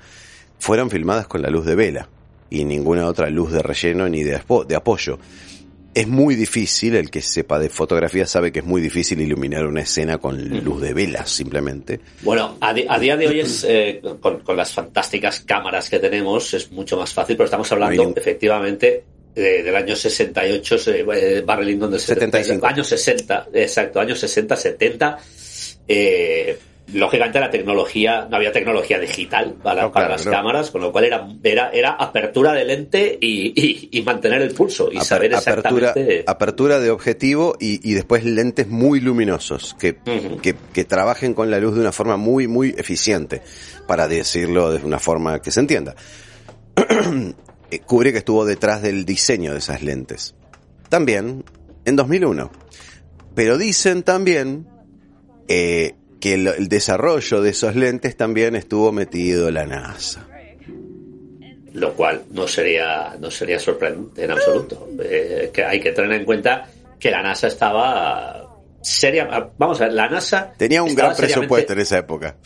fueron 0.60 0.90
filmadas 0.90 1.28
con 1.28 1.42
la 1.42 1.50
luz 1.50 1.66
de 1.66 1.76
vela 1.76 2.10
y 2.50 2.64
ninguna 2.64 3.08
otra 3.08 3.30
luz 3.30 3.52
de 3.52 3.62
relleno 3.62 4.08
ni 4.08 4.24
de 4.24 4.36
apoyo 4.76 5.20
es 5.96 6.08
muy 6.08 6.36
difícil, 6.36 6.96
el 6.96 7.10
que 7.10 7.22
sepa 7.22 7.58
de 7.58 7.70
fotografía 7.70 8.28
sabe 8.28 8.52
que 8.52 8.60
es 8.60 8.66
muy 8.66 8.82
difícil 8.82 9.22
iluminar 9.22 9.66
una 9.66 9.82
escena 9.82 10.18
con 10.18 10.38
luz 10.64 10.82
de 10.82 10.94
velas, 10.94 11.30
simplemente. 11.30 12.02
Bueno, 12.22 12.58
a, 12.60 12.74
día 12.74 13.16
de 13.16 13.28
hoy 13.28 13.40
es, 13.40 13.66
eh, 13.68 14.02
con, 14.20 14.44
las 14.58 14.74
fantásticas 14.74 15.40
cámaras 15.40 15.90
que 15.90 16.00
tenemos, 16.00 16.54
es 16.54 16.70
mucho 16.70 16.98
más 16.98 17.14
fácil, 17.14 17.38
pero 17.38 17.46
estamos 17.46 17.72
hablando 17.72 18.14
efectivamente 18.14 19.04
del 19.34 19.76
año 19.76 19.96
68, 19.96 20.76
eh, 20.88 21.42
Barry 21.46 21.66
Lyndon 21.66 21.92
del 21.92 22.00
75. 22.00 22.66
años 22.66 22.88
60, 22.88 23.50
exacto, 23.54 24.00
años 24.00 24.20
60, 24.20 24.56
70. 24.56 25.18
Eh, 25.88 26.58
lógicamente 26.94 27.40
la 27.40 27.50
tecnología, 27.50 28.28
no 28.30 28.38
había 28.38 28.52
tecnología 28.52 29.00
digital 29.00 29.56
para, 29.62 29.90
las 29.90 30.24
cámaras, 30.24 30.72
con 30.72 30.82
lo 30.82 30.92
cual 30.92 31.06
era, 31.06 31.28
era, 31.44 31.70
era 31.72 31.92
apertura 31.92 32.54
de 32.54 32.66
lente 32.66 33.18
y, 33.20 34.02
mantener 34.06 34.42
el 34.42 34.54
pulso 34.54 34.92
y 34.92 35.00
saber 35.02 35.34
exactamente... 35.34 36.24
Apertura, 36.28 36.80
de 36.80 36.92
objetivo 36.92 37.56
y, 37.60 37.94
después 37.94 38.24
lentes 38.24 38.68
muy 38.68 39.00
luminosos 39.00 39.76
que, 39.80 39.98
que, 40.42 40.86
trabajen 40.86 41.34
con 41.34 41.50
la 41.50 41.60
luz 41.60 41.76
de 41.76 41.82
una 41.82 41.92
forma 41.92 42.18
muy, 42.18 42.48
muy 42.48 42.76
eficiente, 42.78 43.42
para 43.88 44.08
decirlo 44.08 44.72
de 44.72 44.86
una 44.86 45.00
forma 45.00 45.42
que 45.42 45.52
se 45.52 45.60
entienda. 45.60 45.96
Cubre 47.86 48.12
que 48.12 48.20
estuvo 48.20 48.46
detrás 48.46 48.82
del 48.82 49.06
diseño 49.06 49.54
de 49.54 49.60
esas 49.60 49.82
lentes. 49.82 50.36
También 50.90 51.44
en 51.84 51.96
2001. 51.96 52.52
Pero 53.34 53.58
dicen 53.58 54.04
también 54.04 54.68
eh, 55.48 55.96
que 56.26 56.34
el, 56.34 56.70
desarrollo 56.70 57.40
de 57.40 57.52
esos 57.52 57.76
lentes 57.76 58.18
también 58.18 58.56
estuvo 58.56 58.92
metido 58.92 59.52
la 59.52 59.68
NASA. 59.68 60.26
Lo 61.74 61.94
cual 61.94 62.24
no 62.32 62.48
sería, 62.48 63.16
no 63.20 63.30
sería 63.30 63.60
sorprendente 63.60 64.24
en 64.24 64.32
absoluto. 64.32 64.90
Eh, 65.04 65.52
que 65.54 65.64
hay 65.64 65.80
que 65.80 65.92
tener 65.92 66.12
en 66.14 66.26
cuenta 66.26 66.68
que 67.00 67.12
la 67.12 67.22
NASA 67.22 67.46
estaba 67.46 68.58
seria. 68.82 69.52
Vamos 69.56 69.80
a 69.80 69.84
ver, 69.84 69.94
la 69.94 70.10
NASA. 70.10 70.52
Tenía 70.58 70.82
un 70.82 70.96
gran 70.96 71.16
presupuesto 71.16 71.74
en 71.74 71.80
esa 71.80 72.00
época. 72.00 72.38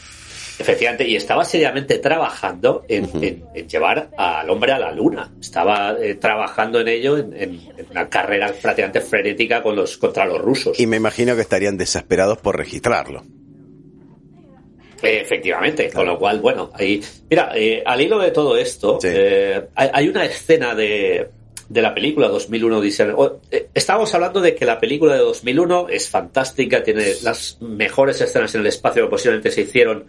Efectivamente, 0.59 1.07
y 1.07 1.15
estaba 1.15 1.45
seriamente 1.45 1.99
trabajando 1.99 2.83
en, 2.89 3.45
llevar 3.65 4.09
al 4.17 4.49
hombre 4.49 4.73
a 4.73 4.79
la 4.79 4.91
luna. 4.91 5.31
Estaba 5.39 5.95
eh, 5.97 6.15
trabajando 6.15 6.81
en 6.81 6.89
ello 6.89 7.17
en, 7.17 7.61
una 7.89 8.09
carrera 8.09 8.51
prácticamente 8.61 8.99
frenética 8.99 9.63
con 9.63 9.77
los, 9.77 9.97
contra 9.97 10.25
los 10.25 10.41
rusos. 10.41 10.77
Y 10.77 10.85
me 10.85 10.97
imagino 10.97 11.33
que 11.37 11.41
estarían 11.43 11.77
desesperados 11.77 12.39
por 12.39 12.57
registrarlo. 12.57 13.23
Efectivamente, 15.01 15.89
con 15.91 16.05
lo 16.05 16.17
cual, 16.17 16.39
bueno, 16.39 16.71
ahí. 16.73 17.01
Mira, 17.29 17.51
eh, 17.55 17.83
al 17.85 18.01
hilo 18.01 18.19
de 18.19 18.31
todo 18.31 18.57
esto, 18.57 18.99
eh, 19.03 19.67
hay, 19.75 20.07
una 20.07 20.25
escena 20.25 20.75
de, 20.75 21.29
de 21.67 21.81
la 21.81 21.93
película 21.93 22.27
2001 22.27 22.81
dice 22.81 23.07
eh, 23.51 23.69
Estábamos 23.73 24.13
hablando 24.13 24.41
de 24.41 24.55
que 24.55 24.65
la 24.65 24.79
película 24.79 25.13
de 25.13 25.19
2001 25.19 25.87
es 25.89 26.09
fantástica, 26.09 26.83
tiene 26.83 27.13
las 27.23 27.57
mejores 27.61 28.19
escenas 28.21 28.53
en 28.55 28.61
el 28.61 28.67
espacio 28.67 29.03
que 29.03 29.09
posiblemente 29.09 29.51
se 29.51 29.61
hicieron 29.61 30.05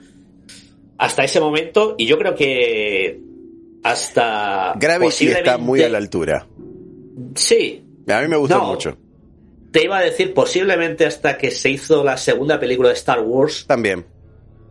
hasta 0.99 1.25
ese 1.25 1.41
momento, 1.41 1.95
y 1.97 2.07
yo 2.07 2.19
creo 2.19 2.35
que 2.35 3.21
hasta. 3.83 4.75
Gravity 4.79 5.29
está 5.29 5.57
muy 5.57 5.83
a 5.83 5.89
la 5.89 5.99
altura. 5.99 6.47
Sí. 7.35 7.85
A 8.07 8.21
mí 8.21 8.29
me 8.29 8.37
gustó 8.37 8.63
mucho. 8.65 8.99
Te 9.71 9.85
iba 9.85 9.99
a 9.99 10.03
decir, 10.03 10.35
posiblemente 10.35 11.07
hasta 11.07 11.39
que 11.39 11.53
se 11.53 11.71
hizo 11.71 12.03
la 12.03 12.17
segunda 12.17 12.59
película 12.59 12.89
de 12.89 12.97
Star 12.97 13.21
Wars. 13.21 13.67
También 13.67 14.05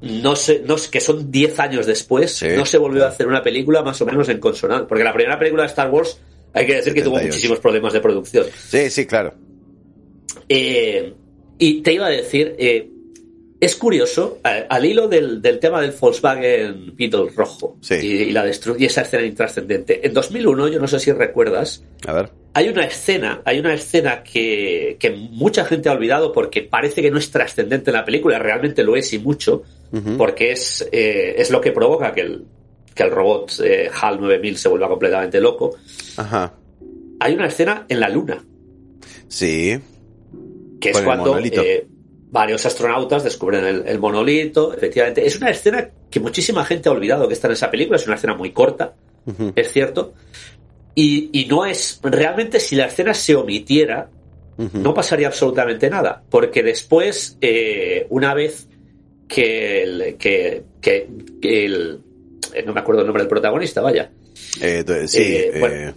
no 0.02 0.36
sé, 0.36 0.64
no, 0.66 0.76
que 0.90 1.02
son 1.02 1.32
10 1.32 1.60
años 1.60 1.86
después, 1.86 2.42
no 2.56 2.66
se 2.66 2.78
volvió 2.78 3.06
a 3.06 3.10
hacer 3.10 3.28
una 3.28 3.44
película 3.44 3.82
más 3.82 4.02
o 4.02 4.06
menos 4.06 4.30
en 4.30 4.40
consonante. 4.40 4.86
Porque 4.88 5.04
la 5.04 5.14
primera 5.14 5.38
película 5.38 5.64
de 5.64 5.68
Star 5.68 5.90
Wars, 5.90 6.20
hay 6.54 6.66
que 6.66 6.76
decir 6.76 6.94
que 6.94 7.02
tuvo 7.02 7.20
muchísimos 7.20 7.60
problemas 7.60 7.94
de 7.94 8.00
producción. 8.00 8.46
Sí, 8.70 8.90
sí, 8.90 9.06
claro. 9.06 9.34
Eh, 10.48 11.14
y 11.58 11.82
te 11.82 11.94
iba 11.94 12.08
a 12.08 12.10
decir, 12.10 12.56
eh, 12.58 12.90
es 13.60 13.76
curioso, 13.76 14.40
al 14.44 14.86
hilo 14.86 15.10
del, 15.10 15.42
tema 15.60 15.82
del 15.82 15.92
Volkswagen 15.92 16.96
Beetle 16.96 17.30
rojo 17.36 17.78
y, 17.90 18.32
la 18.32 18.46
y 18.48 18.86
esa 18.86 19.02
escena 19.02 19.26
intrascendente. 19.26 20.06
En 20.06 20.14
2001, 20.14 20.70
yo 20.70 20.80
no 20.80 20.88
sé 20.88 21.00
si 21.00 21.12
recuerdas, 21.12 21.84
a 22.08 22.14
ver. 22.14 22.30
hay 22.54 22.70
una 22.70 22.86
escena, 22.86 23.42
hay 23.44 23.60
una 23.60 23.74
escena 23.74 24.24
que, 24.24 24.96
que 24.98 25.10
mucha 25.12 25.66
gente 25.66 25.90
ha 25.90 25.92
olvidado 25.92 26.32
porque 26.32 26.62
parece 26.62 27.02
que 27.02 27.12
no 27.12 27.18
es 27.18 27.32
trascendente 27.32 27.90
en 27.90 27.98
la 27.98 28.06
película, 28.06 28.40
realmente 28.40 28.84
lo 28.84 28.96
es 28.96 29.12
y 29.12 29.20
mucho, 29.20 29.64
porque 30.18 30.52
es, 30.54 30.88
eh, 30.92 31.36
es 31.38 31.52
lo 31.52 31.60
que 31.60 31.74
provoca 31.74 32.14
que 32.14 32.22
el, 32.22 32.46
que 32.96 33.04
el 33.04 33.12
robot 33.12 33.60
eh, 33.62 33.90
HAL 33.94 34.22
9000 34.22 34.58
se 34.58 34.70
vuelva 34.70 34.88
completamente 34.88 35.42
loco. 35.42 35.76
Ajá. 36.16 36.54
Hay 37.20 37.34
una 37.34 37.48
escena 37.48 37.86
en 37.90 38.00
la 38.00 38.08
Luna. 38.08 38.42
Sí. 39.28 39.78
Que 40.80 40.92
es 40.92 41.02
cuando 41.02 41.38
eh, 41.38 41.88
varios 42.32 42.66
astronautas 42.66 43.24
descubren 43.24 43.84
el, 43.86 44.00
monolito. 44.00 44.74
Efectivamente, 44.74 45.26
es 45.26 45.38
una 45.38 45.50
escena 45.50 45.90
que 46.10 46.20
muchísima 46.20 46.66
gente 46.66 46.90
ha 46.90 46.92
olvidado 46.92 47.28
que 47.28 47.34
está 47.34 47.48
en 47.48 47.54
esa 47.54 47.72
película. 47.72 47.98
Es 47.98 48.06
una 48.08 48.16
escena 48.16 48.36
muy 48.36 48.52
corta, 48.52 48.94
es 49.56 49.72
cierto. 49.72 50.14
Y, 50.96 51.30
y, 51.32 51.46
no 51.46 51.66
es. 51.66 52.00
Realmente, 52.04 52.60
si 52.60 52.76
la 52.76 52.86
escena 52.86 53.14
se 53.14 53.36
omitiera, 53.36 54.10
no 54.74 54.94
pasaría 54.94 55.28
absolutamente 55.28 55.90
nada. 55.90 56.24
Porque 56.30 56.64
después, 56.64 57.38
una 58.10 58.34
vez 58.34 58.68
que 59.28 59.84
el, 59.84 60.18
que, 60.18 60.64
que, 60.82 61.08
el 61.42 62.02
eh, 62.54 62.64
no 62.66 62.74
me 62.74 62.80
acuerdo 62.80 63.02
el 63.02 63.08
nombre 63.08 63.24
del 63.24 63.30
protagonista, 63.30 63.82
vaya. 63.82 64.12
Eh, 64.62 64.84
sí, 65.08 65.22
eh, 65.22 65.94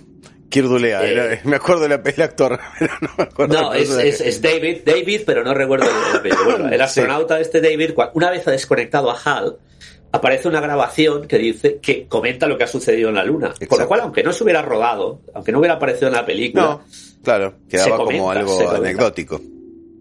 eh 0.53 0.61
Kirdulea, 0.61 1.40
me 1.44 1.57
acuerdo 1.57 1.82
del 1.88 1.92
actor, 1.92 2.61
pero 2.78 2.92
no 3.00 3.09
me 3.16 3.24
acuerdo. 3.24 3.61
No, 3.61 3.74
es, 3.74 3.90
es, 3.90 4.42
David, 4.42 4.78
David, 4.84 5.22
pero 5.24 5.42
no 5.42 5.55
recuerdo 5.55 5.86
el 5.86 6.16
apellido. 6.16 6.44
Bueno, 6.44 6.68
el 6.68 6.80
astronauta 6.80 7.40
este 7.40 7.61
David, 7.61 7.92
una 8.14 8.30
vez 8.30 8.46
ha 8.46 8.50
desconectado 8.50 9.11
a 9.11 9.18
HAL, 9.18 9.57
aparece 10.12 10.48
una 10.48 10.61
grabación 10.61 11.26
que 11.26 11.38
dice 11.38 11.78
que 11.80 12.07
comenta 12.07 12.46
lo 12.46 12.59
que 12.59 12.64
ha 12.64 12.68
sucedido 12.68 13.09
en 13.09 13.16
la 13.16 13.24
Luna. 13.24 13.55
Por 13.68 13.80
lo 13.80 13.88
cual, 13.88 14.00
aunque 14.00 14.22
no 14.22 14.32
se 14.32 14.44
hubiera 14.44 14.62
rodado, 14.62 15.22
aunque 15.34 15.53
no 15.53 15.59
hubiera 15.59 15.74
aparecido 15.74 16.09
en 16.09 16.14
la 16.14 16.26
película, 16.26 16.62
no, 16.62 16.84
claro, 17.22 17.55
quedaba 17.68 17.96
como 17.96 18.30
algo 18.30 18.70
anecdótico. 18.70 19.40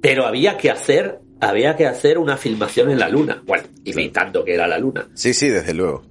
Pero 0.02 0.26
había 0.26 0.58
que 0.58 0.70
hacer 0.70 1.20
había 1.42 1.76
que 1.76 1.88
hacer 1.88 2.18
una 2.18 2.38
filmación 2.38 2.92
en 2.92 3.00
la 3.00 3.10
Luna. 3.10 3.42
Bueno, 3.46 3.64
imitando 3.84 4.46
que 4.46 4.54
era 4.54 4.68
la 4.68 4.78
Luna. 4.78 5.10
Sí, 5.16 5.34
sí, 5.34 5.50
desde 5.50 5.74
luego. 5.74 6.04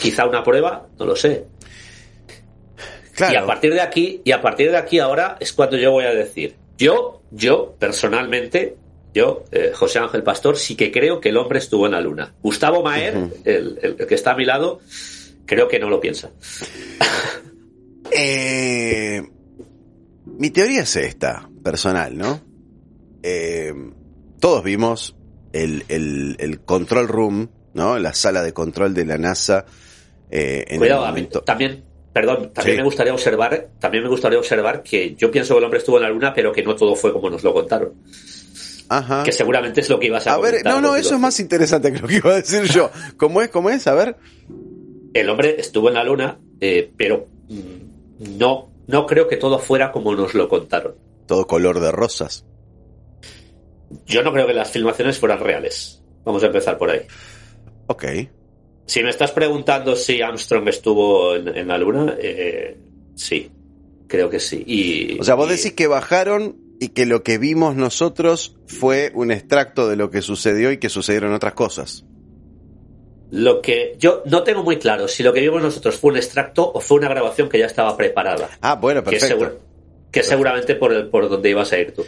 Quizá 0.00 0.26
una 0.26 0.42
prueba, 0.42 0.88
no 0.98 1.04
lo 1.04 1.14
sé. 1.14 1.44
Claro. 3.14 3.32
Y 3.32 3.36
a 3.36 3.46
partir 3.46 3.72
de 3.72 3.80
aquí, 3.80 4.20
y 4.24 4.32
a 4.32 4.42
partir 4.42 4.70
de 4.70 4.76
aquí 4.76 4.98
ahora 4.98 5.36
es 5.40 5.52
cuando 5.52 5.76
yo 5.76 5.92
voy 5.92 6.04
a 6.04 6.14
decir, 6.14 6.56
yo, 6.76 7.22
yo 7.30 7.74
personalmente, 7.78 8.76
yo, 9.12 9.44
eh, 9.52 9.72
José 9.74 10.00
Ángel 10.00 10.22
Pastor, 10.22 10.56
sí 10.56 10.74
que 10.76 10.90
creo 10.90 11.20
que 11.20 11.28
el 11.28 11.36
hombre 11.36 11.58
estuvo 11.58 11.86
en 11.86 11.92
la 11.92 12.00
Luna. 12.00 12.34
Gustavo 12.42 12.82
Maer, 12.82 13.30
el, 13.44 13.96
que 14.08 14.14
está 14.14 14.32
a 14.32 14.36
mi 14.36 14.44
lado, 14.44 14.80
creo 15.46 15.68
que 15.68 15.78
no 15.78 15.88
lo 15.88 16.00
piensa. 16.00 16.30
Eh, 18.16 19.22
mi 20.26 20.50
teoría 20.50 20.82
es 20.82 20.94
esta, 20.94 21.48
personal, 21.64 22.16
¿no? 22.16 22.40
Eh, 23.22 23.72
todos 24.38 24.62
vimos 24.62 25.16
el, 25.52 25.84
el, 25.88 26.60
control 26.60 27.08
room, 27.08 27.50
¿no? 27.72 27.98
La 27.98 28.12
sala 28.12 28.42
de 28.42 28.52
control 28.52 28.92
de 28.94 29.04
la 29.06 29.16
NASA. 29.16 29.64
Eh, 30.30 30.64
en 30.68 30.78
Cuidado, 30.78 31.42
también, 31.44 31.84
perdón, 32.14 32.52
también 32.54 32.76
me 32.78 32.84
gustaría 32.84 33.12
observar, 33.12 33.70
también 33.80 34.04
me 34.04 34.08
gustaría 34.08 34.38
observar 34.38 34.84
que 34.84 35.16
yo 35.16 35.32
pienso 35.32 35.54
que 35.54 35.58
el 35.58 35.64
hombre 35.64 35.80
estuvo 35.80 35.96
en 35.96 36.04
la 36.04 36.08
luna, 36.08 36.32
pero 36.32 36.52
que 36.52 36.62
no 36.62 36.76
todo 36.76 36.94
fue 36.94 37.12
como 37.12 37.28
nos 37.28 37.42
lo 37.42 37.52
contaron. 37.52 37.92
Ajá. 38.88 39.24
Que 39.24 39.32
seguramente 39.32 39.80
es 39.80 39.90
lo 39.90 39.98
que 39.98 40.06
ibas 40.06 40.26
a, 40.28 40.34
a 40.34 40.38
ver, 40.38 40.64
no, 40.64 40.80
no, 40.80 40.94
eso 40.94 41.14
es 41.14 41.20
más 41.20 41.40
interesante 41.40 41.92
que 41.92 41.98
lo 41.98 42.06
que 42.06 42.16
iba 42.16 42.30
a 42.30 42.36
decir 42.36 42.62
yo. 42.64 42.90
¿Cómo 43.16 43.42
es? 43.42 43.48
¿Cómo 43.48 43.68
es? 43.68 43.86
A 43.88 43.94
ver. 43.94 44.16
El 45.12 45.28
hombre 45.28 45.56
estuvo 45.58 45.88
en 45.88 45.94
la 45.94 46.04
luna, 46.04 46.38
eh, 46.60 46.88
pero 46.96 47.26
mm, 47.48 48.38
no, 48.38 48.70
no 48.86 49.06
creo 49.06 49.26
que 49.26 49.36
todo 49.36 49.58
fuera 49.58 49.90
como 49.90 50.14
nos 50.14 50.34
lo 50.34 50.48
contaron. 50.48 50.94
Todo 51.26 51.48
color 51.48 51.80
de 51.80 51.90
rosas. 51.90 52.44
Yo 54.06 54.22
no 54.22 54.32
creo 54.32 54.46
que 54.46 54.54
las 54.54 54.70
filmaciones 54.70 55.18
fueran 55.18 55.40
reales. 55.40 56.00
Vamos 56.24 56.44
a 56.44 56.46
empezar 56.46 56.78
por 56.78 56.90
ahí. 56.90 57.00
Ok. 57.88 58.04
Si 58.86 59.02
me 59.02 59.10
estás 59.10 59.32
preguntando 59.32 59.96
si 59.96 60.20
Armstrong 60.20 60.68
estuvo 60.68 61.34
en, 61.36 61.68
la 61.68 61.78
Luna, 61.78 62.16
eh, 62.20 62.76
sí, 63.14 63.50
creo 64.06 64.28
que 64.28 64.40
sí. 64.40 64.62
Y, 64.66 65.18
o 65.20 65.24
sea, 65.24 65.34
vos 65.34 65.48
decís 65.48 65.72
que 65.72 65.86
bajaron 65.86 66.56
y 66.80 66.88
que 66.88 67.06
lo 67.06 67.22
que 67.22 67.38
vimos 67.38 67.76
nosotros 67.76 68.56
fue 68.66 69.10
un 69.14 69.30
extracto 69.30 69.88
de 69.88 69.96
lo 69.96 70.10
que 70.10 70.22
sucedió 70.22 70.70
y 70.70 70.78
que 70.78 70.88
sucedieron 70.88 71.32
otras 71.32 71.54
cosas. 71.54 72.04
Lo 73.30 73.62
que 73.62 73.96
yo 73.98 74.22
no 74.26 74.42
tengo 74.42 74.62
muy 74.62 74.78
claro 74.78 75.08
si 75.08 75.22
lo 75.22 75.32
que 75.32 75.40
vimos 75.40 75.62
nosotros 75.62 75.96
fue 75.96 76.12
un 76.12 76.18
extracto 76.18 76.70
o 76.72 76.80
fue 76.80 76.98
una 76.98 77.08
grabación 77.08 77.48
que 77.48 77.58
ya 77.58 77.66
estaba 77.66 77.96
preparada. 77.96 78.50
Ah, 78.60 78.74
bueno, 78.74 79.02
perfecto. 79.02 79.60
Que, 80.10 80.22
seguramente 80.22 80.76
por, 80.76 80.92
el, 80.92 81.08
por 81.08 81.28
donde 81.28 81.50
ibas 81.50 81.72
a 81.72 81.78
ir 81.78 81.92
tú. 81.92 82.04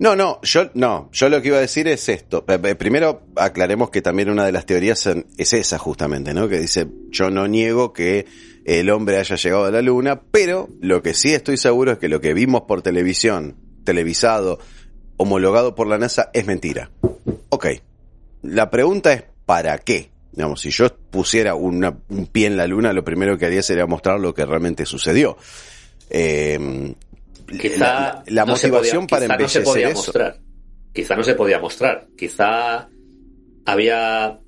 No, 0.00 0.16
no, 0.16 0.40
yo 0.40 0.70
no, 0.72 1.10
yo 1.12 1.28
lo 1.28 1.42
que 1.42 1.48
iba 1.48 1.58
a 1.58 1.60
decir 1.60 1.86
es 1.86 2.08
esto. 2.08 2.42
Primero 2.78 3.26
aclaremos 3.36 3.90
que 3.90 4.00
también 4.00 4.30
una 4.30 4.46
de 4.46 4.52
las 4.52 4.64
teorías 4.64 5.06
es 5.36 5.52
esa 5.52 5.76
justamente, 5.76 6.32
¿no? 6.32 6.48
Que 6.48 6.58
dice, 6.58 6.86
yo 7.10 7.28
no 7.28 7.46
niego 7.46 7.92
que 7.92 8.24
el 8.64 8.88
hombre 8.88 9.18
haya 9.18 9.36
llegado 9.36 9.66
a 9.66 9.70
la 9.70 9.82
luna, 9.82 10.22
pero 10.30 10.70
lo 10.80 11.02
que 11.02 11.12
sí 11.12 11.34
estoy 11.34 11.58
seguro 11.58 11.92
es 11.92 11.98
que 11.98 12.08
lo 12.08 12.22
que 12.22 12.32
vimos 12.32 12.62
por 12.62 12.80
televisión, 12.80 13.56
televisado, 13.84 14.58
homologado 15.18 15.74
por 15.74 15.86
la 15.86 15.98
NASA, 15.98 16.30
es 16.32 16.46
mentira. 16.46 16.90
Ok. 17.50 17.66
La 18.40 18.70
pregunta 18.70 19.12
es, 19.12 19.24
¿para 19.44 19.76
qué? 19.76 20.12
Digamos, 20.32 20.62
si 20.62 20.70
yo 20.70 20.88
pusiera 21.10 21.54
un 21.54 22.28
pie 22.32 22.46
en 22.46 22.56
la 22.56 22.66
luna, 22.66 22.94
lo 22.94 23.04
primero 23.04 23.36
que 23.36 23.44
haría 23.44 23.62
sería 23.62 23.84
mostrar 23.84 24.18
lo 24.18 24.32
que 24.32 24.46
realmente 24.46 24.86
sucedió. 24.86 25.36
Eh, 26.08 26.94
Quizá 27.58 28.22
la, 28.26 28.46
motivación 28.46 29.06
para 29.06 29.36
no 29.36 29.48
se 29.48 29.60
podía 29.62 29.90
mostrar. 29.90 30.38
Quizá 30.92 31.16
no 31.16 31.24
se 31.24 31.34
podía 31.34 31.58
mostrar. 31.58 32.06
Quizá 32.16 32.88
había 33.64 34.38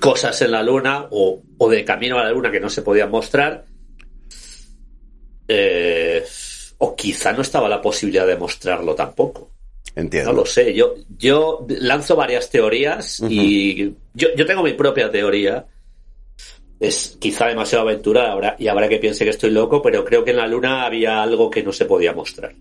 cosas 0.00 0.40
en 0.42 0.50
la 0.52 0.62
luna 0.62 1.06
o, 1.10 1.42
de 1.70 1.84
camino 1.84 2.18
a 2.18 2.24
la 2.24 2.32
luna 2.32 2.50
que 2.50 2.60
no 2.60 2.68
se 2.68 2.82
podían 2.82 3.10
mostrar. 3.10 3.64
Eh, 5.46 6.24
o 6.78 6.94
quizá 6.94 7.32
no 7.32 7.42
estaba 7.42 7.68
la 7.68 7.80
posibilidad 7.80 8.26
de 8.26 8.36
mostrarlo 8.36 8.94
tampoco. 8.94 9.52
Entiendo. 9.94 10.32
No 10.32 10.40
lo 10.40 10.46
sé. 10.46 10.74
Yo, 10.74 10.94
yo 11.16 11.66
lanzo 11.68 12.14
varias 12.14 12.50
teorías 12.50 13.20
y 13.28 13.94
yo, 14.14 14.28
yo 14.36 14.46
tengo 14.46 14.62
mi 14.62 14.74
propia 14.74 15.10
teoría 15.10 15.66
es 16.80 17.16
quizá 17.18 17.46
demasiado 17.46 17.88
aventura 17.88 18.56
y 18.58 18.68
habrá 18.68 18.88
que 18.88 18.98
piense 18.98 19.24
que 19.24 19.30
estoy 19.30 19.50
loco, 19.50 19.82
pero 19.82 20.04
creo 20.04 20.24
que 20.24 20.30
en 20.30 20.36
la 20.36 20.46
luna 20.46 20.86
había 20.86 21.22
algo 21.22 21.50
que 21.50 21.62
no 21.62 21.72
se 21.72 21.86
podía 21.86 22.12
mostrar. 22.12 22.54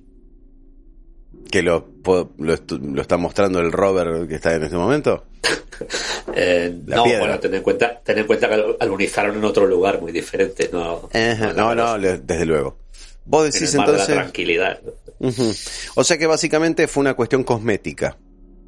¿Que 1.51 1.61
lo, 1.61 1.88
lo, 2.38 3.01
está 3.01 3.18
mostrando 3.18 3.59
el 3.59 3.72
rover 3.72 4.28
que 4.28 4.36
está 4.36 4.55
en 4.55 4.63
este 4.63 4.78
momento? 4.78 5.26
Eh, 6.36 6.76
no, 6.88 7.03
bueno, 7.03 7.39
ten 7.39 7.53
en, 7.53 7.61
cuenta, 7.61 8.01
ten 8.03 8.18
en 8.18 8.26
cuenta 8.26 8.49
que 8.49 8.76
alunizaron 8.80 9.38
en 9.38 9.43
otro 9.43 9.65
lugar 9.65 10.01
muy 10.01 10.11
diferente. 10.11 10.70
No, 10.74 11.07
no, 11.55 11.76
no, 11.76 11.97
desde 11.97 12.45
luego. 12.45 12.78
Vos 13.26 13.51
decís 13.51 13.74
entonces. 13.74 14.07
tranquilidad. 14.07 14.80
O 15.95 16.03
sea 16.03 16.18
que 16.18 16.26
básicamente 16.28 16.88
fue 16.88 17.01
una 17.01 17.13
cuestión 17.13 17.43
cosmética. 17.43 18.18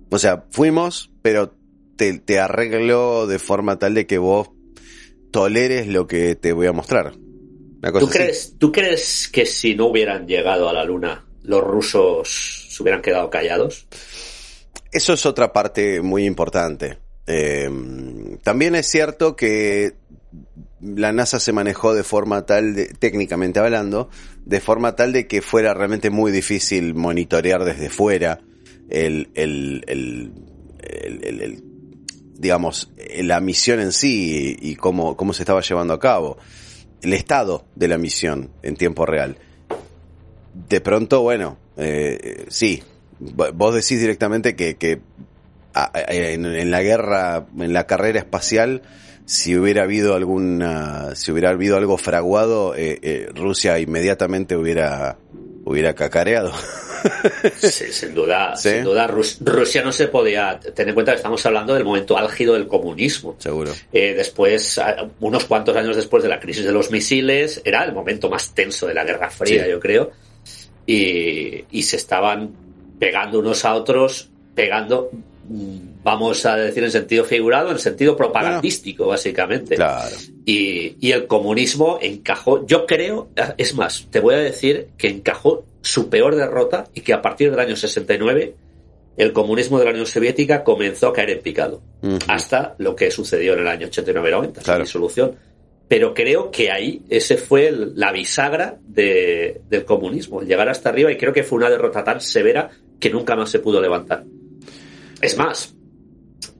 O 0.09 0.19
sea, 0.19 0.45
fuimos, 0.51 1.11
pero 1.21 1.53
te, 1.95 2.19
te 2.19 2.39
arregló 2.39 3.27
de 3.27 3.39
forma 3.39 3.77
tal 3.77 3.95
de 3.95 4.07
que 4.07 4.19
vos 4.19 4.49
toleres 5.31 5.87
lo 5.87 6.07
que 6.07 6.35
te 6.35 6.53
voy 6.53 6.67
a 6.67 6.71
mostrar. 6.71 7.13
¿Tú, 7.99 8.09
crees, 8.09 8.55
¿Tú 8.57 8.71
crees 8.71 9.29
que 9.31 9.45
si 9.45 9.75
no 9.75 9.87
hubieran 9.87 10.27
llegado 10.27 10.67
a 10.67 10.73
la 10.73 10.83
Luna, 10.83 11.25
los 11.43 11.63
rusos 11.63 12.67
se 12.69 12.83
hubieran 12.83 13.01
quedado 13.01 13.29
callados? 13.29 13.87
Eso 14.91 15.13
es 15.13 15.25
otra 15.25 15.53
parte 15.53 16.01
muy 16.01 16.25
importante. 16.25 16.97
Eh, 17.25 17.69
también 18.43 18.75
es 18.75 18.87
cierto 18.87 19.35
que 19.35 19.93
la 20.81 21.11
NASA 21.11 21.39
se 21.39 21.53
manejó 21.53 21.93
de 21.93 22.03
forma 22.03 22.45
tal, 22.45 22.75
de, 22.75 22.87
técnicamente 22.87 23.59
hablando, 23.59 24.09
de 24.45 24.59
forma 24.59 24.95
tal 24.95 25.13
de 25.13 25.27
que 25.27 25.41
fuera 25.41 25.73
realmente 25.73 26.09
muy 26.09 26.31
difícil 26.31 26.95
monitorear 26.95 27.63
desde 27.63 27.89
fuera 27.89 28.39
el, 28.89 29.29
el, 29.35 29.83
el, 29.87 30.31
el 30.81 31.68
digamos, 32.39 32.91
la 33.17 33.41
misión 33.41 33.79
en 33.81 33.91
sí 33.91 34.57
y, 34.59 34.75
cómo, 34.75 35.15
cómo 35.17 35.33
se 35.33 35.43
estaba 35.43 35.61
llevando 35.61 35.93
a 35.93 35.99
cabo, 35.99 36.37
el 37.01 37.13
estado 37.13 37.65
de 37.75 37.87
la 37.89 37.97
misión 37.97 38.49
en 38.63 38.75
tiempo 38.75 39.05
real. 39.05 39.37
De 40.69 40.81
pronto, 40.81 41.21
bueno, 41.21 41.57
eh, 41.77 42.45
sí, 42.47 42.81
vos 43.19 43.75
decís 43.75 43.99
directamente 43.99 44.55
que, 44.55 44.77
que 44.77 45.01
en, 46.07 46.71
la 46.71 46.81
guerra, 46.81 47.45
en 47.57 47.73
la 47.73 47.85
carrera 47.85 48.19
espacial, 48.19 48.81
si 49.25 49.55
hubiera 49.57 49.83
habido 49.83 50.15
alguna, 50.15 51.15
si 51.15 51.31
hubiera 51.31 51.49
habido 51.49 51.77
algo 51.77 51.97
fraguado, 51.97 52.73
eh, 52.75 52.99
eh, 53.01 53.29
Rusia 53.35 53.79
inmediatamente 53.79 54.55
hubiera, 54.55 55.17
hubiera 55.69 55.93
cacareado. 55.93 56.51
Sí, 57.55 57.93
sin 57.93 58.13
duda, 58.13 58.55
sin 58.57 58.83
duda. 58.83 59.07
Rusia 59.07 59.81
no 59.81 59.91
se 59.93 60.09
podía 60.09 60.59
tener 60.59 60.89
en 60.89 60.93
cuenta 60.95 61.13
que 61.13 61.17
estamos 61.17 61.45
hablando 61.45 61.73
del 61.73 61.85
momento 61.85 62.17
álgido 62.17 62.55
del 62.55 62.67
comunismo. 62.67 63.37
Seguro. 63.37 63.71
Eh, 63.93 64.13
después, 64.15 64.81
unos 65.21 65.45
cuantos 65.45 65.77
años 65.77 65.95
después 65.95 66.23
de 66.23 66.27
la 66.27 66.41
crisis 66.41 66.65
de 66.65 66.73
los 66.73 66.91
misiles, 66.91 67.61
era 67.63 67.85
el 67.85 67.93
momento 67.93 68.29
más 68.29 68.53
tenso 68.53 68.85
de 68.85 68.93
la 68.93 69.05
Guerra 69.05 69.29
Fría, 69.29 69.65
yo 69.65 69.79
creo. 69.79 70.11
Y, 70.85 71.63
y 71.71 71.83
se 71.83 71.95
estaban 71.95 72.51
pegando 72.99 73.39
unos 73.39 73.63
a 73.63 73.75
otros, 73.75 74.29
pegando 74.53 75.09
vamos 76.03 76.45
a 76.45 76.55
decir 76.55 76.83
en 76.83 76.91
sentido 76.91 77.23
figurado, 77.23 77.71
en 77.71 77.79
sentido 77.79 78.15
propagandístico, 78.15 79.07
básicamente. 79.07 79.75
Claro. 79.75 80.15
Y, 80.45 80.95
y, 80.99 81.11
el 81.11 81.27
comunismo 81.27 81.99
encajó, 82.01 82.65
yo 82.65 82.85
creo, 82.85 83.29
es 83.57 83.75
más, 83.75 84.07
te 84.09 84.19
voy 84.19 84.35
a 84.35 84.39
decir 84.39 84.89
que 84.97 85.07
encajó 85.07 85.65
su 85.81 86.09
peor 86.09 86.35
derrota 86.35 86.85
y 86.93 87.01
que 87.01 87.13
a 87.13 87.21
partir 87.21 87.51
del 87.51 87.59
año 87.59 87.75
69 87.75 88.55
el 89.19 89.33
comunismo 89.33 89.77
de 89.77 89.85
la 89.85 89.91
Unión 89.91 90.05
Soviética 90.05 90.63
comenzó 90.63 91.09
a 91.09 91.13
caer 91.13 91.31
en 91.31 91.41
picado. 91.41 91.81
Hasta 92.27 92.75
lo 92.77 92.95
que 92.95 93.11
sucedió 93.11 93.53
en 93.53 93.59
el 93.59 93.67
año 93.67 93.87
89-90, 93.87 94.65
la 94.65 94.79
disolución. 94.79 95.35
Pero 95.89 96.13
creo 96.13 96.49
que 96.51 96.71
ahí 96.71 97.01
ese 97.09 97.35
fue 97.35 97.69
la 97.95 98.13
bisagra 98.13 98.77
de, 98.81 99.59
del 99.69 99.83
comunismo, 99.83 100.41
el 100.41 100.47
llegar 100.47 100.69
hasta 100.69 100.87
arriba, 100.89 101.11
y 101.11 101.17
creo 101.17 101.33
que 101.33 101.43
fue 101.43 101.57
una 101.57 101.69
derrota 101.69 102.01
tan 102.01 102.21
severa 102.21 102.69
que 102.97 103.09
nunca 103.09 103.35
más 103.35 103.49
se 103.49 103.59
pudo 103.59 103.81
levantar. 103.81 104.23
Es 105.21 105.37
más, 105.37 105.75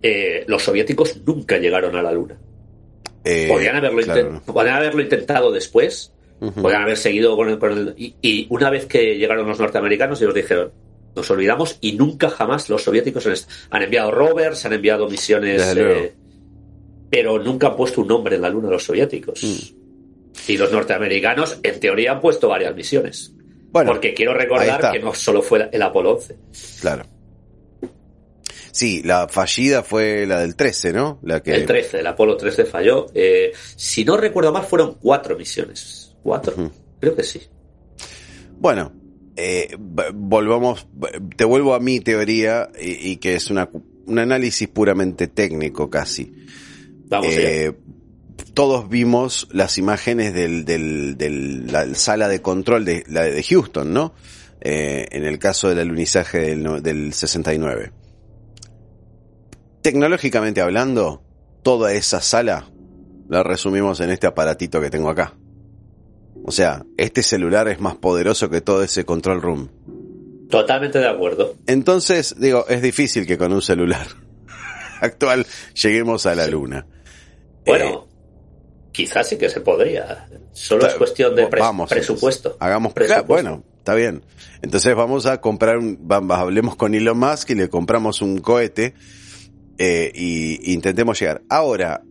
eh, 0.01 0.43
los 0.47 0.63
soviéticos 0.63 1.17
nunca 1.25 1.57
llegaron 1.57 1.95
a 1.95 2.01
la 2.01 2.11
Luna. 2.11 2.37
Eh, 3.23 3.47
podrían, 3.49 3.75
haberlo 3.75 5.01
intentado 5.01 5.51
después, 5.51 6.13
podrían 6.39 6.83
haber 6.83 6.97
seguido 6.97 7.35
con 7.35 7.49
el... 7.49 7.93
y, 7.97 8.47
una 8.49 8.69
vez 8.69 8.85
que 8.85 9.17
llegaron 9.17 9.47
los 9.47 9.59
norteamericanos, 9.59 10.21
ellos 10.21 10.33
dijeron, 10.33 10.71
nos 11.15 11.29
olvidamos 11.31 11.77
y 11.81 11.93
nunca 11.93 12.29
jamás 12.29 12.69
los 12.69 12.83
soviéticos 12.83 13.27
han, 13.69 13.81
enviado 13.81 14.11
rovers, 14.11 14.65
han 14.65 14.73
enviado 14.73 15.09
misiones, 15.09 15.61
eh, 15.75 16.13
pero 17.09 17.39
nunca 17.39 17.67
han 17.67 17.75
puesto 17.75 18.01
un 18.01 18.07
nombre 18.07 18.37
en 18.37 18.41
la 18.41 18.49
Luna 18.49 18.69
los 18.69 18.83
soviéticos. 18.83 19.43
Mm. 19.43 20.51
Y 20.51 20.57
los 20.57 20.71
norteamericanos, 20.71 21.59
en 21.61 21.79
teoría, 21.79 22.13
han 22.13 22.21
puesto 22.21 22.47
varias 22.47 22.73
misiones. 22.73 23.33
porque 23.71 24.13
quiero 24.13 24.33
recordar 24.33 24.91
que 24.93 24.99
no 24.99 25.13
solo 25.13 25.41
fue 25.41 25.69
el 25.71 25.81
Apolo 25.81 26.13
11. 26.15 26.35
Claro. 26.79 27.18
Sí, 28.79 29.01
la 29.03 29.27
fallida 29.27 29.83
fue 29.83 30.25
la 30.25 30.39
del 30.39 30.55
13, 30.55 30.93
¿no? 30.93 31.19
La 31.23 31.43
que... 31.43 31.51
El 31.51 31.65
13, 31.65 31.99
el 31.99 32.07
Apolo 32.07 32.37
13 32.37 32.63
falló. 32.63 33.07
Eh, 33.13 33.51
si 33.75 34.05
no 34.05 34.15
recuerdo 34.15 34.53
mal, 34.53 34.63
fueron 34.63 34.93
cuatro 35.01 35.37
misiones. 35.37 36.15
Cuatro, 36.23 36.71
creo 36.97 37.13
que 37.13 37.23
sí. 37.23 37.41
Bueno, 38.57 38.93
eh, 39.35 39.75
volvamos, 39.77 40.87
te 41.35 41.43
vuelvo 41.43 41.75
a 41.75 41.81
mi 41.81 41.99
teoría 41.99 42.69
y, 42.81 43.17
que 43.17 43.35
es 43.35 43.49
una, 43.49 43.69
un 44.05 44.17
análisis 44.17 44.69
puramente 44.69 45.27
técnico 45.27 45.89
casi. 45.89 46.31
Vamos 47.09 47.27
eh, 47.31 47.73
todos 48.53 48.87
vimos 48.87 49.49
las 49.51 49.77
imágenes 49.77 50.33
del, 50.33 50.63
del, 50.63 51.17
del, 51.17 51.67
la 51.67 51.93
sala 51.95 52.29
de 52.29 52.41
control 52.41 52.85
de, 52.85 53.03
la 53.09 53.23
de 53.23 53.43
Houston, 53.43 53.91
¿no? 53.91 54.13
Eh, 54.61 55.05
en 55.11 55.25
el 55.25 55.37
caso 55.37 55.67
del 55.67 55.79
alunizaje 55.79 56.39
del, 56.39 56.81
del 56.81 57.11
69 57.11 57.98
tecnológicamente 59.81 60.61
hablando, 60.61 61.23
toda 61.63 61.93
esa 61.93 62.21
sala 62.21 62.69
la 63.29 63.43
resumimos 63.43 63.99
en 63.99 64.09
este 64.09 64.27
aparatito 64.27 64.81
que 64.81 64.89
tengo 64.89 65.09
acá. 65.09 65.35
O 66.43 66.51
sea, 66.51 66.83
este 66.97 67.21
celular 67.21 67.67
es 67.67 67.79
más 67.79 67.95
poderoso 67.95 68.49
que 68.49 68.61
todo 68.61 68.83
ese 68.83 69.05
control 69.05 69.41
room. 69.41 69.69
Totalmente 70.49 70.99
de 70.99 71.07
acuerdo. 71.07 71.55
Entonces, 71.67 72.35
digo, 72.39 72.65
es 72.67 72.81
difícil 72.81 73.27
que 73.27 73.37
con 73.37 73.53
un 73.53 73.61
celular 73.61 74.07
actual 75.01 75.45
lleguemos 75.75 76.25
a 76.25 76.33
la 76.33 76.47
luna. 76.47 76.87
Bueno, 77.65 77.85
eh, 77.85 77.99
quizás 78.91 79.27
sí 79.27 79.37
que 79.37 79.49
se 79.49 79.61
podría. 79.61 80.27
Solo 80.51 80.87
es 80.87 80.95
cuestión 80.95 81.35
de 81.35 81.45
presupuesto. 81.47 82.57
Hagamos 82.59 82.93
presupuesto. 82.93 83.25
Bueno, 83.27 83.63
está 83.77 83.93
bien. 83.93 84.23
Entonces 84.63 84.95
vamos 84.95 85.27
a 85.27 85.39
comprar 85.39 85.77
un, 85.77 85.99
hablemos 86.31 86.75
con 86.75 86.95
Elon 86.95 87.19
Musk 87.19 87.51
y 87.51 87.55
le 87.55 87.69
compramos 87.69 88.23
un 88.23 88.39
cohete 88.39 88.95
eh, 89.79 90.11
y, 90.13 90.73
intentemos 90.73 91.19
llegar. 91.19 91.41
Ahora, 91.49 92.03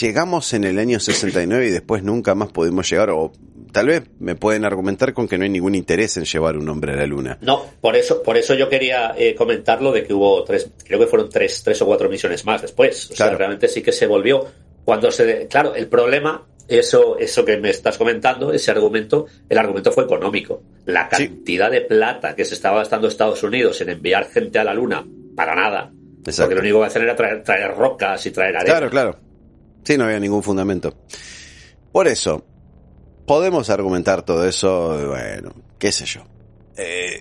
llegamos 0.00 0.52
en 0.54 0.64
el 0.64 0.78
año 0.78 0.98
69 0.98 1.66
y 1.66 1.70
después 1.70 2.02
nunca 2.02 2.34
más 2.34 2.50
pudimos 2.50 2.88
llegar, 2.88 3.10
o 3.10 3.30
tal 3.72 3.88
vez 3.88 4.04
me 4.18 4.34
pueden 4.34 4.64
argumentar 4.64 5.12
con 5.12 5.28
que 5.28 5.36
no 5.36 5.44
hay 5.44 5.50
ningún 5.50 5.74
interés 5.74 6.16
en 6.16 6.24
llevar 6.24 6.56
un 6.56 6.68
hombre 6.68 6.92
a 6.92 6.96
la 6.96 7.06
luna. 7.06 7.38
No, 7.42 7.64
por 7.80 7.94
eso, 7.94 8.22
por 8.22 8.38
eso 8.38 8.54
yo 8.54 8.68
quería 8.70 9.14
eh, 9.16 9.34
comentarlo 9.34 9.92
de 9.92 10.04
que 10.04 10.14
hubo 10.14 10.42
tres, 10.44 10.70
creo 10.84 10.98
que 10.98 11.06
fueron 11.06 11.28
tres, 11.28 11.62
tres 11.62 11.82
o 11.82 11.86
cuatro 11.86 12.08
misiones 12.08 12.44
más 12.44 12.62
después. 12.62 13.10
O 13.10 13.16
sea, 13.16 13.30
realmente 13.30 13.68
sí 13.68 13.82
que 13.82 13.92
se 13.92 14.06
volvió. 14.06 14.46
Cuando 14.84 15.10
se, 15.10 15.46
claro, 15.48 15.74
el 15.74 15.88
problema, 15.88 16.46
eso, 16.68 17.18
eso 17.18 17.44
que 17.44 17.58
me 17.58 17.70
estás 17.70 17.98
comentando, 17.98 18.52
ese 18.52 18.70
argumento, 18.70 19.26
el 19.48 19.58
argumento 19.58 19.92
fue 19.92 20.04
económico. 20.04 20.62
La 20.86 21.08
cantidad 21.08 21.70
de 21.70 21.82
plata 21.82 22.34
que 22.34 22.44
se 22.44 22.54
estaba 22.54 22.78
gastando 22.78 23.08
Estados 23.08 23.42
Unidos 23.42 23.80
en 23.80 23.90
enviar 23.90 24.30
gente 24.30 24.58
a 24.58 24.64
la 24.64 24.74
luna, 24.74 25.06
para 25.34 25.54
nada. 25.54 25.92
Porque 26.24 26.54
lo 26.54 26.60
único 26.60 26.80
que 26.80 26.86
hacer 26.86 27.02
era 27.02 27.14
traer, 27.14 27.42
traer 27.42 27.74
rocas 27.76 28.24
y 28.26 28.30
traer 28.30 28.56
arena. 28.56 28.70
Claro, 28.70 28.90
claro. 28.90 29.18
Sí, 29.84 29.98
no 29.98 30.04
había 30.04 30.18
ningún 30.18 30.42
fundamento. 30.42 30.94
Por 31.92 32.08
eso, 32.08 32.44
podemos 33.26 33.68
argumentar 33.70 34.22
todo 34.22 34.46
eso, 34.46 35.08
bueno, 35.08 35.52
qué 35.78 35.92
sé 35.92 36.06
yo. 36.06 36.24
Eh, 36.76 37.20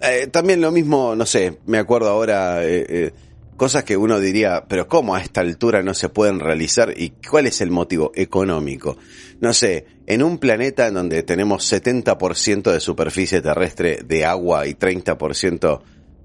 eh, 0.00 0.26
también 0.28 0.60
lo 0.60 0.70
mismo, 0.70 1.14
no 1.16 1.26
sé, 1.26 1.58
me 1.66 1.78
acuerdo 1.78 2.10
ahora, 2.10 2.60
eh, 2.62 3.12
cosas 3.56 3.84
que 3.84 3.96
uno 3.96 4.20
diría, 4.20 4.64
pero 4.68 4.88
¿cómo 4.88 5.14
a 5.14 5.20
esta 5.20 5.40
altura 5.40 5.82
no 5.82 5.94
se 5.94 6.08
pueden 6.08 6.40
realizar? 6.40 6.92
¿Y 6.96 7.10
cuál 7.10 7.46
es 7.46 7.60
el 7.60 7.70
motivo 7.70 8.12
económico? 8.14 8.98
No 9.40 9.52
sé, 9.52 9.86
en 10.06 10.22
un 10.22 10.38
planeta 10.38 10.86
en 10.88 10.94
donde 10.94 11.22
tenemos 11.22 11.72
70% 11.72 12.72
de 12.72 12.80
superficie 12.80 13.40
terrestre 13.40 14.00
de 14.04 14.24
agua 14.24 14.66
y 14.66 14.74
30% 14.74 15.80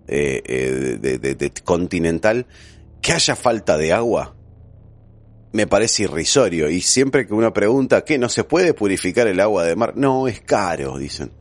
de, 0.07 0.97
de 1.19 1.53
continental, 1.63 2.47
que 3.01 3.13
haya 3.13 3.35
falta 3.35 3.77
de 3.77 3.93
agua 3.93 4.37
me 5.51 5.67
parece 5.67 6.03
irrisorio. 6.03 6.69
Y 6.69 6.81
siempre 6.81 7.25
que 7.27 7.33
uno 7.33 7.53
pregunta, 7.53 8.03
¿qué? 8.03 8.17
¿No 8.17 8.29
se 8.29 8.43
puede 8.43 8.73
purificar 8.73 9.27
el 9.27 9.39
agua 9.39 9.65
de 9.65 9.75
mar? 9.75 9.93
No, 9.95 10.27
es 10.27 10.41
caro, 10.41 10.97
dicen. 10.97 11.31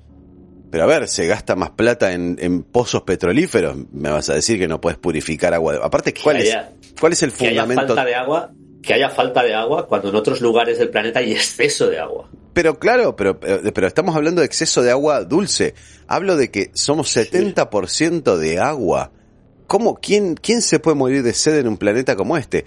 Pero 0.71 0.85
a 0.85 0.87
ver, 0.87 1.09
se 1.09 1.27
gasta 1.27 1.55
más 1.55 1.71
plata 1.71 2.13
en, 2.13 2.63
pozos 2.63 3.03
petrolíferos. 3.03 3.77
Me 3.93 4.11
vas 4.11 4.29
a 4.31 4.35
decir 4.35 4.59
que 4.59 4.69
no 4.69 4.81
puedes 4.81 4.99
purificar 4.99 5.55
agua. 5.55 5.75
De... 5.75 5.81
Aparte, 5.83 6.13
¿cuál, 6.13 6.37
es, 6.39 6.57
¿cuál 6.99 7.13
es 7.13 7.23
el 7.23 7.31
fundamento? 7.31 7.75
Que 7.75 7.93
haya 7.93 7.95
falta 7.95 8.05
de 8.05 8.15
agua, 8.15 8.53
que 8.83 8.95
haya 8.95 9.11
falta 9.11 9.43
de 9.43 9.55
agua 9.55 9.87
cuando 9.87 10.09
en 10.09 10.17
otros 10.17 10.41
lugares 10.41 10.79
del 10.79 10.91
planeta 10.91 11.21
hay 11.21 11.33
exceso 11.33 11.89
de 11.89 11.99
agua. 11.99 12.29
Pero 12.53 12.79
claro, 12.79 13.17
pero, 13.17 13.39
eh, 13.43 13.71
pero 13.75 13.87
estamos 13.87 14.17
hablando 14.17 14.41
de 14.41 14.47
exceso 14.47 14.83
de 14.83 14.91
agua 14.91 15.25
dulce. 15.25 15.75
Hablo 16.07 16.37
de 16.37 16.51
que 16.51 16.71
somos 16.73 17.15
70% 17.15 18.37
de 18.37 18.59
agua. 18.59 19.13
¿Cómo? 19.67 19.97
¿Quién, 19.97 20.37
¿Quién 20.37 20.63
se 20.63 20.79
puede 20.79 20.97
morir 20.97 21.23
de 21.23 21.35
sed 21.35 21.59
en 21.59 21.69
un 21.69 21.77
planeta 21.77 22.17
como 22.17 22.37
este? 22.37 22.65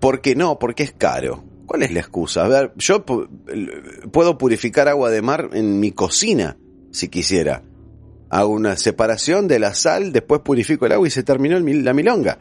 ¿Por 0.00 0.22
qué 0.22 0.34
no? 0.34 0.58
Porque 0.58 0.84
es 0.84 0.92
caro. 0.92 1.44
¿Cuál 1.66 1.82
es 1.82 1.92
la 1.92 2.00
excusa? 2.00 2.44
A 2.44 2.48
ver, 2.48 2.72
yo 2.76 3.04
puedo 3.04 4.38
purificar 4.38 4.88
agua 4.88 5.10
de 5.10 5.22
mar 5.22 5.50
en 5.52 5.78
mi 5.78 5.92
cocina, 5.92 6.56
si 6.90 7.08
quisiera. 7.08 7.62
Hago 8.28 8.52
una 8.52 8.76
separación 8.76 9.48
de 9.48 9.58
la 9.58 9.74
sal, 9.74 10.12
después 10.12 10.40
purifico 10.40 10.86
el 10.86 10.92
agua 10.92 11.06
y 11.06 11.10
se 11.10 11.22
terminó 11.22 11.60
la 11.60 11.92
milonga. 11.92 12.38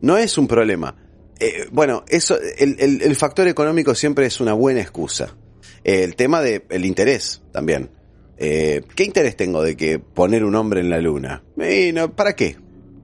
No 0.00 0.16
es 0.16 0.38
un 0.38 0.46
problema. 0.46 0.96
Eh, 1.40 1.66
bueno, 1.72 2.04
eso, 2.08 2.38
el, 2.58 3.16
factor 3.16 3.48
económico 3.48 3.94
siempre 3.94 4.26
es 4.26 4.40
una 4.40 4.52
buena 4.52 4.80
excusa. 4.80 5.34
el 5.82 6.14
tema 6.14 6.42
del 6.42 6.64
el 6.68 6.84
interés 6.84 7.42
también. 7.50 7.90
Eh, 8.36 8.82
¿Qué 8.94 9.04
interés 9.04 9.36
tengo 9.36 9.62
de 9.62 9.76
que 9.76 9.98
poner 9.98 10.44
un 10.44 10.54
hombre 10.54 10.80
en 10.80 10.90
la 10.90 10.98
luna? 10.98 11.42
¿Para 12.14 12.34
qué? 12.34 12.56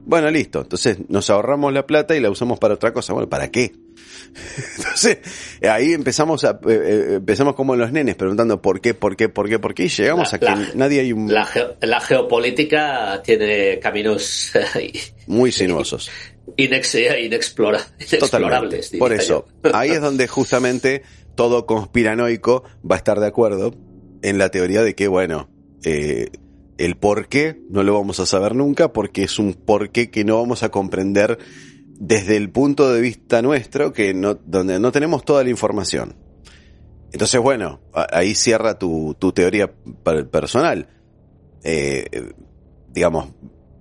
Bueno, 0.07 0.30
listo. 0.30 0.62
Entonces 0.62 0.99
nos 1.09 1.28
ahorramos 1.30 1.72
la 1.72 1.87
plata 1.87 2.16
y 2.16 2.20
la 2.20 2.30
usamos 2.30 2.59
para 2.59 2.74
otra 2.74 2.93
cosa. 2.93 3.12
Bueno, 3.12 3.28
¿para 3.28 3.51
qué? 3.51 3.72
Entonces, 4.78 5.18
ahí 5.68 5.93
empezamos 5.93 6.45
a, 6.45 6.53
eh, 6.66 6.68
eh, 6.68 7.07
empezamos 7.16 7.55
como 7.55 7.74
los 7.76 7.93
nenes 7.93 8.14
preguntando 8.14 8.62
por 8.62 8.80
qué, 8.80 8.95
por 8.95 9.16
qué, 9.16 9.28
por 9.28 9.49
qué, 9.49 9.59
por 9.59 9.74
qué, 9.74 9.84
y 9.84 9.89
llegamos 9.89 10.32
a 10.32 10.39
que 10.39 10.47
nadie 10.74 11.01
hay 11.01 11.12
un... 11.12 11.32
La, 11.32 12.01
geopolítica 12.01 13.20
tiene 13.22 13.78
caminos 13.80 14.53
muy 15.26 15.53
sinuosos. 15.53 16.11
Inexplorables. 16.57 18.93
Por 18.99 19.13
eso, 19.13 19.47
ahí 19.73 19.91
es 19.91 20.01
donde 20.01 20.29
justamente 20.29 21.03
todo 21.35 21.67
conspiranoico 21.67 22.65
va 22.89 22.97
a 22.97 22.99
estar 22.99 23.21
de 23.21 23.27
acuerdo 23.27 23.75
en 24.23 24.39
la 24.39 24.51
teoría 24.51 24.83
de 24.83 24.95
que, 24.95 25.09
bueno, 25.09 25.49
eh, 25.85 26.31
el 26.79 26.97
por 26.97 27.29
qué 27.29 27.61
no 27.71 27.83
lo 27.83 27.95
vamos 27.95 28.21
a 28.21 28.27
saber 28.27 28.55
nunca 28.55 28.93
porque 28.93 29.25
es 29.25 29.39
un 29.39 29.55
por 29.55 29.91
qué 29.91 30.11
que 30.11 30.25
no 30.25 30.41
vamos 30.41 30.63
a 30.63 30.71
comprender 30.71 31.39
desde 31.99 32.37
el 32.37 32.51
punto 32.51 32.93
de 32.93 33.01
vista 33.01 33.43
nuestro, 33.43 33.93
que 33.93 34.15
no, 34.15 34.35
donde 34.35 34.79
no 34.79 34.93
tenemos 34.93 35.25
toda 35.25 35.45
la 35.45 35.51
información. 35.51 36.15
Entonces, 37.13 37.41
bueno, 37.41 37.81
ahí 38.13 38.35
cierra 38.35 38.79
tu, 38.79 39.17
tu 39.19 39.33
teoría 39.33 39.73
personal. 40.31 40.89
Eh, 41.63 42.33
digamos, 42.93 43.29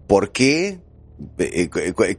¿por 0.07 0.31
qué? 0.31 0.79
Eh, 1.37 1.69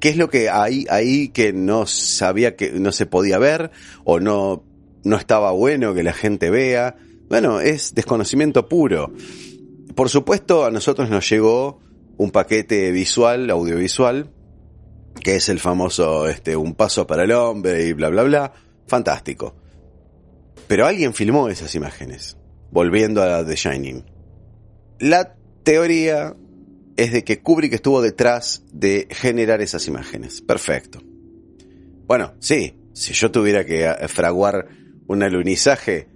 ¿Qué 0.01 0.09
es 0.09 0.17
lo 0.17 0.31
que 0.31 0.49
hay 0.49 0.87
ahí 0.89 1.29
que 1.29 1.53
no 1.53 1.87
sabía 1.87 2.57
que 2.57 2.73
no 2.73 2.93
se 2.93 3.07
podía 3.07 3.39
ver 3.39 3.71
o 4.05 4.21
no, 4.21 4.65
no 5.05 5.17
estaba 5.17 5.51
bueno 5.53 5.95
que 5.95 6.03
la 6.03 6.13
gente 6.13 6.51
vea? 6.51 6.97
Bueno, 7.29 7.61
es 7.61 7.95
desconocimiento 7.95 8.69
puro. 8.69 9.13
Por 9.95 10.09
supuesto, 10.09 10.65
a 10.65 10.71
nosotros 10.71 11.11
nos 11.11 11.29
llegó 11.29 11.81
un 12.17 12.31
paquete 12.31 12.91
visual, 12.93 13.51
audiovisual, 13.51 14.31
que 15.23 15.37
es 15.37 15.49
el 15.49 15.59
famoso 15.59 16.29
este, 16.29 16.57
Un 16.57 16.75
paso 16.75 17.07
para 17.07 17.25
el 17.25 17.33
hombre 17.33 17.87
y 17.87 17.93
bla, 17.93 18.09
bla, 18.09 18.23
bla. 18.23 18.53
Fantástico. 18.87 19.55
Pero 20.69 20.87
alguien 20.87 21.15
filmó 21.15 21.49
esas 21.49 21.75
imágenes, 21.75 22.37
volviendo 22.71 23.23
a 23.23 23.45
The 23.45 23.57
Shining. 23.57 24.05
La 24.99 25.35
teoría 25.63 26.35
es 26.97 27.13
de 27.13 27.25
que 27.25 27.41
Kubrick 27.41 27.75
estuvo 27.75 28.01
detrás 28.03 28.65
de 28.73 29.09
generar 29.11 29.61
esas 29.61 29.87
imágenes. 29.87 30.41
Perfecto. 30.41 31.01
Bueno, 32.07 32.35
sí, 32.41 32.79
si 32.93 33.13
yo 33.13 33.31
tuviera 33.31 33.65
que 33.65 33.93
fraguar 34.09 34.69
un 35.07 35.23
alunizaje 35.23 36.09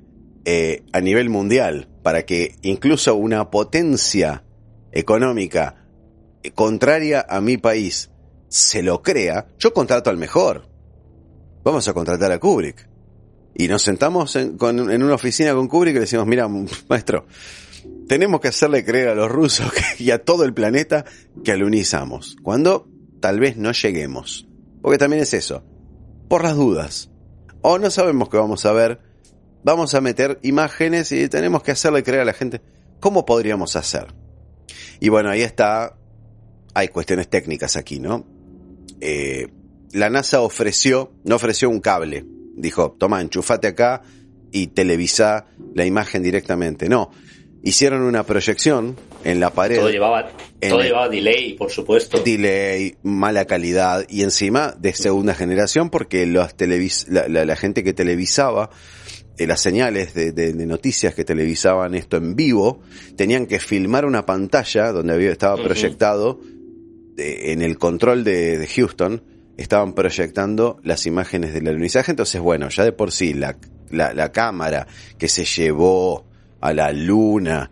eh, 0.44 0.84
a 0.92 1.00
nivel 1.00 1.28
mundial 1.28 1.88
para 2.02 2.24
que 2.24 2.56
incluso 2.62 3.14
una 3.14 3.50
potencia 3.50 4.44
económica 4.90 5.86
eh, 6.42 6.50
contraria 6.52 7.26
a 7.28 7.40
mi 7.40 7.58
país 7.58 8.10
se 8.48 8.82
lo 8.82 9.02
crea, 9.02 9.48
yo 9.58 9.72
contrato 9.72 10.10
al 10.10 10.16
mejor. 10.16 10.66
Vamos 11.62 11.86
a 11.88 11.92
contratar 11.92 12.32
a 12.32 12.38
Kubrick. 12.38 12.88
Y 13.54 13.68
nos 13.68 13.82
sentamos 13.82 14.34
en, 14.36 14.56
una 14.60 15.14
oficina 15.14 15.52
con 15.52 15.68
Kubrick 15.68 15.92
y 15.92 15.94
le 15.94 16.00
decimos, 16.00 16.26
mira, 16.26 16.48
maestro, 16.88 17.26
tenemos 18.10 18.40
que 18.40 18.48
hacerle 18.48 18.84
creer 18.84 19.06
a 19.06 19.14
los 19.14 19.30
rusos 19.30 19.70
y 20.00 20.10
a 20.10 20.24
todo 20.24 20.42
el 20.42 20.52
planeta 20.52 21.04
que 21.44 21.52
alunizamos, 21.52 22.36
cuando 22.42 22.88
tal 23.20 23.38
vez 23.38 23.56
no 23.56 23.70
lleguemos. 23.70 24.48
Porque 24.82 24.98
también 24.98 25.22
es 25.22 25.32
eso, 25.32 25.62
por 26.28 26.42
las 26.42 26.56
dudas. 26.56 27.08
O 27.62 27.78
no 27.78 27.88
sabemos 27.88 28.28
qué 28.28 28.36
vamos 28.36 28.66
a 28.66 28.72
ver, 28.72 28.98
vamos 29.62 29.94
a 29.94 30.00
meter 30.00 30.40
imágenes 30.42 31.12
y 31.12 31.28
tenemos 31.28 31.62
que 31.62 31.70
hacerle 31.70 32.02
creer 32.02 32.22
a 32.22 32.24
la 32.24 32.32
gente 32.32 32.62
cómo 32.98 33.24
podríamos 33.24 33.76
hacer. 33.76 34.08
Y 34.98 35.08
bueno, 35.08 35.30
ahí 35.30 35.42
está, 35.42 35.96
hay 36.74 36.88
cuestiones 36.88 37.28
técnicas 37.28 37.76
aquí, 37.76 38.00
¿no? 38.00 38.26
Eh, 39.00 39.46
la 39.92 40.10
NASA 40.10 40.40
ofreció, 40.40 41.12
no 41.22 41.36
ofreció 41.36 41.70
un 41.70 41.78
cable, 41.78 42.26
dijo, 42.56 42.90
toma, 42.90 43.20
enchufate 43.20 43.68
acá 43.68 44.02
y 44.50 44.66
televisa 44.66 45.46
la 45.76 45.86
imagen 45.86 46.24
directamente. 46.24 46.88
No, 46.88 47.12
hicieron 47.62 48.02
una 48.02 48.24
proyección 48.24 48.96
en 49.24 49.40
la 49.40 49.50
pared. 49.50 49.78
Todo 49.78 49.90
llevaba, 49.90 50.30
todo 50.60 50.82
llevaba 50.82 51.08
delay, 51.08 51.54
por 51.54 51.70
supuesto. 51.70 52.20
Delay, 52.20 52.96
mala 53.02 53.44
calidad 53.44 54.06
y 54.08 54.22
encima 54.22 54.74
de 54.78 54.92
segunda 54.92 55.34
generación 55.34 55.90
porque 55.90 56.26
los 56.26 56.54
televis 56.54 57.06
la, 57.08 57.56
gente 57.56 57.84
que 57.84 57.92
televisaba 57.92 58.70
eh, 59.36 59.46
las 59.46 59.60
señales 59.60 60.14
de, 60.14 60.54
noticias 60.66 61.14
que 61.14 61.24
televisaban 61.24 61.94
esto 61.94 62.16
en 62.16 62.34
vivo 62.34 62.80
tenían 63.16 63.46
que 63.46 63.60
filmar 63.60 64.04
una 64.04 64.24
pantalla 64.24 64.92
donde 64.92 65.14
había, 65.14 65.30
estaba 65.30 65.62
proyectado 65.62 66.40
en 67.16 67.62
el 67.62 67.78
control 67.78 68.24
de, 68.24 68.66
Houston 68.74 69.22
estaban 69.56 69.92
proyectando 69.92 70.80
las 70.82 71.04
imágenes 71.04 71.52
del 71.52 71.68
alunizaje, 71.68 72.12
entonces 72.12 72.40
bueno, 72.40 72.70
ya 72.70 72.84
de 72.84 72.92
por 72.92 73.12
sí 73.12 73.34
la, 73.34 73.58
la, 73.90 74.32
cámara 74.32 74.86
que 75.18 75.28
se 75.28 75.44
llevó 75.44 76.29
a 76.60 76.72
la 76.72 76.92
luna 76.92 77.70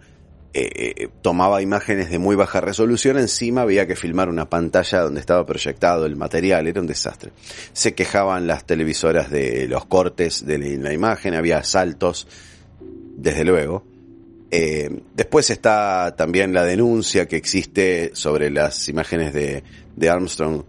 eh, 0.55 0.95
eh, 0.97 1.09
tomaba 1.20 1.61
imágenes 1.61 2.11
de 2.11 2.18
muy 2.18 2.34
baja 2.34 2.61
resolución, 2.61 3.18
encima 3.18 3.61
había 3.61 3.86
que 3.86 3.95
filmar 3.95 4.30
una 4.30 4.49
pantalla 4.49 5.03
donde 5.03 5.20
estaba 5.20 5.45
proyectado 5.45 6.07
el 6.07 6.16
material, 6.16 6.66
era 6.66 6.80
un 6.80 6.86
desastre. 6.86 7.32
Se 7.74 7.95
quejaban 7.95 8.47
las 8.47 8.64
televisoras 8.64 9.30
de 9.30 9.68
los 9.68 9.84
cortes 9.84 10.47
de 10.47 10.78
la 10.78 10.93
imagen, 10.93 11.34
había 11.34 11.62
saltos, 11.62 12.26
desde 13.16 13.45
luego. 13.45 13.84
Eh, 14.51 15.03
después 15.14 15.51
está 15.51 16.16
también 16.16 16.55
la 16.55 16.64
denuncia 16.64 17.28
que 17.28 17.36
existe 17.36 18.11
sobre 18.14 18.51
las 18.51 18.89
imágenes 18.89 19.34
de, 19.34 19.62
de 19.97 20.11
Armstrong 20.11 20.62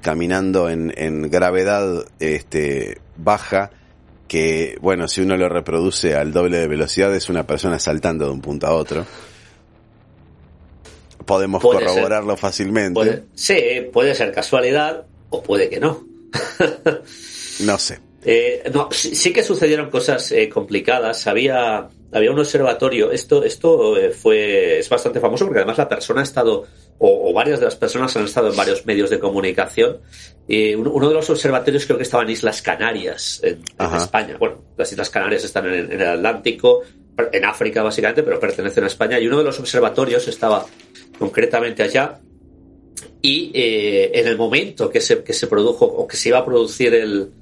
caminando 0.00 0.70
en, 0.70 0.94
en, 0.96 1.30
gravedad 1.30 2.06
este, 2.20 3.00
baja 3.16 3.70
que, 4.28 4.76
bueno, 4.80 5.08
si 5.08 5.22
uno 5.22 5.36
lo 5.36 5.48
reproduce 5.48 6.14
al 6.14 6.32
doble 6.32 6.58
de 6.58 6.68
velocidad 6.68 7.12
es 7.14 7.28
una 7.28 7.46
persona 7.46 7.78
saltando 7.78 8.26
de 8.26 8.32
un 8.32 8.40
punto 8.40 8.66
a 8.66 8.74
otro. 8.74 9.04
Podemos 11.24 11.60
corroborarlo 11.60 12.36
fácilmente. 12.36 13.24
sí, 13.34 13.88
puede 13.92 14.14
ser 14.14 14.32
casualidad 14.32 15.06
o 15.30 15.42
puede 15.42 15.68
que 15.68 15.80
no. 15.80 16.06
no 17.60 17.78
sé. 17.78 18.00
Eh, 18.24 18.70
no, 18.74 18.88
sí, 18.92 19.32
que 19.32 19.42
sucedieron 19.42 19.90
cosas 19.90 20.32
eh, 20.32 20.48
complicadas. 20.48 21.26
Había, 21.26 21.88
había 22.12 22.30
un 22.30 22.38
observatorio. 22.38 23.10
Esto, 23.10 23.44
esto 23.44 23.96
eh, 23.96 24.10
fue, 24.10 24.78
es 24.78 24.88
bastante 24.88 25.20
famoso 25.20 25.44
porque 25.46 25.60
además 25.60 25.78
la 25.78 25.88
persona 25.88 26.20
ha 26.20 26.24
estado, 26.24 26.66
o, 26.98 27.32
varias 27.32 27.60
de 27.60 27.66
las 27.66 27.76
personas 27.76 28.16
han 28.16 28.24
estado 28.24 28.50
en 28.50 28.56
varios 28.56 28.84
medios 28.86 29.10
de 29.10 29.18
comunicación. 29.18 29.98
uno, 30.48 31.08
de 31.08 31.14
los 31.14 31.30
observatorios 31.30 31.86
creo 31.86 31.96
que 31.96 32.02
estaba 32.02 32.24
en 32.24 32.30
Islas 32.30 32.62
Canarias, 32.62 33.40
en, 33.42 33.62
España. 33.96 34.36
Bueno, 34.38 34.62
las 34.76 34.90
Islas 34.90 35.10
Canarias 35.10 35.44
están 35.44 35.66
en, 35.66 35.92
el 35.92 36.06
Atlántico, 36.06 36.82
en 37.32 37.44
África 37.44 37.82
básicamente, 37.82 38.22
pero 38.22 38.40
pertenecen 38.40 38.84
a 38.84 38.88
España. 38.88 39.18
Y 39.18 39.26
uno 39.26 39.38
de 39.38 39.44
los 39.44 39.58
observatorios 39.58 40.26
estaba 40.28 40.64
concretamente 41.18 41.82
allá. 41.82 42.20
Y 43.22 43.50
en 43.54 44.26
el 44.26 44.36
momento 44.36 44.90
que 44.90 45.00
se, 45.00 45.22
que 45.22 45.32
se 45.32 45.46
produjo 45.46 45.84
o 45.84 46.06
que 46.06 46.16
se 46.16 46.30
iba 46.30 46.38
a 46.38 46.44
producir 46.44 46.94
el, 46.94 47.32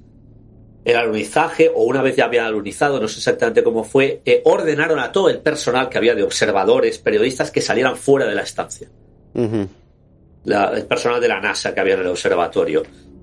el 0.87 0.97
alunizaje, 0.97 1.69
o 1.75 1.83
una 1.83 2.01
vez 2.01 2.15
ya 2.15 2.27
había 2.27 2.47
alunizado, 2.47 3.01
no 3.01 3.09
sé 3.09 3.19
exactamente 3.19 3.65
cómo 3.65 3.83
fue, 3.83 4.23
eh, 4.25 4.41
ordenaron 4.45 5.01
a 5.01 5.11
todo 5.11 5.29
el 5.29 5.41
personal 5.41 5.89
que 5.89 5.99
había 5.99 6.15
de 6.15 6.23
observadores, 6.23 6.99
periodistas, 6.99 7.51
que 7.51 7.61
salieran 7.61 7.97
fuera 7.97 8.25
de 8.25 8.37
la 8.37 8.43
estancia. 8.43 8.89
El 9.37 10.87
personal 10.87 11.21
de 11.21 11.29
la 11.29 11.41
NASA 11.41 11.75
que 11.75 11.81
había 11.81 11.95
en 11.95 12.01
el 12.01 12.07
observatorio. 12.09 12.83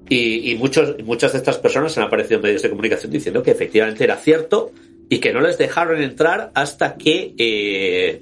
Y, 0.09 0.55
muchos, 0.59 1.01
muchas 1.03 1.31
de 1.31 1.39
estas 1.39 1.57
personas 1.57 1.97
han 1.97 2.03
aparecido 2.03 2.35
en 2.35 2.43
medios 2.43 2.61
de 2.61 2.69
comunicación 2.69 3.11
diciendo 3.11 3.41
que 3.41 3.51
efectivamente 3.51 4.03
era 4.03 4.17
cierto 4.17 4.71
y 5.09 5.19
que 5.19 5.33
no 5.33 5.41
les 5.41 5.57
dejaron 5.57 6.01
entrar 6.01 6.51
hasta 6.53 6.95
que 6.95 7.33
eh, 7.37 8.21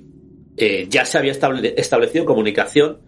eh, 0.58 0.88
ya 0.90 1.06
se 1.06 1.18
había 1.18 1.34
establecido 1.34 2.26
comunicación 2.26 3.00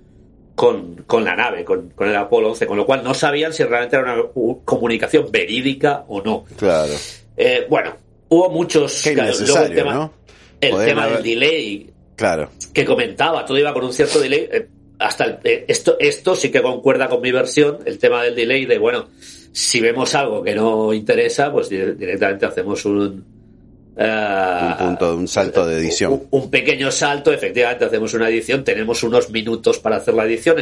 con, 0.55 1.03
con 1.07 1.23
la 1.23 1.35
nave, 1.35 1.63
con, 1.63 1.89
con, 1.91 2.09
el 2.09 2.15
Apolo 2.15 2.49
11, 2.49 2.67
con 2.67 2.77
lo 2.77 2.85
cual 2.85 3.03
no 3.03 3.13
sabían 3.13 3.53
si 3.53 3.63
realmente 3.63 3.95
era 3.95 4.21
una 4.35 4.59
comunicación 4.65 5.31
verídica 5.31 6.05
o 6.07 6.21
no. 6.21 6.45
Claro. 6.57 6.93
Eh, 7.35 7.65
bueno, 7.69 7.95
hubo 8.29 8.49
muchos. 8.49 9.05
el 9.07 9.15
tema, 9.73 10.11
el 10.61 10.85
tema 10.85 11.07
del 11.07 11.23
delay. 11.23 11.92
Claro. 12.15 12.51
Que 12.73 12.85
comentaba, 12.85 13.45
todo 13.45 13.57
iba 13.57 13.73
con 13.73 13.83
un 13.83 13.93
cierto 13.93 14.19
delay. 14.19 14.47
Eh, 14.51 14.67
hasta 14.99 15.39
eh, 15.43 15.65
esto, 15.67 15.97
esto 15.99 16.35
sí 16.35 16.49
que 16.51 16.61
concuerda 16.61 17.09
con 17.09 17.21
mi 17.21 17.31
versión, 17.31 17.79
el 17.85 17.97
tema 17.99 18.23
del 18.23 18.35
delay 18.35 18.65
de, 18.65 18.77
bueno, 18.77 19.09
si 19.51 19.81
vemos 19.81 20.15
algo 20.15 20.43
que 20.43 20.55
no 20.55 20.93
interesa, 20.93 21.51
pues 21.51 21.69
directamente 21.69 22.45
hacemos 22.45 22.85
un, 22.85 23.23
un 23.95 24.77
punto, 24.77 25.15
un 25.15 25.27
salto 25.27 25.65
de 25.65 25.77
edición. 25.77 26.23
Un, 26.31 26.49
pequeño 26.49 26.91
salto, 26.91 27.31
efectivamente, 27.31 27.85
hacemos 27.85 28.13
una 28.13 28.29
edición, 28.29 28.63
tenemos 28.63 29.03
unos 29.03 29.29
minutos 29.29 29.79
para 29.79 29.97
hacer 29.97 30.15
la 30.15 30.25
edición, 30.25 30.57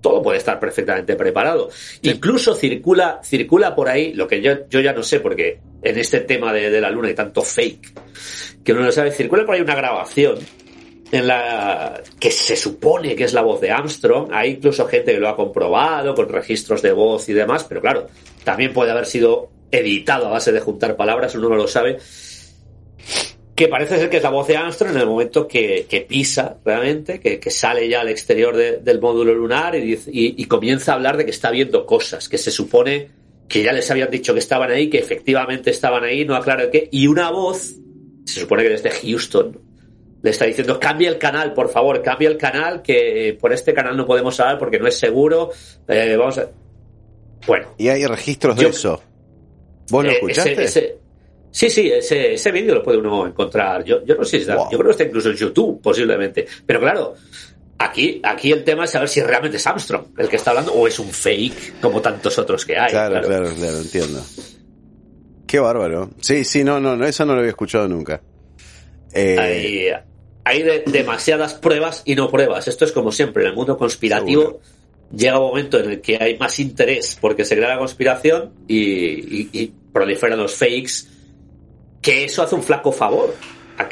todo 0.00 0.20
puede 0.20 0.38
estar 0.38 0.58
perfectamente 0.58 1.14
preparado. 1.14 1.70
Incluso 2.02 2.54
circula, 2.54 3.20
circula 3.22 3.74
por 3.74 3.88
ahí, 3.88 4.12
lo 4.14 4.26
que 4.26 4.42
yo, 4.42 4.68
yo 4.68 4.80
ya 4.80 4.92
no 4.92 5.02
sé, 5.02 5.20
porque 5.20 5.60
en 5.82 5.98
este 5.98 6.20
tema 6.20 6.52
de, 6.52 6.80
la 6.80 6.90
luna 6.90 7.08
hay 7.08 7.14
tanto 7.14 7.42
fake, 7.42 7.92
que 8.64 8.72
uno 8.72 8.82
no 8.82 8.92
sabe, 8.92 9.12
circula 9.12 9.46
por 9.46 9.54
ahí 9.54 9.60
una 9.60 9.76
grabación 9.76 10.38
en 11.12 11.28
la 11.28 12.02
que 12.18 12.32
se 12.32 12.56
supone 12.56 13.14
que 13.14 13.24
es 13.24 13.32
la 13.32 13.42
voz 13.42 13.60
de 13.60 13.70
Armstrong. 13.70 14.30
Hay 14.32 14.52
incluso 14.52 14.86
gente 14.86 15.12
que 15.12 15.20
lo 15.20 15.28
ha 15.28 15.36
comprobado 15.36 16.14
con 16.14 16.28
registros 16.28 16.82
de 16.82 16.92
voz 16.92 17.28
y 17.28 17.32
demás, 17.32 17.64
pero 17.64 17.80
claro, 17.80 18.08
también 18.42 18.72
puede 18.72 18.90
haber 18.90 19.06
sido 19.06 19.50
editado 19.70 20.26
a 20.26 20.30
base 20.30 20.50
de 20.50 20.60
juntar 20.60 20.96
palabras, 20.96 21.34
uno 21.36 21.48
no 21.48 21.56
lo 21.56 21.68
sabe 21.68 21.98
que 23.54 23.68
parece 23.68 23.98
ser 23.98 24.10
que 24.10 24.16
es 24.16 24.22
la 24.22 24.30
voz 24.30 24.48
de 24.48 24.56
Armstrong 24.56 24.92
en 24.92 25.00
el 25.00 25.06
momento 25.06 25.46
que, 25.46 26.06
pisa 26.08 26.56
realmente, 26.64 27.20
que, 27.20 27.50
sale 27.50 27.88
ya 27.88 28.00
al 28.00 28.08
exterior 28.08 28.56
del 28.56 29.00
módulo 29.00 29.34
lunar 29.34 29.76
y, 29.76 30.44
comienza 30.46 30.92
a 30.92 30.94
hablar 30.96 31.16
de 31.16 31.24
que 31.24 31.30
está 31.30 31.50
viendo 31.50 31.84
cosas, 31.84 32.28
que 32.28 32.38
se 32.38 32.50
supone 32.50 33.10
que 33.48 33.62
ya 33.62 33.72
les 33.72 33.90
habían 33.90 34.10
dicho 34.10 34.32
que 34.32 34.38
estaban 34.38 34.70
ahí, 34.70 34.88
que 34.88 34.98
efectivamente 34.98 35.70
estaban 35.70 36.04
ahí, 36.04 36.24
no 36.24 36.34
aclara 36.34 36.70
qué, 36.70 36.88
y 36.90 37.06
una 37.06 37.30
voz, 37.30 37.74
se 38.24 38.40
supone 38.40 38.62
que 38.62 38.70
desde 38.70 38.90
Houston, 38.90 39.58
le 40.22 40.30
está 40.30 40.44
diciendo, 40.44 40.78
cambia 40.78 41.08
el 41.08 41.18
canal, 41.18 41.52
por 41.52 41.68
favor, 41.68 42.00
cambia 42.02 42.28
el 42.28 42.36
canal, 42.36 42.80
que 42.82 43.36
por 43.40 43.52
este 43.52 43.74
canal 43.74 43.96
no 43.96 44.06
podemos 44.06 44.38
hablar 44.40 44.58
porque 44.58 44.78
no 44.78 44.86
es 44.86 44.98
seguro, 44.98 45.50
eh, 45.88 46.16
vamos 46.16 46.38
a... 46.38 46.48
Bueno. 47.46 47.74
¿Y 47.76 47.88
hay 47.88 48.06
registros 48.06 48.56
de 48.56 48.68
eso? 48.68 49.02
¿Vos 49.90 50.04
lo 50.04 50.10
eh, 50.10 50.14
escuchaste? 50.14 50.68
Sí, 51.50 51.68
sí, 51.68 51.90
ese, 51.92 52.32
ese 52.32 52.50
vídeo 52.50 52.74
lo 52.76 52.82
puede 52.82 52.96
uno 52.96 53.26
encontrar. 53.26 53.84
Yo, 53.84 54.02
yo 54.06 54.14
no 54.14 54.24
sé 54.24 54.38
si 54.38 54.42
está, 54.42 54.56
yo 54.70 54.78
creo 54.78 54.84
que 54.84 54.90
está 54.92 55.04
incluso 55.04 55.28
en 55.28 55.36
YouTube, 55.36 55.82
posiblemente. 55.82 56.46
Pero 56.64 56.80
claro, 56.80 57.14
aquí, 57.78 58.22
aquí 58.24 58.52
el 58.52 58.64
tema 58.64 58.84
es 58.84 58.90
saber 58.90 59.08
si 59.08 59.20
realmente 59.20 59.58
es 59.58 59.66
Armstrong 59.66 60.06
el 60.16 60.28
que 60.30 60.36
está 60.36 60.52
hablando 60.52 60.72
o 60.72 60.86
es 60.86 60.98
un 60.98 61.10
fake, 61.10 61.80
como 61.80 62.00
tantos 62.00 62.38
otros 62.38 62.64
que 62.64 62.78
hay. 62.78 62.90
Claro, 62.90 63.20
claro, 63.20 63.50
claro, 63.54 63.78
entiendo. 63.78 64.22
Qué 65.46 65.58
bárbaro. 65.58 66.08
Sí, 66.20 66.44
sí, 66.44 66.64
no, 66.64 66.80
no, 66.80 66.96
no 66.96 67.04
eso 67.04 67.26
no 67.26 67.34
lo 67.34 67.40
había 67.40 67.50
escuchado 67.50 67.86
nunca. 67.86 68.22
Eh, 69.12 69.92
hay, 70.44 70.82
demasiadas 70.86 71.54
pruebas 71.54 72.02
y 72.04 72.14
no 72.14 72.30
pruebas. 72.30 72.68
Esto 72.68 72.84
es 72.84 72.92
como 72.92 73.12
siempre, 73.12 73.44
en 73.44 73.50
el 73.50 73.54
mundo 73.54 73.76
conspirativo 73.76 74.60
llega 75.14 75.38
un 75.38 75.48
momento 75.48 75.78
en 75.78 75.90
el 75.90 76.00
que 76.00 76.16
hay 76.20 76.38
más 76.38 76.58
interés 76.58 77.18
porque 77.20 77.44
se 77.44 77.56
crea 77.56 77.68
la 77.68 77.78
conspiración 77.78 78.52
y, 78.66 79.48
y 79.52 79.72
proliferan 79.92 80.38
los 80.38 80.54
fakes 80.54 81.06
que 82.00 82.24
eso 82.24 82.42
hace 82.42 82.54
un 82.54 82.62
flaco 82.62 82.92
favor. 82.92 83.34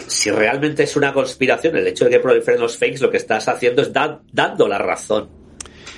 Si 0.07 0.31
realmente 0.31 0.83
es 0.83 0.97
una 0.97 1.13
conspiración, 1.13 1.77
el 1.77 1.87
hecho 1.87 2.05
de 2.05 2.11
que 2.11 2.21
proliferen 2.21 2.61
los 2.61 2.77
fakes, 2.77 2.99
lo 2.99 3.11
que 3.11 3.17
estás 3.17 3.49
haciendo 3.49 3.83
es 3.83 3.93
dando 3.93 4.69
la 4.69 4.79
razón. 4.79 5.29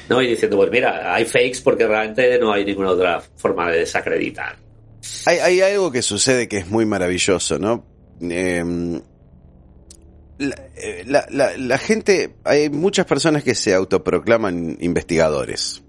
¿no? 0.08 0.22
Y 0.22 0.28
diciendo, 0.28 0.56
pues 0.56 0.70
mira, 0.70 1.14
hay 1.14 1.24
fakes 1.24 1.60
porque 1.62 1.86
realmente 1.86 2.38
no 2.38 2.52
hay 2.52 2.64
ninguna 2.64 2.90
otra 2.90 3.22
forma 3.36 3.70
de 3.70 3.80
desacreditar. 3.80 4.56
Hay, 5.26 5.60
algo 5.60 5.90
que 5.90 6.02
sucede 6.02 6.48
que 6.48 6.58
es 6.58 6.68
muy 6.68 6.86
maravilloso, 6.86 7.58
¿no? 7.58 7.84
Em, 8.20 8.96
eh, 8.96 9.00
la, 11.06 11.78
gente, 11.78 12.34
hay 12.44 12.70
muchas 12.70 13.06
personas 13.06 13.44
que 13.44 13.54
se 13.54 13.74
autoproclaman 13.74 14.78
investigadores. 14.80 15.82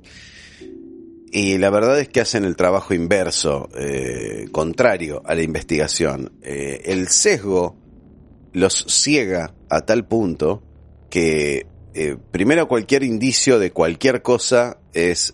Y 1.31 1.57
la 1.57 1.71
verdad 1.71 1.99
es 1.99 2.09
que 2.09 2.21
hacen 2.21 2.45
el 2.45 2.55
trabajo 2.55 2.93
inverso, 2.93 3.69
eh, 3.75 4.47
contrario 4.51 5.23
a 5.25 5.33
la 5.33 5.41
investigación. 5.41 6.31
Eh, 6.43 6.81
el 6.85 7.07
sesgo 7.07 7.75
los 8.51 8.85
ciega 8.87 9.55
a 9.67 9.81
tal 9.81 10.05
punto 10.05 10.61
que 11.09 11.65
eh, 11.95 12.17
primero 12.31 12.67
cualquier 12.67 13.03
indicio 13.03 13.57
de 13.57 13.71
cualquier 13.71 14.21
cosa 14.21 14.77
es, 14.93 15.33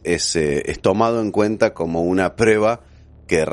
tomado 0.81 1.21
en 1.21 1.31
cuenta 1.31 1.73
como 1.73 2.01
una 2.03 2.37
prueba 2.37 2.81
que 3.27 3.45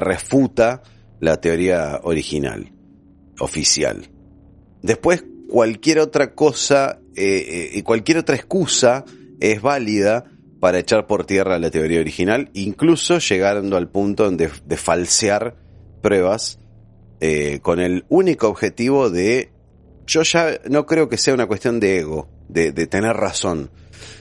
refuta 0.00 0.82
la 1.20 1.40
teoría 1.40 2.00
original, 2.02 2.72
oficial. 3.38 4.10
Después 4.84 5.24
cualquier 5.48 5.98
otra 5.98 6.34
cosa 6.34 7.00
y 7.16 7.80
cualquier 7.82 8.18
otra 8.18 8.36
excusa 8.36 9.04
es 9.40 9.62
válida 9.62 10.24
para 10.64 10.78
echar 10.78 11.06
por 11.06 11.26
tierra 11.26 11.58
la 11.58 11.70
teoría 11.70 12.00
original, 12.00 12.48
incluso 12.54 13.18
llegando 13.18 13.76
al 13.76 13.90
punto 13.90 14.30
de, 14.30 14.48
falsear 14.78 15.56
pruebas 16.00 16.58
eh, 17.20 17.58
con 17.60 17.80
el 17.80 18.06
único 18.08 18.48
objetivo 18.48 19.10
de, 19.10 19.52
yo 20.06 20.22
ya 20.22 20.58
no 20.70 20.86
creo 20.86 21.10
que 21.10 21.18
sea 21.18 21.34
una 21.34 21.46
cuestión 21.46 21.80
de 21.80 21.98
ego, 21.98 22.30
de, 22.48 22.72
tener 22.86 23.14
razón, 23.14 23.70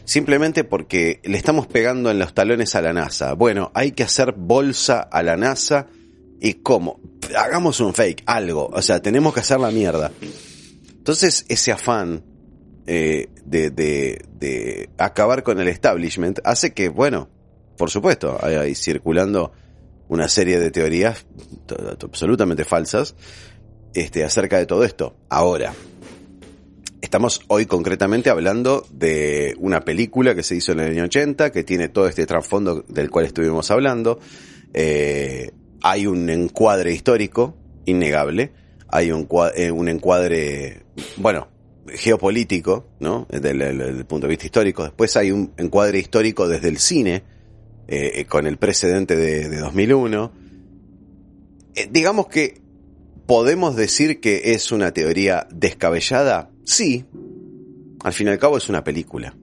simplemente 0.03 0.65
porque 0.65 1.21
le 1.23 1.37
estamos 1.37 1.65
pegando 1.65 2.11
en 2.11 2.19
los 2.19 2.33
talones 2.33 2.75
a 2.75 2.81
la 2.81 2.91
NASA. 2.91 3.35
Bueno, 3.35 3.71
hay 3.73 3.93
que 3.93 4.03
hacer 4.03 4.33
bolsa 4.33 4.99
a 4.99 5.23
la 5.23 5.37
NASA 5.37 5.87
y 6.41 6.55
cómo, 6.55 6.99
hagamos 7.37 7.79
un 7.79 7.93
fake, 7.93 8.23
algo, 8.25 8.67
o 8.67 8.81
sea, 8.81 9.01
tenemos 9.01 9.33
que 9.33 9.39
hacer 9.39 9.61
la 9.61 9.71
mierda. 9.71 10.11
Entonces 11.03 11.45
ese 11.49 11.73
afán 11.73 12.23
eh, 12.87 13.27
de, 13.43 13.71
de, 13.71 14.89
acabar 14.97 15.43
con 15.43 15.59
el 15.59 15.67
establishment 15.67 16.39
hace 16.45 16.73
que, 16.73 16.87
bueno, 16.87 17.29
por 17.77 17.89
supuesto, 17.89 18.39
hay, 18.41 18.73
circulando 18.73 19.51
una 20.07 20.29
serie 20.29 20.59
de 20.59 20.71
teorías 20.71 21.25
absolutamente 22.01 22.63
falsas 22.63 23.15
este, 23.93 24.23
acerca 24.23 24.57
de 24.57 24.65
todo 24.65 24.85
esto. 24.85 25.17
Ahora, 25.27 25.73
estamos 27.01 27.41
hoy 27.49 27.65
concretamente 27.65 28.29
hablando 28.29 28.87
de 28.89 29.55
una 29.59 29.81
película 29.81 30.35
que 30.35 30.43
se 30.43 30.55
hizo 30.55 30.71
en 30.71 30.79
el 30.79 30.91
año 30.91 31.03
80, 31.03 31.51
que 31.51 31.63
tiene 31.65 31.89
todo 31.89 32.07
este 32.07 32.25
trasfondo 32.25 32.85
del 32.87 33.09
cual 33.09 33.25
estuvimos 33.25 33.71
hablando. 33.71 34.19
Eh, 34.73 35.51
hay 35.81 36.07
un 36.07 36.29
encuadre 36.29 36.93
histórico, 36.93 37.57
innegable. 37.85 38.53
Hay 38.87 39.11
un, 39.11 39.27
eh, 39.55 39.71
un 39.71 39.89
encuadre, 39.89 40.82
bueno, 41.17 41.47
geopolítico, 41.87 42.85
¿no? 42.99 43.27
Desde 43.29 43.51
el, 43.51 44.05
punto 44.05 44.27
de 44.27 44.31
vista 44.31 44.45
histórico. 44.45 44.83
Después 44.83 45.15
hay 45.17 45.31
un 45.31 45.53
encuadre 45.57 45.99
histórico 45.99 46.47
desde 46.47 46.69
el 46.69 46.77
cine, 46.77 47.23
eh, 47.87 48.25
con 48.25 48.47
el 48.47 48.57
precedente 48.57 49.15
de, 49.15 49.57
2001. 49.57 50.31
Eh, 51.75 51.87
digamos 51.91 52.27
que 52.27 52.61
podemos 53.25 53.75
decir 53.75 54.19
que 54.19 54.53
es 54.53 54.71
una 54.71 54.91
teoría 54.91 55.47
descabellada. 55.51 56.49
Sí. 56.65 57.05
Al 58.03 58.13
fin 58.13 58.27
y 58.27 58.31
al 58.31 58.39
cabo 58.39 58.57
es 58.57 58.69
una 58.69 58.83
película. 58.83 59.35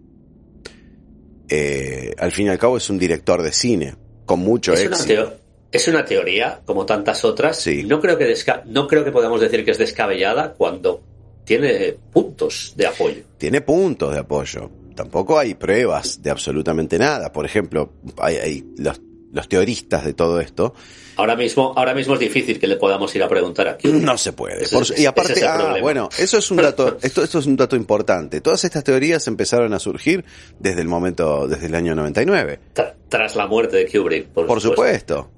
Eh, 1.48 2.14
al 2.18 2.30
fin 2.30 2.46
y 2.46 2.50
al 2.50 2.58
cabo 2.58 2.76
es 2.76 2.88
un 2.90 2.98
director 2.98 3.42
de 3.42 3.52
cine 3.52 3.94
con 4.24 4.38
mucho 4.40 4.72
es 4.72 4.82
éxito. 4.82 5.22
Una 5.22 5.40
es 5.72 5.86
una 5.86 6.04
teoría, 6.04 6.60
como 6.64 6.84
tantas 6.84 7.24
otras. 7.24 7.66
No, 7.86 8.00
creo 8.00 8.18
que 8.18 8.34
no 8.66 8.88
creo 8.88 9.04
que 9.04 9.12
podamos 9.12 9.40
decir 9.40 9.64
que 9.64 9.70
es 9.70 9.78
descabellada 9.78 10.54
cuando 10.54 11.02
tiene 11.50 11.96
puntos 12.12 12.74
de 12.76 12.86
apoyo. 12.86 13.22
Tiene 13.36 13.60
puntos 13.60 14.14
de 14.14 14.20
apoyo. 14.20 14.70
Tampoco 14.94 15.36
hay 15.36 15.54
pruebas 15.54 16.22
de 16.22 16.30
absolutamente 16.30 16.96
nada. 16.96 17.32
Por 17.32 17.44
ejemplo, 17.44 17.94
hay, 18.18 18.64
los, 18.78 19.00
los, 19.32 19.48
teoristas 19.48 20.04
de 20.04 20.14
todo 20.14 20.38
esto. 20.40 20.74
Ahora 21.16 21.34
mismo, 21.34 21.72
ahora 21.76 21.92
mismo 21.92 22.14
es 22.14 22.20
difícil 22.20 22.60
que 22.60 22.68
le 22.68 22.76
podamos 22.76 23.12
ir 23.16 23.24
a 23.24 23.28
preguntar 23.28 23.66
aquí. 23.66 23.88
No 23.88 24.16
se 24.16 24.32
puede. 24.32 24.64
y 24.96 25.06
aparte, 25.06 25.44
ah, 25.44 25.78
bueno, 25.82 26.08
eso 26.16 26.38
es 26.38 26.48
un 26.52 26.58
dato, 26.58 26.98
esto, 27.02 27.24
esto 27.24 27.40
es 27.40 27.46
un 27.46 27.56
dato 27.56 27.74
importante. 27.74 28.40
Todas 28.40 28.62
estas 28.62 28.84
teorías 28.84 29.26
empezaron 29.26 29.74
a 29.74 29.80
surgir 29.80 30.24
desde 30.60 30.82
el 30.82 30.86
momento, 30.86 31.48
desde 31.48 31.66
el 31.66 31.74
año 31.74 31.96
99. 31.96 32.60
tras 33.08 33.34
la 33.34 33.48
muerte 33.48 33.78
de 33.78 33.90
Kubrick, 33.90 34.28
por, 34.28 34.46
por 34.46 34.60
supuesto 34.60 35.28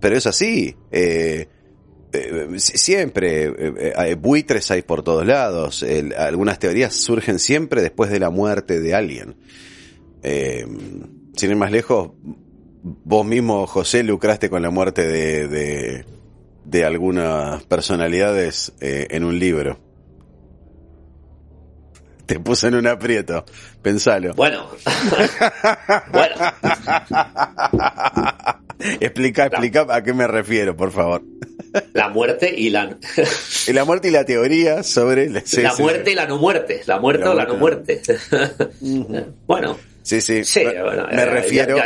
pero 0.00 0.16
es 0.16 0.26
así. 0.26 0.74
Eh, 0.90 1.00
eh, 1.40 1.48
siempre, 2.58 3.44
eh, 3.44 4.14
buitres 4.14 4.70
hay 4.70 4.82
por 4.82 5.02
todos 5.02 5.26
lados. 5.26 5.84
algunas 6.16 6.58
teorías 6.58 6.94
surgen 6.94 7.38
siempre 7.38 7.82
después 7.82 8.10
de 8.10 8.20
la 8.20 8.30
muerte 8.30 8.80
de 8.80 8.94
alguien. 8.94 9.36
sin 10.22 11.50
ir 11.50 11.56
más 11.56 11.70
lejos, 11.70 12.12
vos 12.82 13.26
mismo, 13.26 13.66
José, 13.66 14.02
lucraste 14.02 14.50
con 14.50 14.62
la 14.62 14.70
muerte 14.70 15.06
de, 15.06 15.48
de, 15.48 16.04
de 16.64 16.84
algunas 16.84 17.64
personalidades 17.64 18.72
en 18.80 19.24
un 19.24 19.38
libro. 19.38 19.86
Te 22.26 22.40
puse 22.40 22.66
en 22.66 22.74
un 22.74 22.86
aprieto. 22.88 23.44
Pensalo. 23.82 24.34
Bueno. 24.34 24.66
bueno. 26.12 26.34
explica, 29.00 29.46
explica 29.46 29.86
a 29.88 30.02
qué 30.02 30.12
me 30.12 30.26
refiero, 30.26 30.76
por 30.76 30.90
favor. 30.90 31.22
La 31.92 32.08
muerte 32.08 32.52
y 32.56 32.70
la... 32.70 32.96
y 33.66 33.72
la 33.72 33.84
muerte 33.84 34.08
y 34.08 34.10
la 34.10 34.24
teoría 34.24 34.82
sobre... 34.82 35.28
la 35.28 35.74
muerte 35.78 36.12
y 36.12 36.14
la 36.14 36.26
no 36.26 36.38
muerte. 36.38 36.82
La 36.86 36.98
muerte 36.98 37.24
o 37.28 37.34
la 37.34 37.44
no 37.44 37.56
muerte. 37.56 38.02
bueno. 39.46 39.78
Sí, 40.02 40.20
sí. 40.20 40.42
me, 40.56 40.70
eh, 40.70 41.24
refiero... 41.24 41.76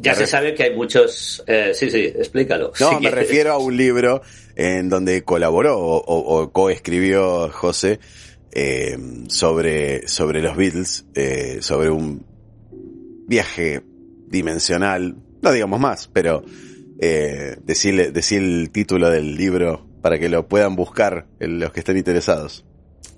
Ya, 0.00 0.14
se, 0.14 0.26
sabe 0.26 0.54
que 0.54 0.62
hay 0.62 0.74
muchos... 0.74 1.44
Eh, 1.46 1.72
sí, 1.74 1.90
sí, 1.90 2.04
explícalo. 2.04 2.72
No, 2.80 2.98
me 2.98 3.10
refiero 3.10 3.52
a 3.52 3.58
un 3.58 3.76
libro 3.76 4.22
en 4.56 4.88
donde 4.88 5.22
colaboró 5.22 5.78
o, 5.78 5.98
o, 5.98 6.50
coescribió 6.50 7.50
José 7.50 8.00
eh, 8.52 8.96
sobre, 9.28 10.08
sobre 10.08 10.40
los 10.40 10.56
Beatles, 10.56 11.04
sobre 11.60 11.90
un 11.90 12.24
viaje 13.26 13.82
dimensional 14.28 15.16
no 15.42 15.52
digamos 15.52 15.80
más, 15.80 16.08
pero 16.12 16.44
eh, 17.04 17.56
decir, 17.64 18.12
el 18.38 18.70
título 18.70 19.10
del 19.10 19.34
libro 19.34 19.84
para 20.02 20.20
que 20.20 20.28
lo 20.28 20.46
puedan 20.46 20.76
buscar 20.76 21.26
los 21.40 21.72
que 21.72 21.80
estén 21.80 21.96
interesados. 21.96 22.64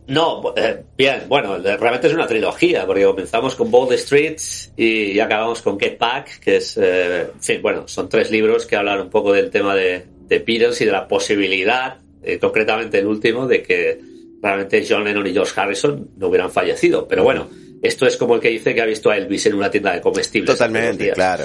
No, 0.06 0.54
eh, 0.56 0.82
bien, 0.96 1.24
bueno, 1.28 1.58
realmente 1.58 2.06
es 2.06 2.14
una 2.14 2.26
trilogía, 2.26 2.86
porque 2.86 3.04
comenzamos 3.04 3.54
con 3.54 3.70
Bold 3.70 3.92
Streets 3.98 4.72
y 4.74 5.18
acabamos 5.20 5.60
con 5.60 5.78
Get 5.78 5.98
Back, 5.98 6.40
que 6.40 6.56
es, 6.56 6.78
eh, 6.80 7.26
en 7.46 7.62
bueno, 7.62 7.86
son 7.86 8.08
tres 8.08 8.30
libros 8.30 8.64
que 8.64 8.76
hablan 8.76 9.02
un 9.02 9.10
poco 9.10 9.34
del 9.34 9.50
tema 9.50 9.74
de, 9.74 10.06
de 10.28 10.38
Beatles 10.38 10.80
y 10.80 10.86
de 10.86 10.92
la 10.92 11.06
posibilidad, 11.06 11.98
eh, 12.22 12.38
concretamente 12.38 13.00
el 13.00 13.06
último, 13.06 13.46
de 13.46 13.62
que 13.62 14.00
realmente 14.42 14.84
John 14.88 15.04
Lennon 15.04 15.26
y 15.26 15.32
George 15.32 15.60
Harrison 15.60 16.08
no 16.16 16.28
hubieran 16.28 16.50
fallecido. 16.50 17.06
Pero 17.06 17.22
bueno, 17.22 17.48
esto 17.82 18.06
es 18.06 18.16
como 18.16 18.36
el 18.36 18.40
que 18.40 18.48
dice 18.48 18.74
que 18.74 18.80
ha 18.80 18.86
visto 18.86 19.10
a 19.10 19.16
Elvis 19.18 19.44
en 19.44 19.54
una 19.54 19.70
tienda 19.70 19.92
de 19.92 20.00
comestibles. 20.00 20.52
Totalmente, 20.52 21.12
claro. 21.12 21.44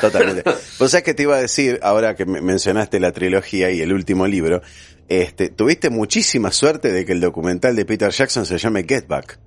Totalmente. 0.00 0.42
Vos 0.78 0.90
sabés 0.90 1.04
que 1.04 1.14
te 1.14 1.22
iba 1.22 1.36
a 1.36 1.40
decir, 1.40 1.78
ahora 1.82 2.14
que 2.16 2.24
mencionaste 2.24 2.98
la 3.00 3.12
trilogía 3.12 3.70
y 3.70 3.80
el 3.80 3.92
último 3.92 4.26
libro, 4.26 4.62
este, 5.08 5.48
tuviste 5.48 5.90
muchísima 5.90 6.50
suerte 6.50 6.92
de 6.92 7.04
que 7.04 7.12
el 7.12 7.20
documental 7.20 7.76
de 7.76 7.84
Peter 7.84 8.10
Jackson 8.10 8.46
se 8.46 8.58
llame 8.58 8.84
Get 8.88 9.06
Back. 9.06 9.38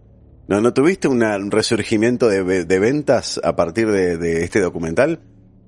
¿No, 0.48 0.62
no 0.62 0.74
tuviste 0.74 1.08
un 1.08 1.52
resurgimiento 1.52 2.30
de, 2.30 2.80
ventas 2.80 3.40
a 3.44 3.56
partir 3.56 3.90
de, 3.90 4.44
este 4.44 4.62
documental? 4.62 5.20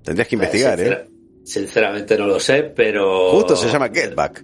Tendrías 0.04 0.28
que 0.28 0.36
investigar, 0.36 0.80
¿eh? 0.80 1.08
Sinceramente 1.44 2.18
no 2.18 2.28
lo 2.28 2.40
sé, 2.40 2.64
pero... 2.64 3.32
Justo 3.32 3.56
se 3.56 3.70
llama 3.70 3.90
Get 3.90 4.14
Back. 4.14 4.44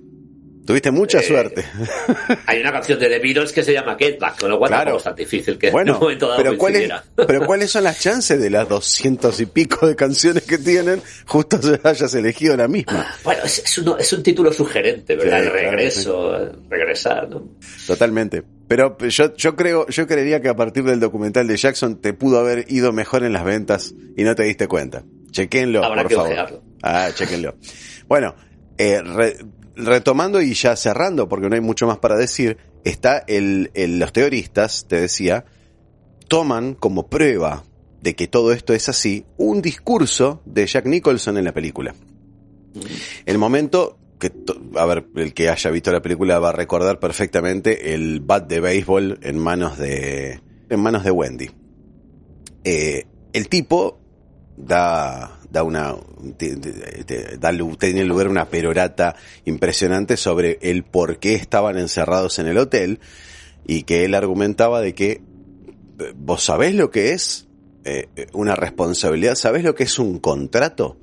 Tuviste 0.65 0.91
mucha 0.91 1.19
eh, 1.19 1.23
suerte. 1.23 1.65
Hay 2.45 2.61
una 2.61 2.71
canción 2.71 2.97
de 2.97 3.09
The 3.09 3.19
Beatles 3.19 3.51
que 3.51 3.63
se 3.63 3.73
llama 3.73 3.97
Get 3.99 4.17
Back, 4.17 4.39
con 4.39 4.49
lo 4.49 4.57
cual 4.57 4.69
claro. 4.71 4.97
es 4.97 5.03
tan 5.03 5.15
difícil 5.15 5.57
que 5.57 5.71
bueno, 5.71 5.91
en 5.91 5.95
un 5.95 6.01
momento 6.01 6.27
dado 6.29 6.41
pero, 6.41 6.97
pero 7.27 7.45
¿cuáles 7.45 7.69
son 7.69 7.83
las 7.83 7.99
chances 7.99 8.41
de 8.41 8.49
las 8.49 8.69
doscientos 8.69 9.39
y 9.41 9.45
pico 9.45 9.85
de 9.87 9.95
canciones 9.95 10.43
que 10.43 10.57
tienen 10.57 11.01
justo 11.25 11.59
hayas 11.83 12.13
elegido 12.15 12.55
la 12.55 12.69
misma? 12.69 13.07
Ah, 13.09 13.15
bueno, 13.23 13.43
es, 13.43 14.13
un, 14.13 14.23
título 14.23 14.53
sugerente, 14.53 15.17
¿verdad? 15.17 15.43
el 15.43 15.51
regreso, 15.51 16.53
regresar, 16.69 17.29
¿no? 17.29 17.49
Totalmente. 17.85 18.43
Pero 18.67 18.97
yo, 18.97 19.35
yo 19.35 19.55
creo, 19.57 19.85
yo 19.87 20.07
creería 20.07 20.41
que 20.41 20.47
a 20.47 20.55
partir 20.55 20.85
del 20.85 20.99
documental 20.99 21.45
de 21.47 21.57
Jackson 21.57 21.99
te 21.99 22.13
pudo 22.13 22.39
haber 22.39 22.71
ido 22.71 22.93
mejor 22.93 23.23
en 23.23 23.33
las 23.33 23.43
ventas 23.43 23.93
y 24.15 24.23
no 24.23 24.33
te 24.33 24.43
diste 24.43 24.67
cuenta. 24.67 25.03
Chequenlo, 25.31 25.83
Habrá 25.83 26.03
por 26.03 26.09
que 26.09 26.15
favor. 26.15 26.61
Ah, 26.81 27.09
chequenlo. 27.13 27.55
Bueno, 28.07 28.35
eh, 28.77 29.01
retomando 29.75 30.41
y 30.41 30.53
ya 30.53 30.75
cerrando, 30.75 31.27
porque 31.27 31.49
no 31.49 31.55
hay 31.55 31.61
mucho 31.61 31.87
más 31.87 31.97
para 31.99 32.15
decir, 32.15 32.57
está 32.83 33.23
el, 33.27 33.71
los 33.75 34.13
teoristas, 34.13 34.85
te 34.87 34.99
decía, 34.99 35.45
toman 36.27 36.73
como 36.75 37.07
prueba 37.07 37.63
de 38.01 38.15
que 38.15 38.27
todo 38.27 38.51
esto 38.51 38.73
es 38.73 38.89
así, 38.89 39.25
un 39.37 39.61
discurso 39.61 40.41
de 40.45 40.65
Jack 40.65 40.85
Nicholson 40.85 41.37
en 41.37 41.45
la 41.45 41.53
película. 41.53 41.95
El 43.25 43.37
momento 43.37 43.97
que, 44.19 44.31
a 44.75 44.85
ver, 44.85 45.05
el 45.15 45.33
que 45.33 45.49
haya 45.49 45.71
visto 45.71 45.91
la 45.91 46.01
película 46.01 46.39
va 46.39 46.49
a 46.49 46.53
recordar 46.53 46.99
perfectamente 46.99 47.93
el 47.93 48.19
bat 48.19 48.47
de 48.47 48.59
béisbol 48.59 49.19
en 49.21 49.37
manos 49.37 49.77
de, 49.77 50.41
en 50.69 50.79
manos 50.79 51.03
de 51.03 51.11
Wendy. 51.11 51.49
Eh, 52.63 53.05
el 53.33 53.47
tipo 53.49 53.99
da, 54.57 55.39
da 55.53 55.61
una, 55.61 55.95
tiene 56.37 58.03
lugar 58.05 58.27
una 58.27 58.49
perorata 58.49 59.15
impresionante 59.45 60.17
sobre 60.17 60.57
el 60.63 60.83
por 60.83 61.19
qué 61.19 61.35
estaban 61.35 61.77
encerrados 61.77 62.39
en 62.39 62.47
el 62.47 62.57
hotel 62.57 62.99
y 63.67 63.83
que 63.83 64.03
él 64.03 64.15
argumentaba 64.15 64.81
de 64.81 64.95
que 64.95 65.11
eh, 65.11 65.21
vos 66.15 66.43
sabés 66.43 66.73
lo 66.73 66.89
que 66.89 67.11
es 67.11 67.47
eh, 67.85 68.07
una 68.33 68.55
responsabilidad, 68.55 69.35
sabés 69.35 69.63
lo 69.63 69.75
que 69.75 69.83
es 69.83 69.99
un 69.99 70.17
contrato, 70.17 70.97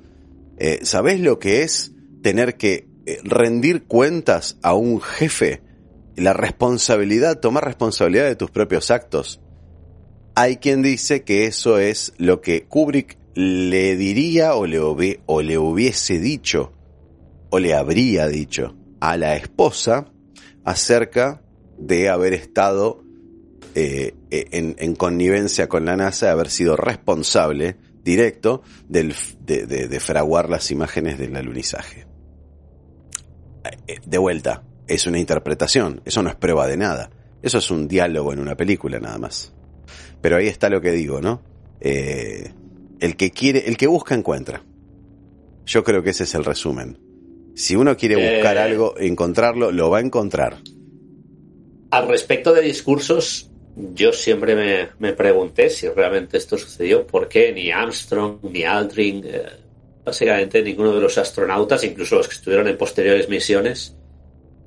eh, 0.57 0.79
sabés 0.83 1.21
lo 1.21 1.39
que 1.39 1.63
es 1.63 1.93
tener 2.21 2.57
que 2.57 2.89
rendir 3.23 3.83
cuentas 3.83 4.57
a 4.61 4.73
un 4.73 4.99
jefe, 4.99 5.61
la 6.17 6.33
responsabilidad, 6.33 7.39
tomar 7.39 7.63
responsabilidad 7.63 8.25
de 8.25 8.35
tus 8.35 8.51
propios 8.51 8.91
actos. 8.91 9.39
Hay 10.35 10.57
quien 10.57 10.81
dice 10.81 11.23
que 11.23 11.45
eso 11.45 11.79
es 11.79 12.13
lo 12.17 12.41
que 12.41 12.65
Kubrick 12.65 13.20
le 13.35 13.95
diría 13.95 14.55
o 14.55 14.65
le, 14.65 15.19
o 15.25 15.41
le 15.41 15.57
hubiese 15.57 16.19
dicho 16.19 16.73
o 17.49 17.59
le 17.59 17.73
habría 17.73 18.27
dicho 18.27 18.75
a 18.99 19.17
la 19.17 19.35
esposa 19.35 20.11
acerca 20.63 21.41
de 21.77 22.09
haber 22.09 22.33
estado 22.33 23.03
eh, 23.75 24.13
en, 24.29 24.95
connivencia 24.95 25.67
con 25.67 25.85
la 25.85 25.95
NASA, 25.95 26.27
de 26.27 26.31
haber 26.31 26.49
sido 26.49 26.75
responsable 26.75 27.77
directo 28.03 28.63
del, 28.87 29.13
de, 29.45 29.99
fraguar 29.99 30.49
las 30.49 30.71
imágenes 30.71 31.17
del 31.17 31.35
alunizaje. 31.35 32.05
Eh, 33.87 33.99
de 34.05 34.17
vuelta, 34.17 34.63
es 34.87 35.07
una 35.07 35.19
interpretación, 35.19 36.01
eso 36.05 36.21
no 36.21 36.29
es 36.29 36.35
prueba 36.35 36.67
de 36.67 36.77
nada, 36.77 37.11
eso 37.41 37.57
es 37.57 37.71
un 37.71 37.87
diálogo 37.87 38.33
en 38.33 38.39
una 38.39 38.55
película 38.55 38.99
nada 38.99 39.17
más. 39.17 39.53
Pero 40.21 40.37
ahí 40.37 40.47
está 40.47 40.69
lo 40.69 40.81
que 40.81 40.91
digo, 40.91 41.21
¿no? 41.21 41.41
Eh, 41.79 42.53
el 43.01 43.17
que 43.17 43.31
quiere, 43.31 43.67
el 43.67 43.75
que 43.75 43.87
busca 43.87 44.15
encuentra. 44.15 44.63
Yo 45.65 45.83
creo 45.83 46.01
que 46.01 46.11
ese 46.11 46.23
es 46.23 46.35
el 46.35 46.45
resumen. 46.45 46.97
Si 47.55 47.75
uno 47.75 47.97
quiere 47.97 48.15
buscar 48.15 48.55
eh, 48.55 48.61
algo, 48.61 48.97
encontrarlo, 48.97 49.71
lo 49.71 49.89
va 49.89 49.97
a 49.97 50.01
encontrar. 50.01 50.57
Al 51.89 52.07
respecto 52.07 52.53
de 52.53 52.61
discursos, 52.61 53.49
yo 53.75 54.13
siempre 54.13 54.55
me, 54.55 54.89
me 54.99 55.13
pregunté 55.13 55.69
si 55.69 55.89
realmente 55.89 56.37
esto 56.37 56.57
sucedió, 56.57 57.05
por 57.05 57.27
qué 57.27 57.51
ni 57.51 57.71
Armstrong 57.71 58.37
ni 58.43 58.63
Aldrin, 58.63 59.23
eh, 59.25 59.43
básicamente 60.05 60.61
ninguno 60.61 60.93
de 60.93 61.01
los 61.01 61.17
astronautas, 61.17 61.83
incluso 61.83 62.15
los 62.15 62.27
que 62.27 62.35
estuvieron 62.35 62.67
en 62.67 62.77
posteriores 62.77 63.27
misiones, 63.27 63.97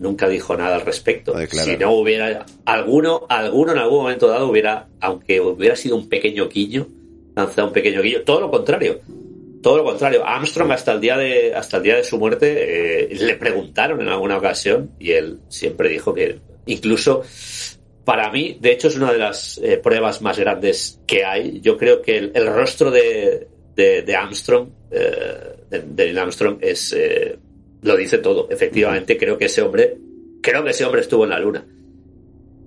nunca 0.01 0.29
dijo 0.29 0.57
nada 0.57 0.75
al 0.75 0.83
respecto. 0.83 1.35
Si 1.49 1.77
no 1.77 1.93
hubiera 1.93 2.45
alguno, 2.65 3.27
alguno 3.29 3.73
en 3.73 3.79
algún 3.79 4.03
momento 4.03 4.27
dado 4.27 4.51
hubiera, 4.51 4.89
aunque 5.01 5.41
hubiera 5.41 5.77
sido 5.77 5.97
un 5.97 6.09
pequeño 6.09 6.49
quillo, 6.49 6.89
lanzado 7.35 7.69
un 7.69 7.73
pequeño 7.73 8.03
guillo. 8.03 8.23
Todo 8.25 8.41
lo 8.41 8.51
contrario. 8.51 9.01
todo 9.63 9.79
lo 9.79 9.85
contrario. 9.85 10.27
Armstrong 10.27 10.71
hasta 10.73 10.93
el 10.93 11.01
día 11.01 11.17
de 11.17 11.55
hasta 11.55 11.79
el 11.79 11.83
día 11.83 11.97
de 11.97 12.05
su 12.05 12.19
muerte 12.19 13.05
eh, 13.05 13.15
le 13.15 13.35
preguntaron 13.37 14.01
en 14.01 14.09
alguna 14.09 14.37
ocasión 14.37 14.91
y 14.99 15.13
él 15.13 15.39
siempre 15.49 15.89
dijo 15.89 16.13
que 16.13 16.39
incluso 16.67 17.23
para 18.05 18.31
mí, 18.31 18.59
de 18.61 18.73
hecho, 18.73 18.89
es 18.89 18.97
una 18.97 19.13
de 19.13 19.19
las 19.19 19.59
eh, 19.59 19.79
pruebas 19.79 20.21
más 20.21 20.39
grandes 20.39 21.01
que 21.07 21.25
hay. 21.25 21.61
Yo 21.61 21.79
creo 21.79 22.03
que 22.03 22.19
el, 22.19 22.47
rostro 22.47 22.91
de, 22.91 23.49
de, 23.75 24.15
Armstrong, 24.15 24.69
eh, 24.91 25.55
de, 25.71 26.19
Armstrong, 26.19 26.59
es 26.61 26.93
eh, 26.93 27.39
lo 27.83 27.97
dice 27.97 28.19
todo. 28.19 28.49
Efectivamente, 28.51 29.17
creo 29.17 29.39
que 29.39 29.47
ese 29.47 29.63
hombre, 29.63 29.97
creo 30.43 30.63
que 30.63 30.71
ese 30.71 30.85
hombre 30.85 31.01
estuvo 31.01 31.25
en 31.25 31.31
la 31.31 31.39
luna. 31.39 31.67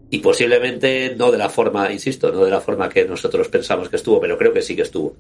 Y 0.10 0.20
posiblemente 0.20 1.16
no 1.16 1.32
de 1.32 1.38
la 1.38 1.50
forma, 1.50 1.92
insisto, 1.92 2.32
no 2.32 2.46
de 2.46 2.52
la 2.52 2.62
forma 2.62 2.88
que 2.88 3.06
nosotros 3.06 3.50
pensamos 3.50 3.90
que 3.90 3.98
estuvo, 3.98 4.22
pero 4.22 4.38
creo 4.38 4.54
que 4.54 4.62
sí 4.62 4.76
que 4.76 4.84
estuvo. 4.84 5.16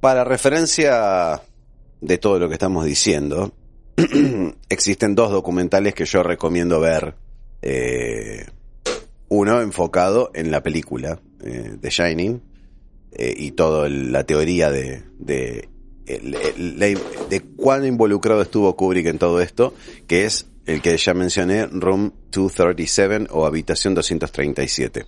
Para 0.00 0.24
referencia 0.24 1.42
de 2.00 2.18
todo 2.18 2.38
lo 2.38 2.48
que 2.48 2.54
estamos 2.54 2.84
diciendo, 2.84 3.52
existen 4.68 5.14
dos 5.14 5.30
documentales 5.30 5.94
que 5.94 6.04
yo 6.04 6.22
recomiendo 6.22 6.80
ver. 6.80 7.14
Eh, 7.60 8.46
uno 9.28 9.62
enfocado 9.62 10.30
en 10.34 10.50
la 10.50 10.62
película 10.62 11.18
de 11.38 11.78
eh, 11.82 11.90
Shining 11.90 12.42
eh, 13.12 13.34
y 13.36 13.52
toda 13.52 13.88
la 13.88 14.24
teoría 14.24 14.70
de, 14.70 15.04
de, 15.18 15.68
de, 16.04 17.40
cuán 17.56 17.86
involucrado 17.86 18.42
estuvo 18.42 18.76
Kubrick 18.76 19.06
en 19.06 19.18
todo 19.18 19.40
esto, 19.40 19.72
que 20.06 20.26
es 20.26 20.46
el 20.66 20.80
que 20.80 20.96
ya 20.96 21.14
mencioné, 21.14 21.66
Room 21.66 22.12
237 22.30 23.28
o 23.30 23.46
Habitación 23.46 23.94
237. 23.94 25.06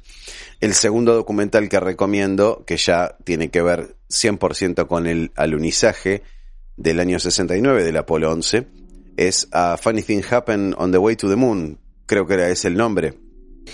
El 0.61 0.75
segundo 0.75 1.15
documental 1.15 1.69
que 1.69 1.81
recomiendo, 1.81 2.65
que 2.67 2.77
ya 2.77 3.17
tiene 3.25 3.51
que 3.51 3.63
ver 3.63 3.97
100% 4.09 4.87
con 4.87 5.07
el 5.07 5.33
alunizaje, 5.37 6.23
del 6.77 7.01
año 7.01 7.19
69 7.19 7.85
del 7.85 7.97
Apolo 7.97 8.33
11 8.33 8.67
es 9.17 9.49
A 9.53 9.77
Funny 9.77 10.03
Thing 10.03 10.23
Happened 10.29 10.75
on 10.77 10.91
the 10.91 10.99
Way 10.99 11.17
to 11.17 11.29
the 11.29 11.37
Moon, 11.37 11.79
creo 12.07 12.27
que 12.27 12.35
era 12.35 12.49
ese 12.49 12.69
el 12.69 12.75
nombre. 12.75 13.15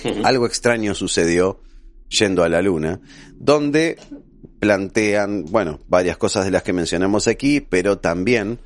Algo 0.24 0.46
extraño 0.46 0.94
sucedió 0.94 1.60
yendo 2.08 2.44
a 2.44 2.48
la 2.48 2.60
Luna, 2.60 3.00
donde 3.36 3.98
plantean, 4.58 5.46
bueno, 5.46 5.80
varias 5.88 6.18
cosas 6.18 6.44
de 6.44 6.50
las 6.50 6.62
que 6.62 6.72
mencionamos 6.72 7.28
aquí, 7.28 7.60
pero 7.60 7.98
también 7.98 8.58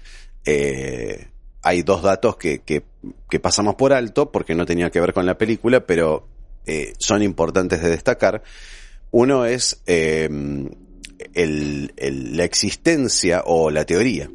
eh, 0.44 1.28
hay 1.62 1.82
dos 1.82 2.02
datos 2.02 2.36
que, 2.36 2.60
que, 2.60 2.82
pasamos 3.40 3.74
por 3.74 3.92
alto 3.92 4.30
porque 4.30 4.54
no 4.54 4.66
tenía 4.66 4.90
que 4.90 5.00
ver 5.00 5.12
con 5.12 5.26
la 5.26 5.36
película, 5.36 5.86
pero 5.86 6.26
eh, 6.66 6.94
son 6.98 7.22
importantes 7.22 7.82
de 7.82 7.90
destacar. 7.90 8.42
Uno 9.10 9.44
es 9.44 9.82
eh, 9.86 10.28
la 11.34 12.44
existencia 12.44 13.42
o 13.46 13.70
la 13.70 13.84
teoría. 13.84 14.30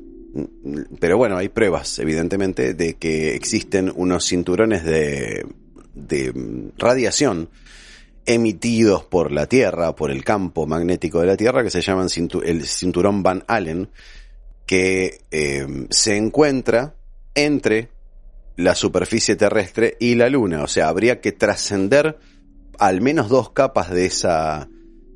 Pero 0.99 1.17
bueno, 1.17 1.38
hay 1.38 1.49
pruebas, 1.49 1.99
evidentemente, 1.99 2.74
de 2.74 2.95
que 2.95 3.36
existen 3.36 3.91
unos 3.95 4.26
cinturones 4.26 4.84
de, 4.84 5.45
radiación 6.78 7.49
emitidos 8.26 9.03
por 9.03 9.32
la 9.32 9.47
Tierra, 9.47 9.95
por 9.95 10.11
el 10.11 10.24
campo 10.24 10.67
magnético 10.67 11.20
de 11.20 11.28
la 11.28 11.38
Tierra, 11.38 11.63
que 11.63 11.72
se 11.72 11.82
llaman 11.82 12.07
el 12.45 12.65
cinturón 12.65 13.24
Van 13.24 13.43
Allen, 13.47 13.89
que 14.67 15.22
eh, 15.32 15.88
se 15.89 16.15
encuentra 16.15 16.93
entre 17.34 17.89
la 18.60 18.76
superficie 18.76 19.38
terrestre 19.38 19.95
y 20.01 20.16
la 20.16 20.30
Luna. 20.30 20.64
O 20.64 20.68
sea, 20.68 20.89
habría 20.89 21.22
que 21.22 21.32
trascender 21.32 22.20
al 22.78 22.99
menos 22.99 23.30
dos 23.30 23.51
capas 23.51 23.89
de 23.89 24.05
esa, 24.05 24.68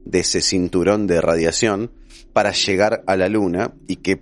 de 0.05 0.19
ese 0.19 0.41
cinturón 0.41 1.07
de 1.07 1.19
radiación 1.19 1.91
para 2.31 2.53
llegar 2.53 3.03
a 3.05 3.17
la 3.17 3.27
Luna 3.27 3.73
y 3.85 3.97
que 3.97 4.21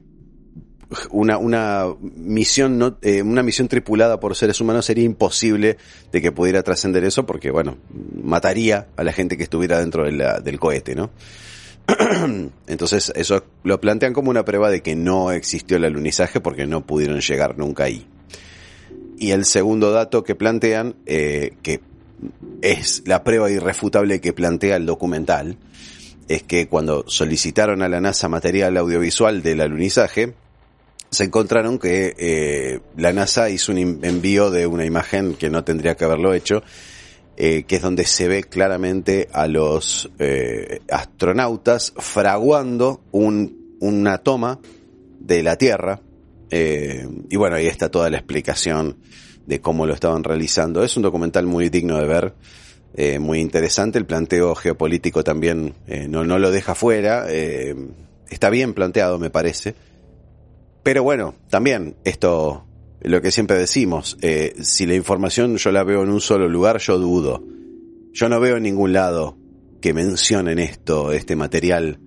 una, 1.11 1.37
una 1.37 1.85
misión 2.01 2.79
no, 2.79 2.97
eh, 3.03 3.21
una 3.21 3.43
misión 3.43 3.67
tripulada 3.67 4.19
por 4.19 4.35
seres 4.35 4.59
humanos 4.59 4.85
sería 4.87 5.05
imposible 5.05 5.77
de 6.11 6.21
que 6.21 6.31
pudiera 6.31 6.63
trascender 6.63 7.05
eso 7.05 7.25
porque 7.25 7.49
bueno 7.49 7.77
mataría 8.21 8.87
a 8.97 9.03
la 9.05 9.13
gente 9.13 9.37
que 9.37 9.43
estuviera 9.43 9.79
dentro 9.79 10.03
del 10.03 10.59
cohete 10.59 10.93
no 10.93 11.11
entonces 12.67 13.13
eso 13.15 13.45
lo 13.63 13.79
plantean 13.79 14.11
como 14.11 14.31
una 14.31 14.43
prueba 14.43 14.69
de 14.69 14.81
que 14.81 14.97
no 14.97 15.31
existió 15.31 15.77
el 15.77 15.85
alunizaje 15.85 16.41
porque 16.41 16.67
no 16.67 16.85
pudieron 16.85 17.21
llegar 17.21 17.57
nunca 17.57 17.85
ahí 17.85 18.05
y 19.21 19.31
el 19.31 19.45
segundo 19.45 19.91
dato 19.91 20.23
que 20.23 20.33
plantean 20.33 20.95
eh, 21.05 21.53
que 21.61 21.79
es 22.63 23.03
la 23.05 23.23
prueba 23.23 23.51
irrefutable 23.51 24.19
que 24.19 24.33
plantea 24.33 24.77
el 24.77 24.87
documental 24.87 25.57
es 26.27 26.41
que 26.43 26.67
cuando 26.67 27.05
solicitaron 27.07 27.83
a 27.83 27.87
la 27.89 28.01
NASA 28.01 28.27
material 28.29 28.77
audiovisual 28.77 29.43
del 29.43 29.61
alunizaje, 29.61 30.33
se 31.11 31.25
encontraron 31.25 31.77
que 31.77 32.15
eh, 32.17 32.79
la 32.97 33.13
NASA 33.13 33.49
hizo 33.49 33.73
un 33.73 33.99
envío 34.03 34.49
de 34.49 34.65
una 34.65 34.85
imagen 34.85 35.35
que 35.35 35.49
no 35.49 35.63
tendría 35.63 35.95
que 35.95 36.05
haberlo 36.05 36.33
hecho, 36.33 36.63
eh, 37.37 37.63
que 37.63 37.75
es 37.75 37.81
donde 37.81 38.05
se 38.05 38.27
ve 38.27 38.43
claramente 38.43 39.27
a 39.33 39.45
los 39.47 40.09
eh, 40.19 40.79
astronautas 40.89 41.93
fraguando 41.97 43.01
un, 43.11 43.77
una 43.81 44.19
toma 44.19 44.59
de 45.19 45.43
la 45.43 45.57
Tierra. 45.57 46.01
Y 46.51 47.35
bueno, 47.37 47.55
ahí 47.55 47.67
está 47.67 47.89
toda 47.89 48.09
la 48.09 48.17
explicación 48.17 48.97
de 49.45 49.61
cómo 49.61 49.85
lo 49.85 49.93
estaban 49.93 50.23
realizando. 50.23 50.83
Es 50.83 50.97
un 50.97 51.03
documental 51.03 51.45
muy 51.45 51.69
digno 51.69 51.97
de 51.97 52.07
ver. 52.07 52.33
Eh, 52.93 53.19
muy 53.19 53.39
interesante. 53.39 53.97
El 53.97 54.05
planteo 54.05 54.53
geopolítico 54.55 55.23
también 55.23 55.75
eh, 55.87 56.07
no, 56.07 56.23
no, 56.25 56.39
lo 56.39 56.51
deja 56.51 56.75
fuera. 56.75 57.25
Eh, 57.29 57.75
está 58.29 58.49
bien 58.49 58.73
planteado, 58.73 59.17
me 59.17 59.29
parece. 59.29 59.75
Pero 60.83 61.03
bueno, 61.03 61.35
también 61.49 61.95
esto, 62.03 62.65
lo 63.01 63.21
que 63.21 63.31
siempre 63.31 63.57
decimos, 63.57 64.17
si 64.61 64.85
la 64.87 64.95
información 64.95 65.57
yo 65.57 65.71
la 65.71 65.83
veo 65.83 66.01
en 66.01 66.09
un 66.09 66.21
solo 66.21 66.49
lugar, 66.49 66.79
yo 66.79 66.97
dudo. 66.97 67.43
Yo 68.13 68.29
no 68.29 68.39
veo 68.39 68.57
en 68.57 68.63
ningún 68.63 68.91
lado 68.91 69.37
que 69.79 69.93
mencionen 69.93 70.57
esto, 70.57 71.11
este 71.11 71.35
material 71.35 71.99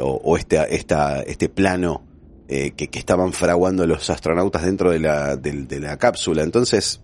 o, 0.00 0.20
o 0.24 0.36
este, 0.38 0.74
esta, 0.74 1.20
este 1.20 1.50
plano 1.50 2.05
que, 2.48 2.88
que, 2.88 2.98
estaban 2.98 3.32
fraguando 3.32 3.86
los 3.86 4.08
astronautas 4.10 4.64
dentro 4.64 4.90
de 4.90 5.00
la, 5.00 5.36
de, 5.36 5.52
de 5.52 5.80
la 5.80 5.96
cápsula. 5.96 6.42
Entonces, 6.42 7.00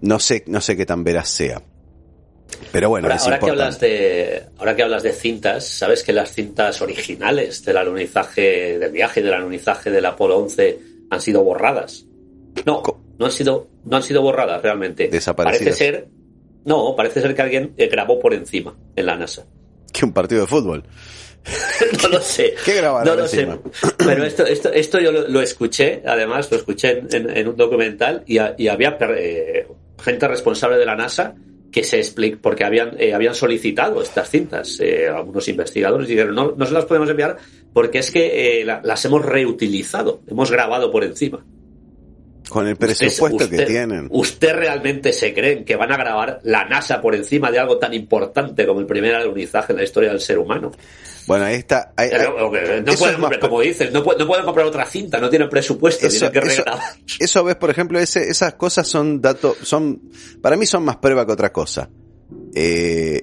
no 0.00 0.18
sé, 0.18 0.44
no 0.46 0.60
sé 0.60 0.76
qué 0.76 0.86
tan 0.86 1.04
veraz 1.04 1.28
sea. 1.28 1.62
Pero 2.72 2.88
bueno, 2.88 3.08
ahora, 3.08 3.38
que 3.38 3.50
hablas 3.50 3.80
de 3.80 4.44
ahora 4.58 4.76
que 4.76 4.82
hablas 4.82 5.02
de 5.02 5.12
cintas, 5.12 5.66
sabes 5.66 6.02
que 6.02 6.12
las 6.12 6.32
cintas 6.32 6.80
originales 6.80 7.64
del 7.64 7.76
alunizaje 7.76 8.78
del 8.78 8.92
viaje 8.92 9.22
del 9.22 9.34
alunizaje 9.34 9.90
del 9.90 10.04
Apolo 10.06 10.38
11 10.38 10.78
han 11.10 11.20
sido 11.20 11.42
borradas. 11.42 12.06
No, 12.64 12.82
no 13.18 13.26
han 13.26 13.32
sido 13.32 13.68
no 13.84 13.96
han 13.96 14.02
sido 14.02 14.22
borradas 14.22 14.62
realmente. 14.62 15.10
Parece 15.36 15.72
ser 15.72 16.08
no, 16.64 16.94
parece 16.96 17.20
ser 17.20 17.34
que 17.34 17.42
alguien 17.42 17.74
eh, 17.76 17.88
grabó 17.88 18.18
por 18.18 18.34
encima 18.34 18.76
en 18.94 19.06
la 19.06 19.16
NASA. 19.16 19.46
Que 19.96 20.04
un 20.04 20.12
partido 20.12 20.42
de 20.42 20.46
fútbol. 20.46 20.84
no 22.02 22.08
lo 22.08 22.20
sé. 22.20 22.54
¿Qué 22.64 22.74
grabaron 22.74 23.16
no 23.16 23.22
lo 23.22 23.28
sé. 23.28 23.48
Pero 23.96 24.24
esto, 24.24 24.44
esto, 24.44 24.72
esto 24.72 25.00
yo 25.00 25.12
lo, 25.12 25.40
escuché, 25.40 26.02
además, 26.04 26.50
lo 26.50 26.56
escuché 26.56 27.02
en, 27.10 27.48
un 27.48 27.56
documental 27.56 28.24
y, 28.26 28.38
había 28.38 28.98
eh, 29.16 29.66
gente 30.02 30.28
responsable 30.28 30.76
de 30.76 30.86
la 30.86 30.96
NASA 30.96 31.34
que 31.70 31.84
se 31.84 31.98
explica, 31.98 32.38
porque 32.40 32.64
habían, 32.64 32.96
eh, 32.98 33.14
habían 33.14 33.34
solicitado 33.34 34.02
estas 34.02 34.30
cintas, 34.30 34.80
eh, 34.80 35.08
algunos 35.08 35.46
investigadores 35.48 36.08
dijeron, 36.08 36.34
no, 36.34 36.54
no 36.56 36.66
se 36.66 36.72
las 36.72 36.86
podemos 36.86 37.08
enviar 37.10 37.36
porque 37.76 37.98
es 37.98 38.10
que 38.10 38.62
eh, 38.62 38.64
las 38.64 39.04
hemos 39.04 39.22
reutilizado, 39.22 40.22
hemos 40.26 40.50
grabado 40.50 40.90
por 40.90 41.04
encima. 41.04 41.44
Con 42.48 42.68
el 42.68 42.76
presupuesto 42.76 43.48
que 43.48 43.64
tienen. 43.64 44.08
¿Usted 44.10 44.54
realmente 44.54 45.12
se 45.12 45.34
cree 45.34 45.64
que 45.64 45.76
van 45.76 45.92
a 45.92 45.96
grabar 45.96 46.40
la 46.44 46.64
NASA 46.64 47.00
por 47.00 47.14
encima 47.14 47.50
de 47.50 47.58
algo 47.58 47.78
tan 47.78 47.92
importante 47.92 48.66
como 48.66 48.80
el 48.80 48.86
primer 48.86 49.14
alunizaje 49.14 49.72
en 49.72 49.78
la 49.78 49.84
historia 49.84 50.10
del 50.10 50.20
ser 50.20 50.38
humano? 50.38 50.72
Bueno, 51.26 51.44
ahí 51.44 51.56
está. 51.56 51.92
no 51.96 52.94
pueden 52.94 53.20
comprar, 53.20 53.40
como 53.40 53.60
dices, 53.60 53.92
no, 53.92 54.04
pueden 54.04 54.44
comprar 54.44 54.66
otra 54.66 54.86
cinta, 54.86 55.18
no 55.18 55.28
tienen 55.28 55.48
presupuesto, 55.48 56.06
eso, 56.06 56.30
tienen 56.30 56.50
que. 56.50 56.62
Eso, 57.18 57.42
ves, 57.42 57.56
por 57.56 57.70
ejemplo, 57.70 57.98
ese, 57.98 58.30
esas 58.30 58.54
cosas 58.54 58.86
son 58.86 59.20
datos, 59.20 59.56
son, 59.62 60.02
para 60.40 60.56
mí 60.56 60.66
son 60.66 60.84
más 60.84 60.96
prueba 60.96 61.26
que 61.26 61.32
otra 61.32 61.52
cosa. 61.52 61.90
Eh, 62.54 63.22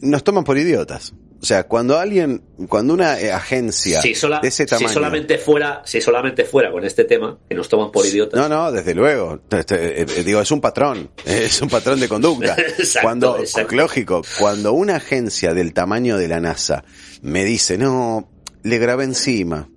nos 0.00 0.24
toman 0.24 0.44
por 0.44 0.56
idiotas. 0.56 1.12
O 1.44 1.46
sea, 1.46 1.64
cuando 1.64 1.98
alguien, 1.98 2.42
cuando 2.70 2.94
una 2.94 3.20
eh, 3.20 3.30
agencia 3.30 4.00
de 4.00 4.48
ese 4.48 4.64
tamaño. 4.64 4.88
Si 4.88 4.94
solamente 4.94 5.36
fuera, 5.36 5.82
si 5.84 6.00
solamente 6.00 6.46
fuera 6.46 6.72
con 6.72 6.84
este 6.84 7.04
tema, 7.04 7.38
que 7.46 7.54
nos 7.54 7.68
toman 7.68 7.92
por 7.92 8.06
idiotas. 8.06 8.40
No, 8.40 8.48
no, 8.48 8.72
desde 8.72 8.94
luego. 8.94 9.42
Este, 9.50 10.00
eh, 10.00 10.06
digo, 10.24 10.40
es 10.40 10.50
un 10.50 10.62
patrón. 10.62 11.10
Es 11.26 11.60
un 11.60 11.68
patrón 11.68 12.00
de 12.00 12.08
conducta. 12.08 12.56
cuando, 13.02 13.36
lógico, 13.72 14.22
cuando 14.38 14.72
una 14.72 14.96
agencia 14.96 15.52
del 15.52 15.74
tamaño 15.74 16.16
de 16.16 16.28
la 16.28 16.40
NASA 16.40 16.82
me 17.20 17.44
dice, 17.44 17.76
no, 17.76 18.26
le 18.62 18.78
grabé 18.78 19.04
encima. 19.04 19.68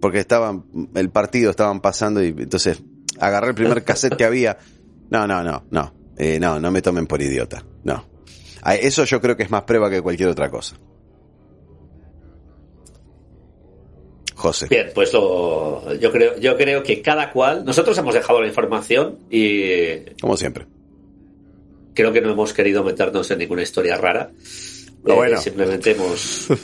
Porque 0.00 0.18
estaban, 0.18 0.64
el 0.96 1.10
partido 1.10 1.52
estaban 1.52 1.80
pasando 1.80 2.24
y 2.24 2.30
entonces 2.30 2.82
agarré 3.20 3.50
el 3.50 3.54
primer 3.54 3.84
cassette 3.84 4.16
que 4.16 4.24
había. 4.24 4.58
No, 5.10 5.28
no, 5.28 5.44
no, 5.44 5.64
no. 5.70 5.94
Eh, 6.16 6.40
no, 6.40 6.58
no 6.58 6.72
me 6.72 6.82
tomen 6.82 7.06
por 7.06 7.22
idiota. 7.22 7.64
No. 7.84 8.04
Eso 8.66 9.04
yo 9.04 9.20
creo 9.20 9.36
que 9.36 9.44
es 9.44 9.50
más 9.50 9.62
prueba 9.62 9.88
que 9.88 10.00
cualquier 10.00 10.30
otra 10.30 10.50
cosa. 10.50 10.76
José. 14.44 14.66
Bien, 14.68 14.90
pues 14.94 15.12
lo, 15.12 15.92
yo 15.94 16.12
creo, 16.12 16.36
yo 16.38 16.56
creo 16.56 16.82
que 16.82 17.00
cada 17.00 17.30
cual, 17.32 17.64
nosotros 17.64 17.96
hemos 17.98 18.14
dejado 18.14 18.40
la 18.42 18.46
información 18.48 19.18
y 19.30 20.00
Como 20.20 20.36
siempre. 20.36 20.66
creo 21.94 22.12
que 22.12 22.20
no 22.20 22.30
hemos 22.32 22.52
querido 22.52 22.84
meternos 22.84 23.30
en 23.30 23.38
ninguna 23.38 23.62
historia 23.62 23.96
rara. 23.96 24.30
Lo 25.04 25.14
Eh, 25.14 25.16
bueno. 25.16 25.40
Simplemente 25.40 25.92
hemos. 25.92 26.48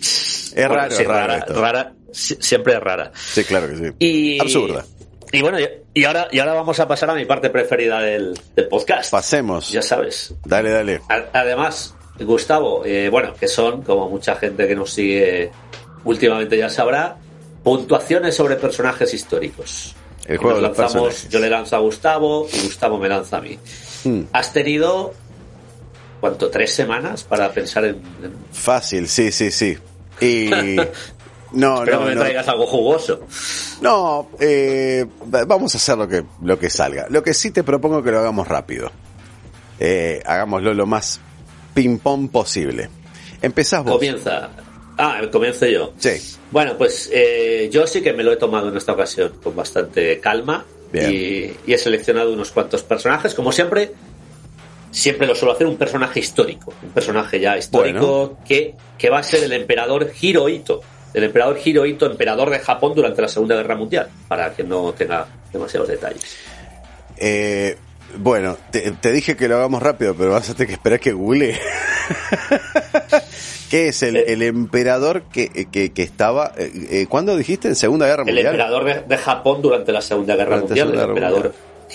Es 0.00 0.52
Bueno, 0.66 0.74
raro, 0.76 0.90
sí, 0.96 1.02
es 1.02 1.08
raro 1.08 1.26
rara, 1.26 1.46
rara, 1.48 1.92
si- 2.12 2.36
siempre 2.40 2.72
es 2.74 2.80
rara. 2.80 3.12
Sí, 3.14 3.44
claro 3.44 3.68
que 3.68 3.76
sí. 3.76 3.84
Y, 3.98 4.40
Absurda. 4.40 4.86
Y 5.30 5.42
bueno, 5.42 5.60
y- 5.60 5.68
y 5.92 6.04
ahora, 6.04 6.28
y 6.32 6.38
ahora 6.38 6.54
vamos 6.54 6.80
a 6.80 6.88
pasar 6.88 7.10
a 7.10 7.14
mi 7.14 7.26
parte 7.26 7.50
preferida 7.50 8.00
del, 8.00 8.38
del 8.54 8.68
podcast. 8.68 9.10
Pasemos. 9.10 9.70
Ya 9.70 9.82
sabes. 9.82 10.32
Dale, 10.46 10.70
dale. 10.70 11.00
A- 11.10 11.26
Además, 11.40 11.94
Gustavo, 12.20 12.86
eh, 12.86 13.10
bueno, 13.10 13.34
que 13.38 13.48
son, 13.48 13.82
como 13.82 14.08
mucha 14.08 14.36
gente 14.36 14.66
que 14.66 14.74
nos 14.74 14.90
sigue 14.94 15.50
últimamente 16.06 16.56
ya 16.56 16.70
sabrá, 16.70 17.16
puntuaciones 17.62 18.34
sobre 18.34 18.56
personajes 18.56 19.12
históricos. 19.12 19.94
El 20.24 20.38
juego 20.38 20.60
nos 20.60 20.76
lanzamos, 20.78 21.28
yo 21.28 21.38
le 21.38 21.50
lanzo 21.50 21.76
a 21.76 21.80
Gustavo 21.80 22.48
y 22.52 22.60
Gustavo 22.62 22.98
me 22.98 23.08
lanza 23.08 23.36
a 23.36 23.40
mí. 23.42 23.58
Hmm. 24.04 24.22
Has 24.32 24.52
tenido, 24.52 25.12
¿cuánto? 26.20 26.48
¿Tres 26.50 26.74
semanas 26.74 27.22
para 27.24 27.52
pensar 27.52 27.84
en... 27.84 27.96
en- 28.22 28.32
Fácil, 28.52 29.06
sí, 29.08 29.30
sí, 29.30 29.50
sí. 29.50 29.76
Y. 30.20 30.48
No, 31.52 31.78
Espero 31.78 32.00
no, 32.00 32.02
que 32.02 32.08
me 32.10 32.14
no. 32.16 32.20
traigas 32.22 32.48
algo 32.48 32.66
jugoso. 32.66 33.20
No, 33.80 34.28
eh, 34.40 35.06
va- 35.32 35.44
vamos 35.44 35.72
a 35.74 35.78
hacer 35.78 35.96
lo 35.96 36.08
que, 36.08 36.24
lo 36.42 36.58
que 36.58 36.68
salga. 36.68 37.06
Lo 37.08 37.22
que 37.22 37.32
sí 37.32 37.52
te 37.52 37.62
propongo 37.62 38.02
que 38.02 38.10
lo 38.10 38.18
hagamos 38.18 38.48
rápido. 38.48 38.90
Eh, 39.78 40.20
hagámoslo 40.26 40.74
lo 40.74 40.86
más 40.86 41.20
ping-pong 41.72 42.30
posible. 42.30 42.90
Empezás 43.40 43.84
vos. 43.84 43.92
Comienza. 43.94 44.50
Ah, 44.98 45.20
comienzo 45.30 45.66
yo. 45.66 45.92
Sí. 45.98 46.10
Bueno, 46.50 46.76
pues 46.78 47.10
eh, 47.12 47.68
yo 47.70 47.86
sí 47.86 48.00
que 48.00 48.12
me 48.12 48.22
lo 48.22 48.32
he 48.32 48.36
tomado 48.36 48.68
en 48.68 48.76
esta 48.76 48.92
ocasión 48.92 49.32
con 49.42 49.54
bastante 49.54 50.20
calma 50.20 50.64
y 50.92 51.52
he 51.66 51.78
seleccionado 51.78 52.32
unos 52.32 52.50
cuantos 52.50 52.82
personajes. 52.82 53.34
Como 53.34 53.52
siempre, 53.52 53.92
siempre 54.90 55.26
lo 55.26 55.34
suelo 55.34 55.52
hacer 55.52 55.66
un 55.66 55.76
personaje 55.76 56.20
histórico, 56.20 56.72
un 56.82 56.90
personaje 56.90 57.38
ya 57.38 57.58
histórico 57.58 58.38
que, 58.46 58.74
que 58.96 59.10
va 59.10 59.18
a 59.18 59.22
ser 59.22 59.44
el 59.44 59.52
emperador 59.52 60.10
Hirohito. 60.20 60.80
El 61.12 61.24
emperador 61.24 61.58
Hirohito, 61.62 62.06
emperador 62.06 62.50
de 62.50 62.58
Japón 62.58 62.92
durante 62.94 63.22
la 63.22 63.28
Segunda 63.28 63.56
Guerra 63.56 63.74
Mundial, 63.74 64.08
para 64.28 64.52
que 64.54 64.62
no 64.62 64.92
tenga 64.92 65.26
demasiados 65.52 65.88
detalles. 65.88 66.36
Eh, 67.16 67.76
bueno, 68.18 68.56
te, 68.70 68.90
te 68.92 69.12
dije 69.12 69.36
que 69.36 69.48
lo 69.48 69.56
hagamos 69.56 69.82
rápido, 69.82 70.14
pero 70.14 70.30
vas 70.30 70.48
a 70.50 70.54
tener 70.54 70.68
que 70.68 70.74
esperar 70.74 71.00
que 71.00 71.12
google. 71.12 71.58
¿Qué 73.70 73.88
es 73.88 74.02
el, 74.02 74.16
Eh. 74.16 74.24
el 74.28 74.42
emperador 74.42 75.22
que, 75.32 75.48
que, 75.72 75.92
que 75.92 76.02
estaba... 76.02 76.52
Eh, 76.56 76.70
eh, 76.90 77.06
¿Cuándo 77.08 77.36
dijiste? 77.36 77.68
¿En 77.68 77.76
Segunda 77.76 78.06
Guerra 78.06 78.22
El 78.22 78.26
Mundial? 78.34 78.46
emperador 78.46 78.84
de, 78.84 79.00
de 79.02 79.16
Japón 79.16 79.62
durante 79.62 79.92
la 79.92 80.00
Segunda 80.00 80.36
Guerra 80.36 80.60
Durante 80.60 80.74
la 80.76 80.84
Mundial, 80.84 80.88
el 80.88 80.94
Guerra 80.94 81.08
emperador 81.28 81.54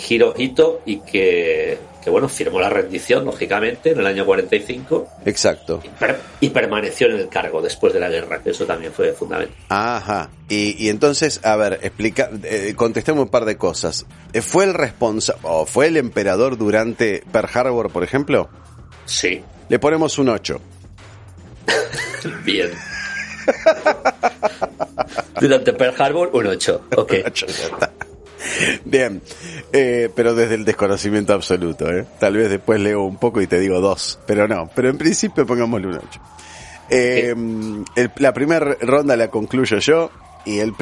Hirohito, 0.10 0.82
y 0.86 1.00
que, 1.00 1.78
que, 2.04 2.10
bueno, 2.10 2.28
firmó 2.28 2.60
la 2.60 2.70
rendición, 2.70 3.26
lógicamente, 3.26 3.92
en 3.92 4.00
el 4.00 4.08
año 4.08 4.26
45 4.26 5.08
Exacto. 5.26 5.82
y, 5.84 5.90
per- 5.90 6.20
y 6.40 6.50
permaneció 6.50 7.08
en 7.08 7.18
el 7.18 7.30
cargo 7.30 7.62
después 7.62 7.94
de 7.94 8.00
la 8.00 8.10
guerra, 8.10 8.42
que 8.42 8.50
eso 8.52 8.66
también 8.66 8.92
fue 8.92 9.14
fundamental. 9.14 9.56
Ajá. 9.70 10.30
Y, 10.50 10.76
y 10.84 10.90
entonces, 10.90 11.40
a 11.44 11.56
ver, 11.56 11.80
explica, 11.84 12.30
eh, 12.44 12.74
contestemos 12.76 13.24
un 13.24 13.30
par 13.30 13.46
de 13.46 13.56
cosas. 13.58 14.06
Eh, 14.34 14.42
¿Fue 14.42 14.64
el 14.66 14.74
responsable, 14.74 15.42
o 15.44 15.66
fue 15.66 15.88
el 15.88 15.98
emperador 15.98 16.58
durante 16.58 17.24
Pearl 17.32 17.50
Harbor, 17.54 17.92
por 17.92 18.04
ejemplo? 18.04 18.50
Sí, 19.06 19.42
Le 19.70 19.80
ponemos 19.80 20.18
un 20.18 20.30
8. 20.30 20.60
bien. 22.44 22.72
Durante 25.40 25.74
Pearl 25.74 25.96
Harbor, 26.02 26.30
un 26.34 26.48
8. 26.48 26.82
Ok. 26.98 27.14
Ocho, 27.26 27.48
ya 27.48 27.66
está. 27.66 27.92
Bien, 28.86 29.22
Eh, 29.74 30.10
pero 30.16 30.34
desde 30.36 30.56
el 30.56 30.66
desconocimiento 30.66 31.34
absoluto, 31.34 31.90
¿eh? 31.90 32.06
Tal 32.20 32.36
vez 32.36 32.50
después 32.50 32.80
leo 32.80 33.04
un 33.04 33.18
poco 33.18 33.42
y 33.42 33.48
te 33.48 33.60
digo 33.60 33.80
dos, 33.80 34.20
pero 34.26 34.48
no, 34.48 34.70
pero 34.76 34.90
en 34.90 34.98
principio 34.98 35.46
pongámosle 35.46 35.88
un 35.88 35.96
8. 35.96 36.22
Eh, 36.90 37.34
el- 37.96 38.12
la 38.18 38.34
primera 38.34 38.76
ronda 38.82 39.16
la 39.16 39.30
concluyo 39.30 39.78
yo 39.80 40.12
y 40.46 40.60
el, 40.60 40.74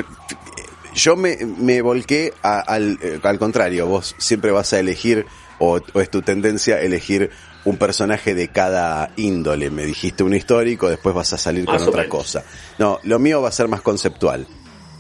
yo 0.96 1.16
me, 1.16 1.38
me 1.60 1.82
volqué 1.82 2.34
a- 2.42 2.60
al, 2.62 2.98
eh, 3.02 3.20
al 3.22 3.38
contrario, 3.38 3.86
vos 3.86 4.16
siempre 4.18 4.50
vas 4.52 4.74
a 4.74 4.80
elegir 4.80 5.26
o, 5.60 5.80
o 5.94 6.02
es 6.02 6.10
tu 6.10 6.22
tendencia 6.24 6.82
elegir 6.82 7.30
un 7.66 7.78
personaje 7.78 8.34
de 8.34 8.48
cada 8.48 9.12
índole. 9.18 9.70
Me 9.70 9.86
dijiste 9.86 10.24
un 10.24 10.34
histórico, 10.34 10.90
después 10.90 11.14
vas 11.14 11.34
a 11.34 11.38
salir 11.38 11.66
Más 11.66 11.80
con 11.80 11.90
otra 11.90 12.04
menos. 12.04 12.18
cosa. 12.18 12.44
No, 12.80 13.00
lo 13.04 13.20
mío 13.20 13.42
va 13.42 13.50
a 13.50 13.52
ser 13.52 13.68
más 13.68 13.82
conceptual. 13.82 14.48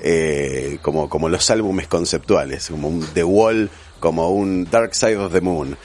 Eh, 0.01 0.79
como, 0.81 1.09
como 1.09 1.27
los 1.27 1.49
álbumes 1.49 1.87
conceptuales, 1.87 2.69
como 2.69 2.87
un 2.87 3.05
The 3.13 3.23
Wall, 3.23 3.69
como 3.99 4.29
un 4.29 4.65
Dark 4.69 4.95
Side 4.95 5.17
of 5.17 5.33
the 5.33 5.41
Moon. 5.41 5.77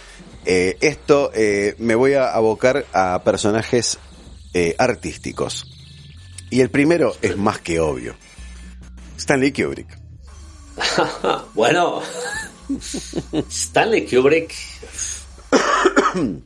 Eh, 0.46 0.76
esto 0.80 1.30
eh, 1.34 1.74
me 1.78 1.94
voy 1.94 2.14
a 2.14 2.32
abocar 2.32 2.84
a 2.92 3.22
personajes 3.24 3.98
eh, 4.52 4.74
artísticos. 4.78 5.66
Y 6.50 6.60
el 6.60 6.70
primero 6.70 7.14
es 7.22 7.36
más 7.36 7.58
que 7.60 7.80
obvio. 7.80 8.14
Stanley 9.16 9.52
Kubrick. 9.52 9.88
bueno, 11.54 12.02
Stanley 13.50 14.06
Kubrick. 14.06 14.54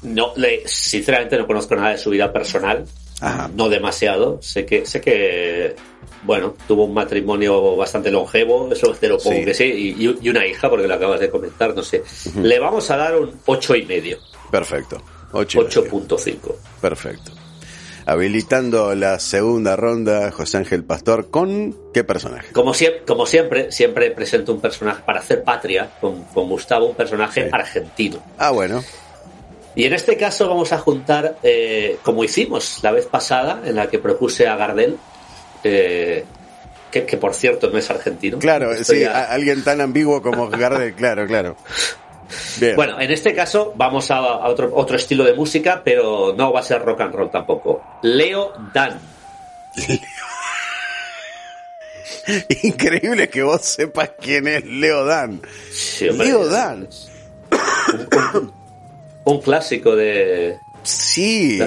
No, 0.00 0.32
le, 0.36 0.62
sinceramente 0.68 1.36
no 1.36 1.44
conozco 1.44 1.74
nada 1.74 1.90
de 1.90 1.98
su 1.98 2.10
vida 2.10 2.32
personal. 2.32 2.86
Ajá. 3.20 3.50
No 3.54 3.68
demasiado. 3.68 4.38
Sé 4.42 4.64
que, 4.64 4.86
sé 4.86 5.00
que, 5.00 5.74
bueno, 6.22 6.54
tuvo 6.68 6.84
un 6.84 6.94
matrimonio 6.94 7.76
bastante 7.76 8.10
longevo, 8.10 8.72
eso 8.72 8.92
te 8.92 9.08
lo 9.08 9.18
pongo 9.18 9.38
Sí. 9.38 9.44
que 9.44 9.54
sí, 9.54 9.64
y, 9.98 10.18
y 10.20 10.28
una 10.28 10.46
hija, 10.46 10.68
porque 10.70 10.86
lo 10.86 10.94
acabas 10.94 11.20
de 11.20 11.28
comentar, 11.30 11.74
no 11.74 11.82
sé. 11.82 12.02
Le 12.42 12.58
vamos 12.58 12.90
a 12.90 12.96
dar 12.96 13.16
un 13.18 13.32
ocho 13.46 13.74
y 13.74 13.84
medio, 13.84 14.18
Perfecto. 14.50 15.02
Ocho 15.32 15.60
y 15.60 15.64
medio. 15.64 15.90
8.5. 16.06 16.54
Perfecto. 16.80 17.32
Habilitando 18.06 18.94
la 18.94 19.18
segunda 19.18 19.76
ronda, 19.76 20.30
José 20.30 20.56
Ángel 20.56 20.82
Pastor, 20.84 21.28
¿con 21.30 21.76
qué 21.92 22.04
personaje? 22.04 22.52
Como, 22.52 22.72
siempre, 22.72 23.02
como 23.04 23.26
siempre, 23.26 23.70
siempre 23.70 24.10
presento 24.12 24.52
un 24.54 24.60
personaje 24.62 25.02
para 25.04 25.20
hacer 25.20 25.44
patria 25.44 25.90
con, 26.00 26.24
con 26.24 26.48
Gustavo, 26.48 26.86
un 26.86 26.94
personaje 26.94 27.42
Sí. 27.44 27.50
argentino. 27.52 28.22
Ah, 28.38 28.50
bueno. 28.50 28.82
Y 29.78 29.84
en 29.84 29.92
este 29.92 30.16
caso 30.16 30.48
vamos 30.48 30.72
a 30.72 30.78
juntar, 30.78 31.36
eh, 31.44 31.98
como 32.02 32.24
hicimos 32.24 32.80
la 32.82 32.90
vez 32.90 33.06
pasada, 33.06 33.62
en 33.64 33.76
la 33.76 33.88
que 33.88 34.00
propuse 34.00 34.48
a 34.48 34.56
Gardel, 34.56 34.96
eh, 35.62 36.24
que, 36.90 37.06
que 37.06 37.16
por 37.16 37.32
cierto 37.32 37.70
no 37.70 37.78
es 37.78 37.88
argentino. 37.88 38.40
Claro, 38.40 38.72
sí, 38.82 39.04
a- 39.04 39.26
alguien 39.26 39.62
tan 39.62 39.80
ambiguo 39.80 40.20
como 40.20 40.48
Gardel, 40.48 40.94
claro, 40.94 41.28
claro. 41.28 41.56
Bien. 42.58 42.74
Bueno, 42.74 43.00
en 43.00 43.12
este 43.12 43.32
caso 43.34 43.72
vamos 43.76 44.10
a, 44.10 44.16
a 44.16 44.48
otro, 44.48 44.68
otro 44.74 44.96
estilo 44.96 45.22
de 45.22 45.34
música, 45.34 45.80
pero 45.84 46.34
no 46.36 46.52
va 46.52 46.58
a 46.58 46.64
ser 46.64 46.82
rock 46.82 47.00
and 47.02 47.14
roll 47.14 47.30
tampoco. 47.30 47.80
Leo 48.02 48.52
Dan. 48.74 48.98
Increíble 52.62 53.28
que 53.30 53.42
vos 53.42 53.62
sepas 53.62 54.10
quién 54.20 54.48
es 54.48 54.64
Leo 54.64 55.04
Dan. 55.04 55.40
Sí, 55.72 56.08
Leo 56.10 56.46
Dan. 56.48 56.88
Un, 57.92 58.40
un 58.40 58.52
clásico 59.40 59.94
de, 59.94 60.58
Sí. 60.82 61.60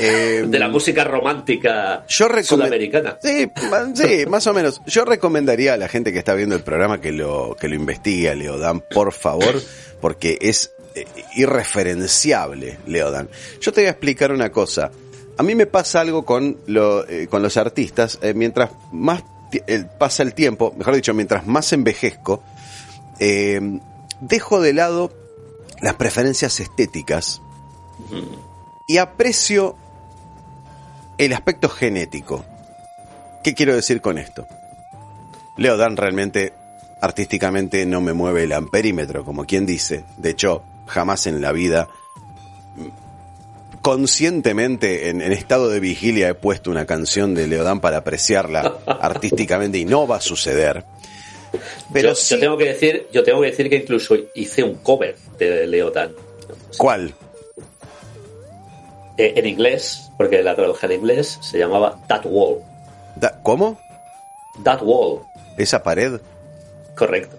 eh, 0.00 0.44
de 0.46 0.58
la 0.58 0.68
música 0.68 1.04
romántica 1.04 2.04
Yo 2.08 2.28
sudamericana. 2.42 3.18
Sí, 3.22 3.50
sí, 3.94 4.26
más 4.28 4.46
o 4.46 4.52
menos. 4.52 4.82
Yo 4.86 5.04
recomendaría 5.06 5.74
a 5.74 5.76
la 5.78 5.88
gente 5.88 6.12
que 6.12 6.18
está 6.18 6.34
viendo 6.34 6.54
el 6.54 6.62
programa 6.62 7.00
que 7.00 7.12
lo, 7.12 7.56
que 7.58 7.68
lo 7.68 7.74
investigue 7.74 8.28
a 8.28 8.34
Leodan, 8.34 8.82
por 8.92 9.12
favor, 9.12 9.60
porque 10.00 10.36
es 10.40 10.72
eh, 10.94 11.06
irreferenciable 11.36 12.78
Leodan. 12.86 13.28
Yo 13.60 13.72
te 13.72 13.80
voy 13.80 13.88
a 13.88 13.90
explicar 13.92 14.32
una 14.32 14.50
cosa. 14.50 14.90
A 15.38 15.42
mí 15.42 15.54
me 15.54 15.66
pasa 15.66 16.00
algo 16.02 16.24
con, 16.26 16.58
lo, 16.66 17.08
eh, 17.08 17.26
con 17.28 17.42
los 17.42 17.56
artistas. 17.56 18.18
eh, 18.22 18.34
mientras 18.34 18.70
más 18.92 19.22
pasa 19.98 20.22
el 20.22 20.32
tiempo, 20.34 20.72
mejor 20.78 20.94
dicho, 20.94 21.12
mientras 21.14 21.44
más 21.46 21.72
envejezco, 21.72 22.40
eh, 23.18 23.60
dejo 24.20 24.60
de 24.60 24.72
lado 24.74 25.12
las 25.80 25.94
preferencias 25.94 26.60
estéticas 26.60 27.42
y 28.86 28.98
aprecio 28.98 29.76
el 31.18 31.32
aspecto 31.32 31.68
genético. 31.68 32.44
¿Qué 33.42 33.54
quiero 33.54 33.74
decir 33.74 34.00
con 34.00 34.18
esto? 34.18 34.46
Leo 35.56 35.76
Dan 35.76 35.96
realmente 35.96 36.52
artísticamente 37.00 37.86
no 37.86 38.00
me 38.00 38.12
mueve 38.12 38.44
el 38.44 38.52
amperímetro, 38.52 39.24
como 39.24 39.44
quien 39.44 39.66
dice. 39.66 40.04
De 40.16 40.30
hecho, 40.30 40.62
jamás 40.86 41.26
en 41.26 41.40
la 41.40 41.52
vida 41.52 41.88
conscientemente 43.82 45.08
en, 45.08 45.22
en 45.22 45.32
estado 45.32 45.70
de 45.70 45.80
vigilia 45.80 46.28
he 46.28 46.34
puesto 46.34 46.70
una 46.70 46.84
canción 46.84 47.34
de 47.34 47.46
Leodán 47.46 47.80
para 47.80 47.98
apreciarla 47.98 48.74
artísticamente 48.86 49.78
y 49.78 49.84
no 49.84 50.06
va 50.06 50.16
a 50.16 50.20
suceder. 50.20 50.84
Pero 51.92 52.10
yo, 52.10 52.14
sí, 52.14 52.34
yo 52.34 52.40
tengo 52.40 52.56
que 52.56 52.64
decir, 52.66 53.08
yo 53.12 53.22
tengo 53.24 53.40
que 53.40 53.48
decir 53.48 53.68
que 53.68 53.76
incluso 53.76 54.16
hice 54.34 54.62
un 54.62 54.74
cover 54.76 55.16
de 55.38 55.66
Leo 55.66 55.90
Dan. 55.90 56.12
¿cuál? 56.76 57.14
Eh, 59.16 59.34
en 59.36 59.46
inglés, 59.46 60.10
porque 60.16 60.42
la 60.42 60.54
traduje 60.54 60.86
en 60.86 60.92
inglés, 60.92 61.38
se 61.42 61.58
llamaba 61.58 61.98
That 62.08 62.22
Wall. 62.24 62.58
Da- 63.16 63.40
¿Cómo? 63.42 63.78
That 64.64 64.80
Wall. 64.82 65.20
¿Esa 65.58 65.82
pared? 65.82 66.20
Correcto. 66.96 67.36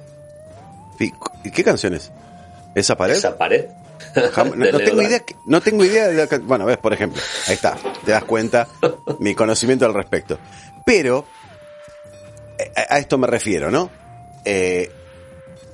¿Y 1.43 1.49
qué 1.49 1.63
canción 1.63 1.95
es? 1.95 2.11
¿Esa 2.75 2.95
pared? 2.95 3.15
Esa 3.15 3.35
pared. 3.37 3.65
Jam- 4.33 4.53
no, 4.55 4.77
tengo 4.79 5.01
idea, 5.01 5.23
no 5.45 5.61
tengo 5.61 5.83
idea 5.85 6.07
de 6.07 6.13
la 6.27 6.37
Bueno, 6.39 6.65
ves, 6.65 6.77
por 6.77 6.93
ejemplo, 6.93 7.21
ahí 7.47 7.53
está, 7.55 7.77
te 8.05 8.11
das 8.11 8.23
cuenta 8.25 8.67
mi 9.19 9.33
conocimiento 9.33 9.85
al 9.85 9.93
respecto. 9.95 10.37
Pero, 10.85 11.25
eh, 12.59 12.71
a, 12.75 12.95
a 12.95 12.99
esto 12.99 13.17
me 13.17 13.25
refiero, 13.27 13.71
¿no? 13.71 13.89
Eh, 14.45 14.89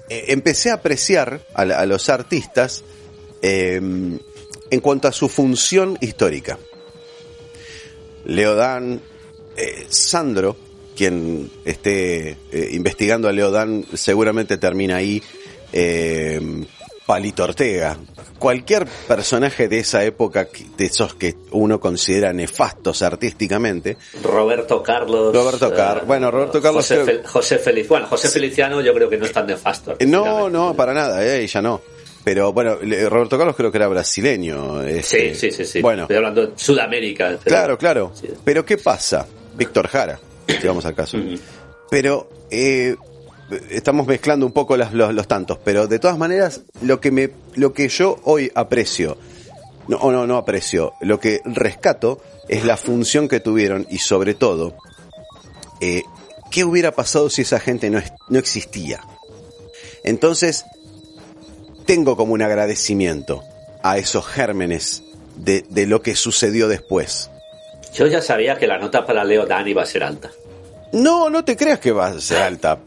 eh, 0.09 0.25
empecé 0.29 0.71
a 0.71 0.75
apreciar 0.75 1.41
a, 1.53 1.85
los 1.85 2.09
artistas 2.09 2.83
eh, 3.41 3.75
en 3.77 4.79
cuanto 4.81 5.07
a 5.07 5.11
su 5.11 5.29
función 5.29 5.97
histórica. 6.01 6.57
Leodán, 8.25 9.01
Sandro, 9.89 10.57
quien 10.95 11.49
esté 11.65 12.37
investigando 12.71 13.27
a 13.27 13.31
Leodán, 13.31 13.85
seguramente 13.93 14.57
termina 14.57 14.97
ahí. 14.97 15.23
Eh, 17.07 17.13
Palito 17.13 17.43
Ortega, 17.45 17.97
cualquier 18.37 18.85
personaje 19.07 19.67
de 19.67 19.79
esa 19.79 20.03
época, 20.03 20.47
de 20.77 20.85
esos 20.85 21.15
que 21.15 21.35
uno 21.51 21.79
considera 21.79 22.33
nefastos 22.33 23.01
artísticamente, 23.01 23.97
Roberto 24.21 24.83
Carlos. 24.83 25.33
Roberto 25.33 25.73
Car- 25.73 25.99
eh, 25.99 26.03
bueno, 26.05 26.29
Roberto 26.29 26.61
Carlos 26.61 26.85
José, 26.87 27.03
creo- 27.03 27.21
José 27.27 27.57
Feliz. 27.59 27.87
Bueno, 27.87 28.07
José 28.07 28.29
Feliciano 28.29 28.81
yo 28.81 28.93
creo 28.93 29.09
que 29.09 29.17
no 29.17 29.25
es 29.25 29.31
tan 29.31 29.47
nefasto. 29.47 29.95
Eh, 29.99 30.05
No, 30.05 30.49
no, 30.49 30.73
para 30.75 30.93
nada, 30.93 31.25
eh, 31.25 31.47
ya 31.47 31.61
no. 31.61 31.81
Pero 32.23 32.51
bueno, 32.51 32.75
Roberto 33.09 33.37
Carlos 33.37 33.55
creo 33.55 33.71
que 33.71 33.77
era 33.77 33.87
brasileño. 33.87 34.83
Sí, 34.83 34.89
este, 34.89 35.33
sí, 35.35 35.51
sí, 35.51 35.63
sí. 35.65 35.81
Bueno, 35.81 36.03
Estoy 36.03 36.17
hablando 36.17 36.45
de 36.47 36.53
Sudamérica. 36.57 37.37
claro, 37.43 37.77
claro. 37.77 38.11
Sí. 38.13 38.27
Pero 38.43 38.65
¿qué 38.65 38.77
pasa? 38.77 39.25
Víctor 39.55 39.87
Jara, 39.87 40.19
si 40.45 40.67
vamos 40.67 40.85
al 40.85 40.93
caso. 40.93 41.17
Pero 41.89 42.29
eh, 42.51 42.95
estamos 43.69 44.07
mezclando 44.07 44.45
un 44.45 44.51
poco 44.51 44.75
los, 44.77 45.27
tantos, 45.27 45.57
pero 45.63 45.87
de 45.87 45.99
todas 45.99 46.17
maneras, 46.17 46.61
lo 46.81 46.99
que 46.99 47.11
me, 47.11 47.29
lo 47.55 47.73
que 47.73 47.87
yo 47.87 48.19
hoy 48.23 48.51
aprecio, 48.55 49.17
no, 49.87 50.11
no, 50.11 50.27
no 50.27 50.37
aprecio, 50.37 50.93
lo 51.01 51.19
que 51.19 51.41
rescato 51.45 52.21
es 52.49 52.65
la 52.65 52.77
función 52.77 53.27
que 53.27 53.39
tuvieron 53.39 53.87
y 53.89 53.99
sobre 53.99 54.33
todo, 54.33 54.75
eh, 55.79 56.03
¿qué 56.51 56.65
hubiera 56.65 56.91
pasado 56.91 57.29
si 57.29 57.43
esa 57.43 57.59
gente 57.59 57.89
no, 57.89 58.01
no 58.29 58.39
existía? 58.39 59.01
Entonces, 60.03 60.65
tengo 61.85 62.17
como 62.17 62.33
un 62.33 62.41
agradecimiento 62.41 63.43
a 63.81 63.97
esos 63.97 64.25
gérmenes 64.25 65.03
de, 65.35 65.63
de 65.69 65.87
lo 65.87 66.01
que 66.01 66.15
sucedió 66.15 66.67
después. 66.67 67.29
Yo 67.93 68.07
ya 68.07 68.21
sabía 68.21 68.57
que 68.57 68.67
la 68.67 68.77
nota 68.77 69.05
para 69.05 69.23
Leo 69.23 69.45
Dan 69.45 69.67
iba 69.67 69.83
a 69.83 69.85
ser 69.85 70.03
alta. 70.03 70.31
No, 70.93 71.29
no 71.29 71.43
te 71.43 71.55
creas 71.55 71.79
que 71.79 71.91
va 71.91 72.07
a 72.07 72.19
ser 72.21 72.37
alta. 72.41 72.79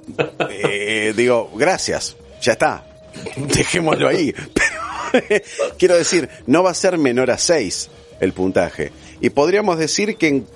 Eh, 0.51 1.13
digo, 1.17 1.51
gracias, 1.55 2.17
ya 2.41 2.53
está. 2.53 2.85
Dejémoslo 3.37 4.09
ahí. 4.09 4.35
Pero, 5.13 5.43
quiero 5.79 5.97
decir, 5.97 6.29
no 6.47 6.63
va 6.63 6.71
a 6.71 6.75
ser 6.75 6.97
menor 6.99 7.31
a 7.31 7.39
6 7.39 7.91
el 8.21 8.33
puntaje. 8.33 8.93
Y 9.21 9.31
podríamos 9.31 9.79
decir 9.79 10.17
que 10.17 10.29
en- 10.29 10.47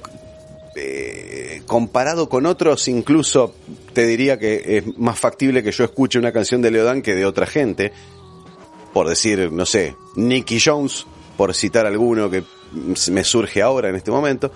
eh, 0.76 1.62
comparado 1.66 2.28
con 2.28 2.46
otros, 2.46 2.88
incluso 2.88 3.54
te 3.92 4.06
diría 4.06 4.38
que 4.38 4.78
es 4.78 4.98
más 4.98 5.18
factible 5.18 5.62
que 5.62 5.70
yo 5.70 5.84
escuche 5.84 6.18
una 6.18 6.32
canción 6.32 6.62
de 6.62 6.70
Leodán 6.70 7.02
que 7.02 7.14
de 7.14 7.26
otra 7.26 7.46
gente. 7.46 7.92
Por 8.92 9.08
decir, 9.08 9.50
no 9.52 9.66
sé, 9.66 9.94
Nicky 10.16 10.58
Jones, 10.64 11.06
por 11.36 11.54
citar 11.54 11.86
alguno 11.86 12.30
que 12.30 12.42
me 13.10 13.24
surge 13.24 13.60
ahora 13.62 13.88
en 13.88 13.96
este 13.96 14.10
momento, 14.10 14.52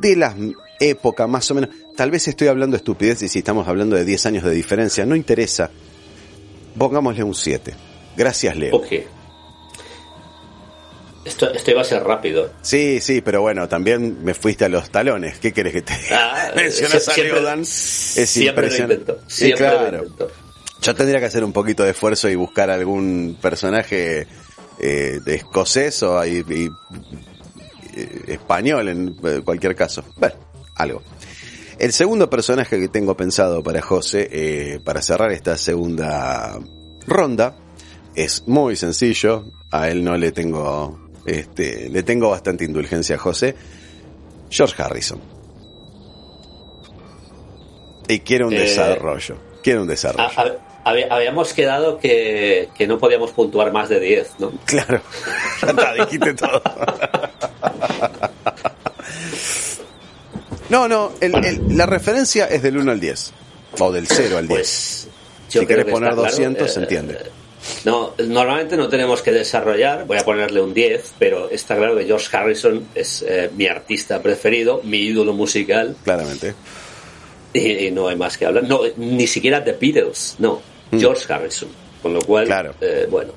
de 0.00 0.16
la 0.16 0.34
época 0.80 1.26
más 1.26 1.50
o 1.50 1.54
menos. 1.54 1.70
Tal 2.00 2.10
vez 2.10 2.26
estoy 2.28 2.48
hablando 2.48 2.76
de 2.76 2.78
estupidez 2.78 3.20
y 3.20 3.28
si 3.28 3.40
estamos 3.40 3.68
hablando 3.68 3.94
de 3.94 4.06
10 4.06 4.24
años 4.24 4.42
de 4.44 4.52
diferencia, 4.52 5.04
no 5.04 5.14
interesa. 5.14 5.70
Pongámosle 6.78 7.22
un 7.22 7.34
7. 7.34 7.74
Gracias, 8.16 8.56
Leo. 8.56 8.74
Ok. 8.76 8.86
Esto, 11.26 11.52
esto 11.52 11.70
iba 11.72 11.82
a 11.82 11.84
ser 11.84 12.02
rápido. 12.02 12.50
Sí, 12.62 13.00
sí, 13.02 13.20
pero 13.20 13.42
bueno, 13.42 13.68
también 13.68 14.24
me 14.24 14.32
fuiste 14.32 14.64
a 14.64 14.70
los 14.70 14.88
talones. 14.88 15.40
¿Qué 15.40 15.52
querés 15.52 15.74
que 15.74 15.82
te 15.82 15.92
diga? 15.94 16.46
Ah, 16.48 16.52
Mencionas 16.56 17.06
a 17.06 17.16
Leodan, 17.18 17.60
es 17.60 17.68
siempre 17.68 18.68
lo 18.68 18.72
impresionante. 18.72 18.94
intento, 18.94 19.20
Sí, 19.28 19.52
claro. 19.52 20.06
Yo 20.80 20.94
tendría 20.94 21.20
que 21.20 21.26
hacer 21.26 21.44
un 21.44 21.52
poquito 21.52 21.82
de 21.82 21.90
esfuerzo 21.90 22.30
y 22.30 22.34
buscar 22.34 22.70
algún 22.70 23.36
personaje 23.42 24.26
eh, 24.78 25.18
de 25.22 25.34
escocés 25.34 26.02
o 26.02 26.24
y- 26.24 26.38
eh, 27.94 28.22
español 28.28 28.88
en 28.88 29.16
eh, 29.22 29.42
cualquier 29.44 29.76
caso. 29.76 30.02
Bueno, 30.16 30.36
algo. 30.76 31.02
El 31.80 31.92
segundo 31.94 32.28
personaje 32.28 32.78
que 32.78 32.88
tengo 32.88 33.16
pensado 33.16 33.62
para 33.62 33.80
José, 33.80 34.28
eh, 34.30 34.80
para 34.84 35.00
cerrar 35.00 35.32
esta 35.32 35.56
segunda 35.56 36.58
ronda, 37.06 37.56
es 38.14 38.46
muy 38.46 38.76
sencillo. 38.76 39.46
A 39.70 39.88
él 39.88 40.04
no 40.04 40.14
le 40.18 40.30
tengo, 40.30 41.08
este, 41.24 41.88
le 41.88 42.02
tengo 42.02 42.28
bastante 42.28 42.66
indulgencia 42.66 43.16
a 43.16 43.18
José. 43.18 43.56
George 44.50 44.82
Harrison. 44.82 45.22
Y 48.08 48.18
quiere 48.20 48.44
un 48.44 48.52
Eh, 48.52 48.60
desarrollo. 48.60 49.38
Quiere 49.62 49.80
un 49.80 49.86
desarrollo. 49.88 50.58
habíamos 50.84 51.54
quedado 51.54 51.96
que, 51.98 52.68
que 52.74 52.86
no 52.86 52.98
podíamos 52.98 53.30
puntuar 53.30 53.72
más 53.72 53.88
de 53.88 54.00
10, 54.00 54.32
¿no? 54.38 54.52
Claro, 54.66 55.00
ya 55.62 55.68
está, 55.70 55.94
dijiste 55.94 56.34
todo. 56.34 56.62
No, 60.70 60.88
no, 60.88 61.12
el- 61.20 61.34
el- 61.44 61.76
la 61.76 61.86
referencia 61.86 62.46
es 62.46 62.62
del 62.62 62.78
1 62.78 62.90
al 62.92 63.00
10, 63.00 63.32
o 63.78 63.92
del 63.92 64.06
0 64.06 64.38
al 64.38 64.48
10. 64.48 64.58
Pues 64.58 65.08
Si 65.48 65.66
quieres 65.66 65.84
poner 65.86 66.10
está 66.10 66.20
claro, 66.22 66.30
200, 66.30 66.70
se 66.72 66.78
eh, 66.80 66.82
entiende. 66.84 67.18
No, 67.84 68.14
normalmente 68.26 68.76
no 68.76 68.88
tenemos 68.88 69.20
que 69.20 69.32
desarrollar, 69.32 70.06
voy 70.06 70.16
a 70.16 70.24
ponerle 70.24 70.62
un 70.62 70.72
10, 70.72 71.12
pero 71.18 71.50
está 71.50 71.76
claro 71.76 71.96
que 71.96 72.04
George 72.06 72.34
Harrison 72.34 72.86
es 72.94 73.22
eh, 73.28 73.50
mi 73.56 73.66
artista 73.66 74.22
preferido, 74.22 74.80
mi 74.84 74.98
ídolo 74.98 75.32
musical, 75.34 75.94
Claramente. 76.04 76.54
y, 77.52 77.86
y 77.86 77.90
no 77.90 78.08
hay 78.08 78.16
más 78.16 78.38
que 78.38 78.46
hablar. 78.46 78.64
No, 78.64 78.80
ni 78.96 79.26
siquiera 79.26 79.62
The 79.62 79.72
Beatles, 79.72 80.36
no, 80.38 80.60
George 80.92 81.30
Harrison. 81.32 81.68
Con 82.02 82.14
lo 82.14 82.20
cual, 82.22 82.44
Mm. 82.44 82.48
Claro. 82.48 82.74
eh, 82.80 83.06
bueno. 83.10 83.32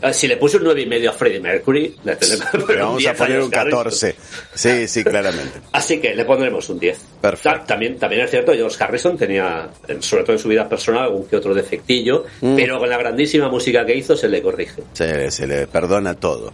Eh, 0.00 0.12
Si 0.12 0.28
le 0.28 0.36
puse 0.36 0.56
un 0.58 0.64
9 0.64 0.80
y 0.82 0.86
medio 0.86 1.10
a 1.10 1.12
Freddie 1.12 1.40
Mercury, 1.40 1.96
le 2.04 2.16
tendré 2.16 2.38
que 2.38 2.58
poner 2.58 2.68
Le 2.68 2.74
un 2.74 2.80
vamos 2.88 2.98
10 2.98 3.10
a 3.10 3.14
poner 3.14 3.40
un 3.42 3.50
George 3.50 3.58
Harrison. 3.58 3.84
14. 4.12 4.14
Sí, 4.54 4.88
sí, 4.88 5.04
claramente. 5.04 5.60
Así 5.72 6.00
que 6.00 6.14
le 6.14 6.24
pondremos 6.24 6.68
un 6.68 6.78
10. 6.78 6.98
Perfecto. 7.20 7.58
Ta- 7.60 7.64
También, 7.66 7.98
también 7.98 8.22
es 8.22 8.30
cierto, 8.30 8.52
George 8.52 8.76
Harrison 8.82 9.16
tenía, 9.16 9.68
sobre 10.00 10.22
todo 10.22 10.32
en 10.34 10.38
su 10.38 10.48
vida 10.48 10.68
personal, 10.68 11.04
algún 11.04 11.26
que 11.26 11.36
otro 11.36 11.52
defectillo, 11.54 12.24
Mm. 12.40 12.54
pero 12.56 12.78
con 12.78 12.88
la 12.88 12.96
grandísima 12.98 13.48
música 13.48 13.84
que 13.84 13.96
hizo 13.96 14.16
se 14.16 14.28
le 14.28 14.40
corrige. 14.42 14.82
Se, 14.92 15.30
se 15.30 15.46
le 15.46 15.66
perdona 15.66 16.14
todo. 16.14 16.52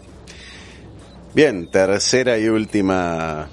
Bien, 1.34 1.68
tercera 1.70 2.38
y 2.38 2.48
última 2.48 3.48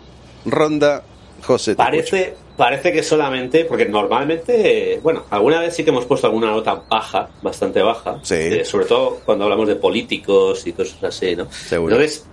ronda. 0.45 1.03
José. 1.43 1.75
Parece, 1.75 2.35
parece 2.61 2.91
que 2.91 3.01
solamente, 3.01 3.65
porque 3.65 3.85
normalmente, 3.87 4.99
bueno, 5.01 5.23
alguna 5.31 5.59
vez 5.61 5.75
sí 5.75 5.83
que 5.83 5.89
hemos 5.89 6.05
puesto 6.05 6.27
alguna 6.27 6.51
nota 6.51 6.79
baja, 6.87 7.27
bastante 7.41 7.81
baja, 7.81 8.19
Sí. 8.21 8.35
eh, 8.35 8.63
sobre 8.65 8.85
todo 8.85 9.19
cuando 9.25 9.45
hablamos 9.45 9.67
de 9.67 9.77
políticos 9.77 10.67
y 10.67 10.73
cosas 10.73 11.03
así, 11.03 11.35
¿no? 11.35 11.47
Seguro. 11.51 11.95
Entonces, 11.95 12.23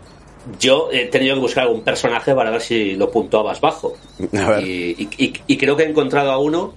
yo 0.60 0.90
he 0.92 1.06
tenido 1.06 1.34
que 1.36 1.40
buscar 1.40 1.64
algún 1.64 1.80
personaje 1.80 2.34
para 2.34 2.50
ver 2.50 2.60
si 2.60 2.92
lo 2.94 3.10
puntuabas 3.10 3.58
bajo. 3.58 3.94
A 4.38 4.50
ver. 4.50 4.66
Y, 4.66 4.96
y- 4.98 5.24
y- 5.24 5.32
y 5.46 5.56
creo 5.56 5.74
que 5.76 5.84
he 5.84 5.88
encontrado 5.88 6.30
a 6.30 6.36
uno 6.38 6.74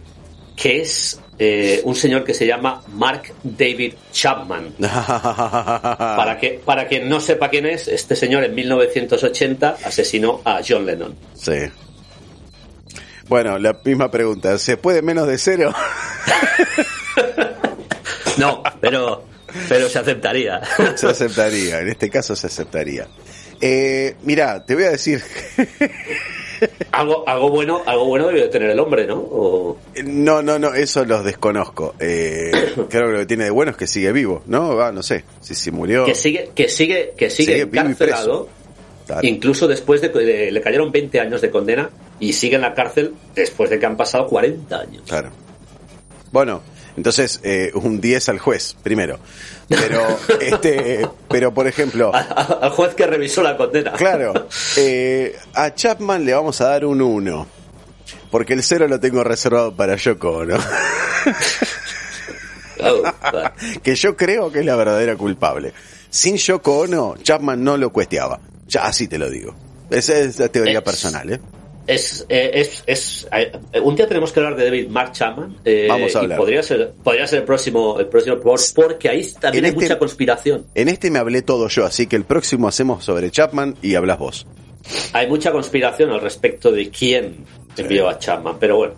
que 0.56 0.80
es 0.82 1.19
eh, 1.38 1.82
un 1.86 1.95
señor 1.95 2.23
que 2.23 2.34
se 2.34 2.45
llama 2.48 2.82
Mark 2.94 3.34
David 3.44 3.95
Chapman. 4.14 4.76
Para, 4.80 6.38
que, 6.40 6.61
para 6.64 6.88
quien 6.88 7.10
no 7.10 7.19
sepa 7.19 7.49
quién 7.49 7.65
es, 7.65 7.88
este 7.88 8.15
señor 8.15 8.44
en 8.44 8.53
1980 8.56 9.78
asesinó 9.84 10.40
a 10.45 10.61
John 10.68 10.86
Lennon. 10.86 11.15
Sí. 11.34 11.53
Bueno, 13.31 13.57
la 13.57 13.79
misma 13.85 14.11
pregunta. 14.11 14.57
¿Se 14.57 14.75
puede 14.75 15.01
menos 15.01 15.25
de 15.25 15.37
cero? 15.37 15.73
No, 18.37 18.61
pero, 18.81 19.23
pero 19.69 19.87
se 19.87 19.99
aceptaría. 19.99 20.59
se 20.95 21.07
aceptaría. 21.07 21.79
En 21.79 21.87
este 21.87 22.09
caso 22.09 22.35
se 22.35 22.47
aceptaría. 22.47 23.07
Eh, 23.61 24.17
mira, 24.23 24.65
te 24.65 24.75
voy 24.75 24.83
a 24.83 24.89
decir. 24.89 25.23
algo, 26.91 27.23
algo 27.25 27.49
bueno, 27.51 27.81
algo 27.85 28.05
bueno 28.07 28.27
debe 28.27 28.41
de 28.41 28.47
tener 28.49 28.69
el 28.71 28.79
hombre, 28.81 29.07
¿no? 29.07 29.15
O- 29.19 29.77
No, 30.03 30.41
no, 30.41 30.59
no, 30.59 30.73
eso 30.73 31.05
los 31.05 31.23
desconozco. 31.23 31.95
Eh, 31.99 32.51
creo 32.89 33.05
que 33.07 33.13
lo 33.13 33.19
que 33.19 33.25
tiene 33.27 33.45
de 33.45 33.49
bueno 33.51 33.71
es 33.71 33.77
que 33.77 33.87
sigue 33.87 34.11
vivo, 34.11 34.43
¿no? 34.47 34.81
Ah, 34.81 34.91
no 34.91 35.01
sé. 35.01 35.23
Si, 35.39 35.55
si 35.55 35.71
murió. 35.71 36.03
que 36.03 36.15
sigue, 36.15 36.49
que 36.53 36.67
sigue, 36.67 37.13
que 37.15 37.29
sigue, 37.29 37.63
Sigue 37.63 37.79
encarcelado. 37.79 38.49
Incluso 39.21 39.69
después 39.69 40.01
de 40.01 40.11
que 40.11 40.51
le 40.51 40.61
cayeron 40.61 40.91
20 40.91 41.17
años 41.21 41.39
de 41.39 41.49
condena 41.49 41.89
y 42.22 42.31
sigue 42.31 42.56
en 42.56 42.61
la 42.61 42.73
cárcel 42.73 43.14
después 43.35 43.69
de 43.69 43.77
que 43.80 43.85
han 43.85 43.98
pasado 43.98 44.27
40 44.27 44.73
años. 44.80 45.03
Claro. 45.07 45.30
Bueno, 46.31 46.61
entonces 46.95 47.41
eh, 47.43 47.72
un 47.73 47.99
10 47.99 48.30
al 48.30 48.39
juez, 48.39 48.77
primero. 48.81 49.19
Pero, 49.68 50.02
este, 50.39 51.06
pero 51.30 51.53
por 51.53 51.68
ejemplo, 51.68 52.11
Al 52.14 52.69
juez 52.69 52.95
que 52.95 53.06
revisó 53.07 53.41
la 53.43 53.57
condena. 53.57 53.91
claro, 53.93 54.48
eh, 54.77 55.35
a 55.53 55.73
Chapman 55.76 56.23
le 56.23 56.34
vamos 56.34 56.61
a 56.61 56.68
dar 56.69 56.85
un 56.85 57.02
1. 57.02 57.48
Porque 58.30 58.53
el 58.53 58.64
cero 58.64 58.88
lo 58.88 58.98
tengo 58.99 59.23
reservado 59.26 59.76
para 59.76 59.98
Yoko, 59.98 60.45
¿no? 60.45 60.56
Claro, 62.77 63.03
claro. 63.30 63.52
que 63.84 63.93
yo 63.95 64.18
creo 64.18 64.52
que 64.52 64.60
es 64.61 64.65
la 64.65 64.76
verdadera 64.76 65.15
culpable. 65.15 65.72
Sin 66.10 66.35
Yoko 66.38 66.80
Ono, 66.80 67.15
Chapman 67.22 67.64
no 67.64 67.77
lo 67.77 67.91
cuesteaba. 67.91 68.39
Ya 68.68 68.85
así 68.85 69.07
te 69.07 69.18
lo 69.19 69.30
digo. 69.30 69.53
Esa 69.89 70.18
es 70.18 70.39
la 70.39 70.48
teoría 70.49 70.80
Es- 70.80 70.84
personal, 70.84 71.31
¿eh? 71.31 71.39
Es, 71.93 72.26
eh, 72.30 72.51
es, 72.53 72.84
es, 72.88 73.27
eh, 73.31 73.51
un 73.81 73.95
día 73.95 74.07
tenemos 74.07 74.31
que 74.31 74.39
hablar 74.39 74.55
de 74.55 74.65
David 74.65 74.88
Mark 74.89 75.11
Chapman. 75.13 75.57
eh, 75.65 75.88
Vamos 75.89 76.15
a 76.15 76.19
y 76.19 76.22
hablar. 76.23 76.38
podría 76.39 76.63
ser, 76.63 76.91
podría 77.03 77.27
ser 77.27 77.39
el 77.39 77.45
próximo, 77.45 77.99
el 77.99 78.07
próximo 78.07 78.38
por- 78.39 78.59
porque 78.76 79.09
ahí 79.09 79.23
también 79.39 79.65
En 79.65 79.65
hay 79.65 79.72
este- 79.72 79.84
mucha 79.85 79.99
conspiración. 79.99 80.65
En 80.76 80.88
este 80.89 81.11
me 81.11 81.19
hablé 81.19 81.41
todo 81.41 81.68
yo, 81.68 81.85
así 81.85 82.07
que 82.07 82.15
el 82.15 82.23
próximo 82.23 82.68
hacemos 82.68 83.03
sobre 83.03 83.30
Chapman 83.31 83.76
y 83.81 83.95
hablas 83.95 84.19
vos. 84.19 84.47
Hay 85.13 85.27
mucha 85.27 85.51
conspiración 85.51 86.09
al 86.11 86.22
respecto 86.22 86.72
de 86.72 86.89
quién 86.89 87.45
envió 87.77 88.09
a 88.09 88.18
Chapman, 88.18 88.55
pero 88.59 88.77
bueno, 88.77 88.93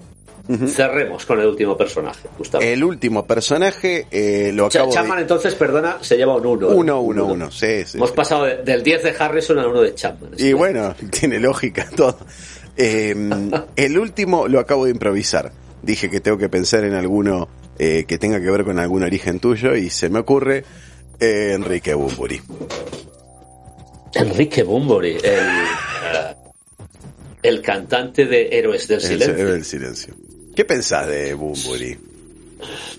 cerremos 0.68 1.26
con 1.26 1.40
el 1.40 1.48
último 1.48 1.78
personaje, 1.78 2.28
Gustavo. 2.38 2.64
El 2.64 2.84
último 2.84 3.26
personaje 3.26 4.08
eh, 4.12 4.52
lo 4.54 4.66
acabo 4.66 4.92
Chapman, 4.92 5.18
de... 5.18 5.22
entonces, 5.24 5.56
perdona, 5.56 5.98
se 6.02 6.18
lleva 6.18 6.36
un 6.36 6.46
1. 6.46 6.68
Uno, 6.70 7.00
uno, 7.02 7.26
uno, 7.26 7.52
sí, 7.52 7.84
sí. 7.86 7.98
Hemos 7.98 8.10
sí. 8.10 8.16
pasado 8.16 8.44
de- 8.46 8.58
del 8.58 8.84
10 8.84 9.04
de 9.04 9.16
Harrison 9.18 9.58
al 9.60 9.68
1 9.68 9.82
de 9.82 9.96
Chapman. 9.96 10.32
Y 10.38 10.54
bueno, 10.54 10.94
tiene 11.12 11.40
lógica 11.40 11.88
todo. 11.96 12.18
Eh, 12.78 13.16
el 13.76 13.98
último 13.98 14.48
lo 14.48 14.60
acabo 14.60 14.86
de 14.86 14.92
improvisar. 14.92 15.52
Dije 15.82 16.10
que 16.10 16.20
tengo 16.20 16.38
que 16.38 16.50
pensar 16.50 16.84
en 16.84 16.94
alguno 16.94 17.48
eh, 17.78 18.06
que 18.08 18.18
tenga 18.18 18.40
que 18.40 18.50
ver 18.50 18.64
con 18.64 18.80
algún 18.80 19.04
origen 19.04 19.40
tuyo 19.40 19.76
y 19.76 19.90
se 19.90 20.10
me 20.10 20.20
ocurre 20.20 20.64
eh, 21.20 21.52
Enrique 21.54 21.94
Bumburi. 21.94 22.42
Enrique 24.16 24.64
Bumburi, 24.64 25.18
el, 25.24 25.40
el 27.42 27.62
cantante 27.62 28.26
de 28.26 28.50
Héroes 28.52 28.84
Silencio. 28.84 29.34
del 29.34 29.66
silencio. 29.66 30.16
¿Qué 30.56 30.66
pensás 30.66 31.08
de 31.08 31.34
Bumburi? 31.34 31.98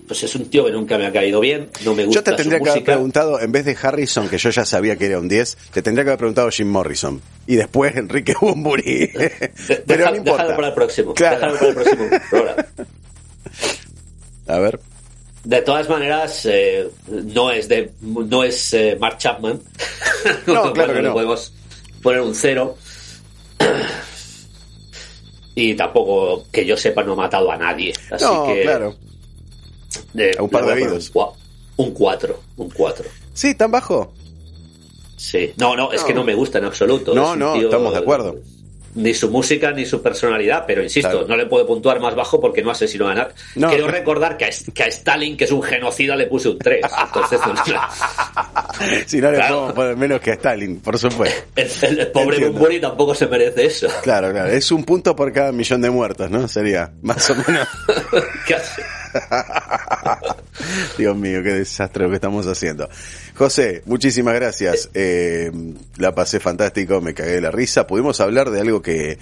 Pues 0.06 0.22
es 0.22 0.34
un 0.34 0.50
tío 0.50 0.66
que 0.66 0.72
nunca 0.72 0.98
me 0.98 1.06
ha 1.06 1.12
caído 1.12 1.40
bien, 1.40 1.70
no 1.82 1.94
me 1.94 2.04
gusta 2.04 2.20
Yo 2.20 2.24
te 2.24 2.32
tendría 2.34 2.58
su 2.58 2.64
que 2.64 2.70
haber 2.70 2.84
preguntado, 2.84 3.40
en 3.40 3.50
vez 3.52 3.64
de 3.64 3.74
Harrison, 3.80 4.28
que 4.28 4.36
yo 4.36 4.50
ya 4.50 4.66
sabía 4.66 4.96
que 4.96 5.06
era 5.06 5.18
un 5.18 5.28
10, 5.28 5.56
te 5.72 5.80
tendría 5.80 6.04
que 6.04 6.10
haber 6.10 6.18
preguntado 6.18 6.50
Jim 6.50 6.68
Morrison. 6.68 7.22
Y 7.46 7.56
después 7.56 7.96
Enrique 7.96 8.34
Bumburi. 8.40 9.06
De- 9.06 9.32
Pero 9.66 9.82
deja- 9.86 10.10
no 10.10 10.16
importa. 10.16 10.42
Déjalo 10.42 10.56
para 10.56 10.68
el 10.68 10.74
próximo. 10.74 11.14
Claro. 11.14 11.36
déjalo 11.36 11.56
para 11.58 11.68
el 11.68 11.74
próximo 11.74 12.08
programa. 12.30 12.66
A 14.48 14.58
ver. 14.58 14.80
De 15.44 15.62
todas 15.62 15.88
maneras, 15.88 16.46
eh, 16.50 16.88
no 17.08 17.50
es 17.50 17.68
de 17.68 17.90
no 18.00 18.44
es 18.44 18.74
eh, 18.74 18.96
Mark 19.00 19.16
Chapman. 19.18 19.60
No, 20.46 20.72
claro 20.74 20.92
que 20.94 21.02
no. 21.02 21.12
Podemos 21.14 21.52
poner 22.02 22.20
un 22.22 22.34
cero. 22.34 22.76
Y 25.54 25.74
tampoco, 25.74 26.44
que 26.50 26.64
yo 26.66 26.76
sepa, 26.76 27.02
no 27.04 27.12
ha 27.12 27.16
matado 27.16 27.50
a 27.52 27.56
nadie. 27.56 27.92
Así 28.10 28.24
No, 28.24 28.46
que. 28.46 28.62
claro. 28.62 28.94
A 30.38 30.42
un 30.42 30.50
par 30.50 30.64
de 30.66 30.72
oídos. 30.72 31.08
Un 31.08 31.14
cua- 31.14 31.32
un 31.76 31.90
4. 31.92 32.40
Un 32.56 32.70
4. 32.70 33.04
Sí, 33.32 33.54
tan 33.54 33.70
bajo. 33.70 34.12
Sí. 35.16 35.52
No, 35.56 35.74
no, 35.76 35.92
es 35.92 36.02
No. 36.02 36.06
que 36.06 36.14
no 36.14 36.24
me 36.24 36.34
gusta 36.34 36.58
en 36.58 36.64
absoluto. 36.64 37.14
No, 37.14 37.34
no, 37.36 37.54
tío- 37.54 37.64
estamos 37.64 37.92
de 37.92 37.98
acuerdo. 37.98 38.36
Ni 38.94 39.12
su 39.12 39.28
música 39.30 39.72
ni 39.72 39.84
su 39.86 40.00
personalidad, 40.02 40.64
pero 40.66 40.82
insisto, 40.82 41.10
Claro. 41.10 41.26
no 41.26 41.36
le 41.36 41.46
puedo 41.46 41.66
puntuar 41.66 41.98
más 42.00 42.14
bajo 42.14 42.40
porque 42.40 42.62
no 42.62 42.70
asesinó 42.70 43.08
a 43.08 43.14
nadie. 43.14 43.32
No. 43.56 43.68
Quiero 43.68 43.88
recordar 43.88 44.36
que 44.36 44.44
a, 44.44 44.50
que 44.72 44.82
a 44.84 44.86
Stalin, 44.86 45.36
que 45.36 45.44
es 45.44 45.50
un 45.52 45.62
genocida, 45.62 46.14
le 46.14 46.26
puse 46.26 46.48
un 46.48 46.58
3. 46.58 46.80
Entonces, 47.06 47.40
Si 49.06 49.20
no 49.20 49.30
le 49.30 49.36
Claro. 49.38 49.72
poner 49.74 49.96
menos 49.96 50.20
que 50.20 50.30
a 50.30 50.34
Stalin, 50.34 50.80
por 50.80 50.98
supuesto. 50.98 51.42
el, 51.56 51.68
el- 51.82 51.98
el 52.00 52.06
pobre. 52.08 52.48
Bumburi 52.48 52.80
tampoco 52.80 53.14
se 53.14 53.26
merece 53.26 53.66
eso. 53.66 53.88
Claro, 54.02 54.30
claro. 54.32 54.48
Es 54.50 54.70
un 54.70 54.84
punto 54.84 55.14
por 55.16 55.32
cada 55.32 55.50
millón 55.52 55.80
de 55.80 55.90
muertos, 55.90 56.30
¿no? 56.30 56.46
Sería 56.48 56.92
más 57.02 57.28
o 57.30 57.34
menos. 57.34 57.66
Casi. 58.48 58.82
Dios 60.98 61.16
mío, 61.16 61.42
qué 61.42 61.50
desastre 61.54 62.04
lo 62.04 62.10
que 62.10 62.16
estamos 62.16 62.46
haciendo. 62.46 62.88
José, 63.34 63.82
muchísimas 63.86 64.34
gracias. 64.34 64.90
Eh, 64.94 65.50
la 65.96 66.14
pasé 66.14 66.38
fantástico, 66.38 67.00
me 67.00 67.14
cagué 67.14 67.32
de 67.32 67.40
la 67.40 67.50
risa. 67.50 67.86
Pudimos 67.86 68.20
hablar 68.20 68.50
de 68.50 68.60
algo 68.60 68.80
que 68.80 69.18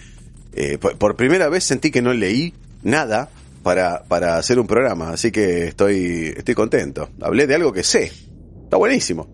eh, 0.55 0.79
por, 0.79 0.99
por 0.99 1.17
primera 1.17 1.49
vez 1.49 1.65
sentí 1.65 1.91
que 1.91 2.03
no 2.03 2.13
leí 2.13 2.53
nada 2.83 3.31
para, 3.63 4.05
para 4.05 4.37
hacer 4.37 4.59
un 4.59 4.67
programa, 4.67 5.11
así 5.11 5.31
que 5.31 5.69
estoy, 5.69 6.35
estoy 6.37 6.55
contento. 6.55 7.09
Hablé 7.21 7.47
de 7.47 7.55
algo 7.55 7.73
que 7.73 7.83
sé. 7.83 8.13
Está 8.65 8.77
buenísimo. 8.77 9.29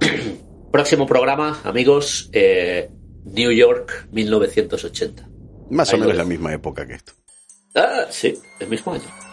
Próximo 0.70 1.06
programa, 1.06 1.60
amigos, 1.64 2.28
eh, 2.32 2.90
New 3.24 3.50
York 3.50 4.08
1980. 4.12 5.28
Más 5.70 5.92
o 5.92 5.96
Ahí 5.96 6.00
menos 6.00 6.16
la 6.16 6.24
misma 6.24 6.52
época 6.52 6.86
que 6.86 6.94
esto. 6.94 7.12
Ah, 7.74 8.06
sí, 8.10 8.38
el 8.60 8.68
mismo 8.68 8.92
año. 8.92 9.25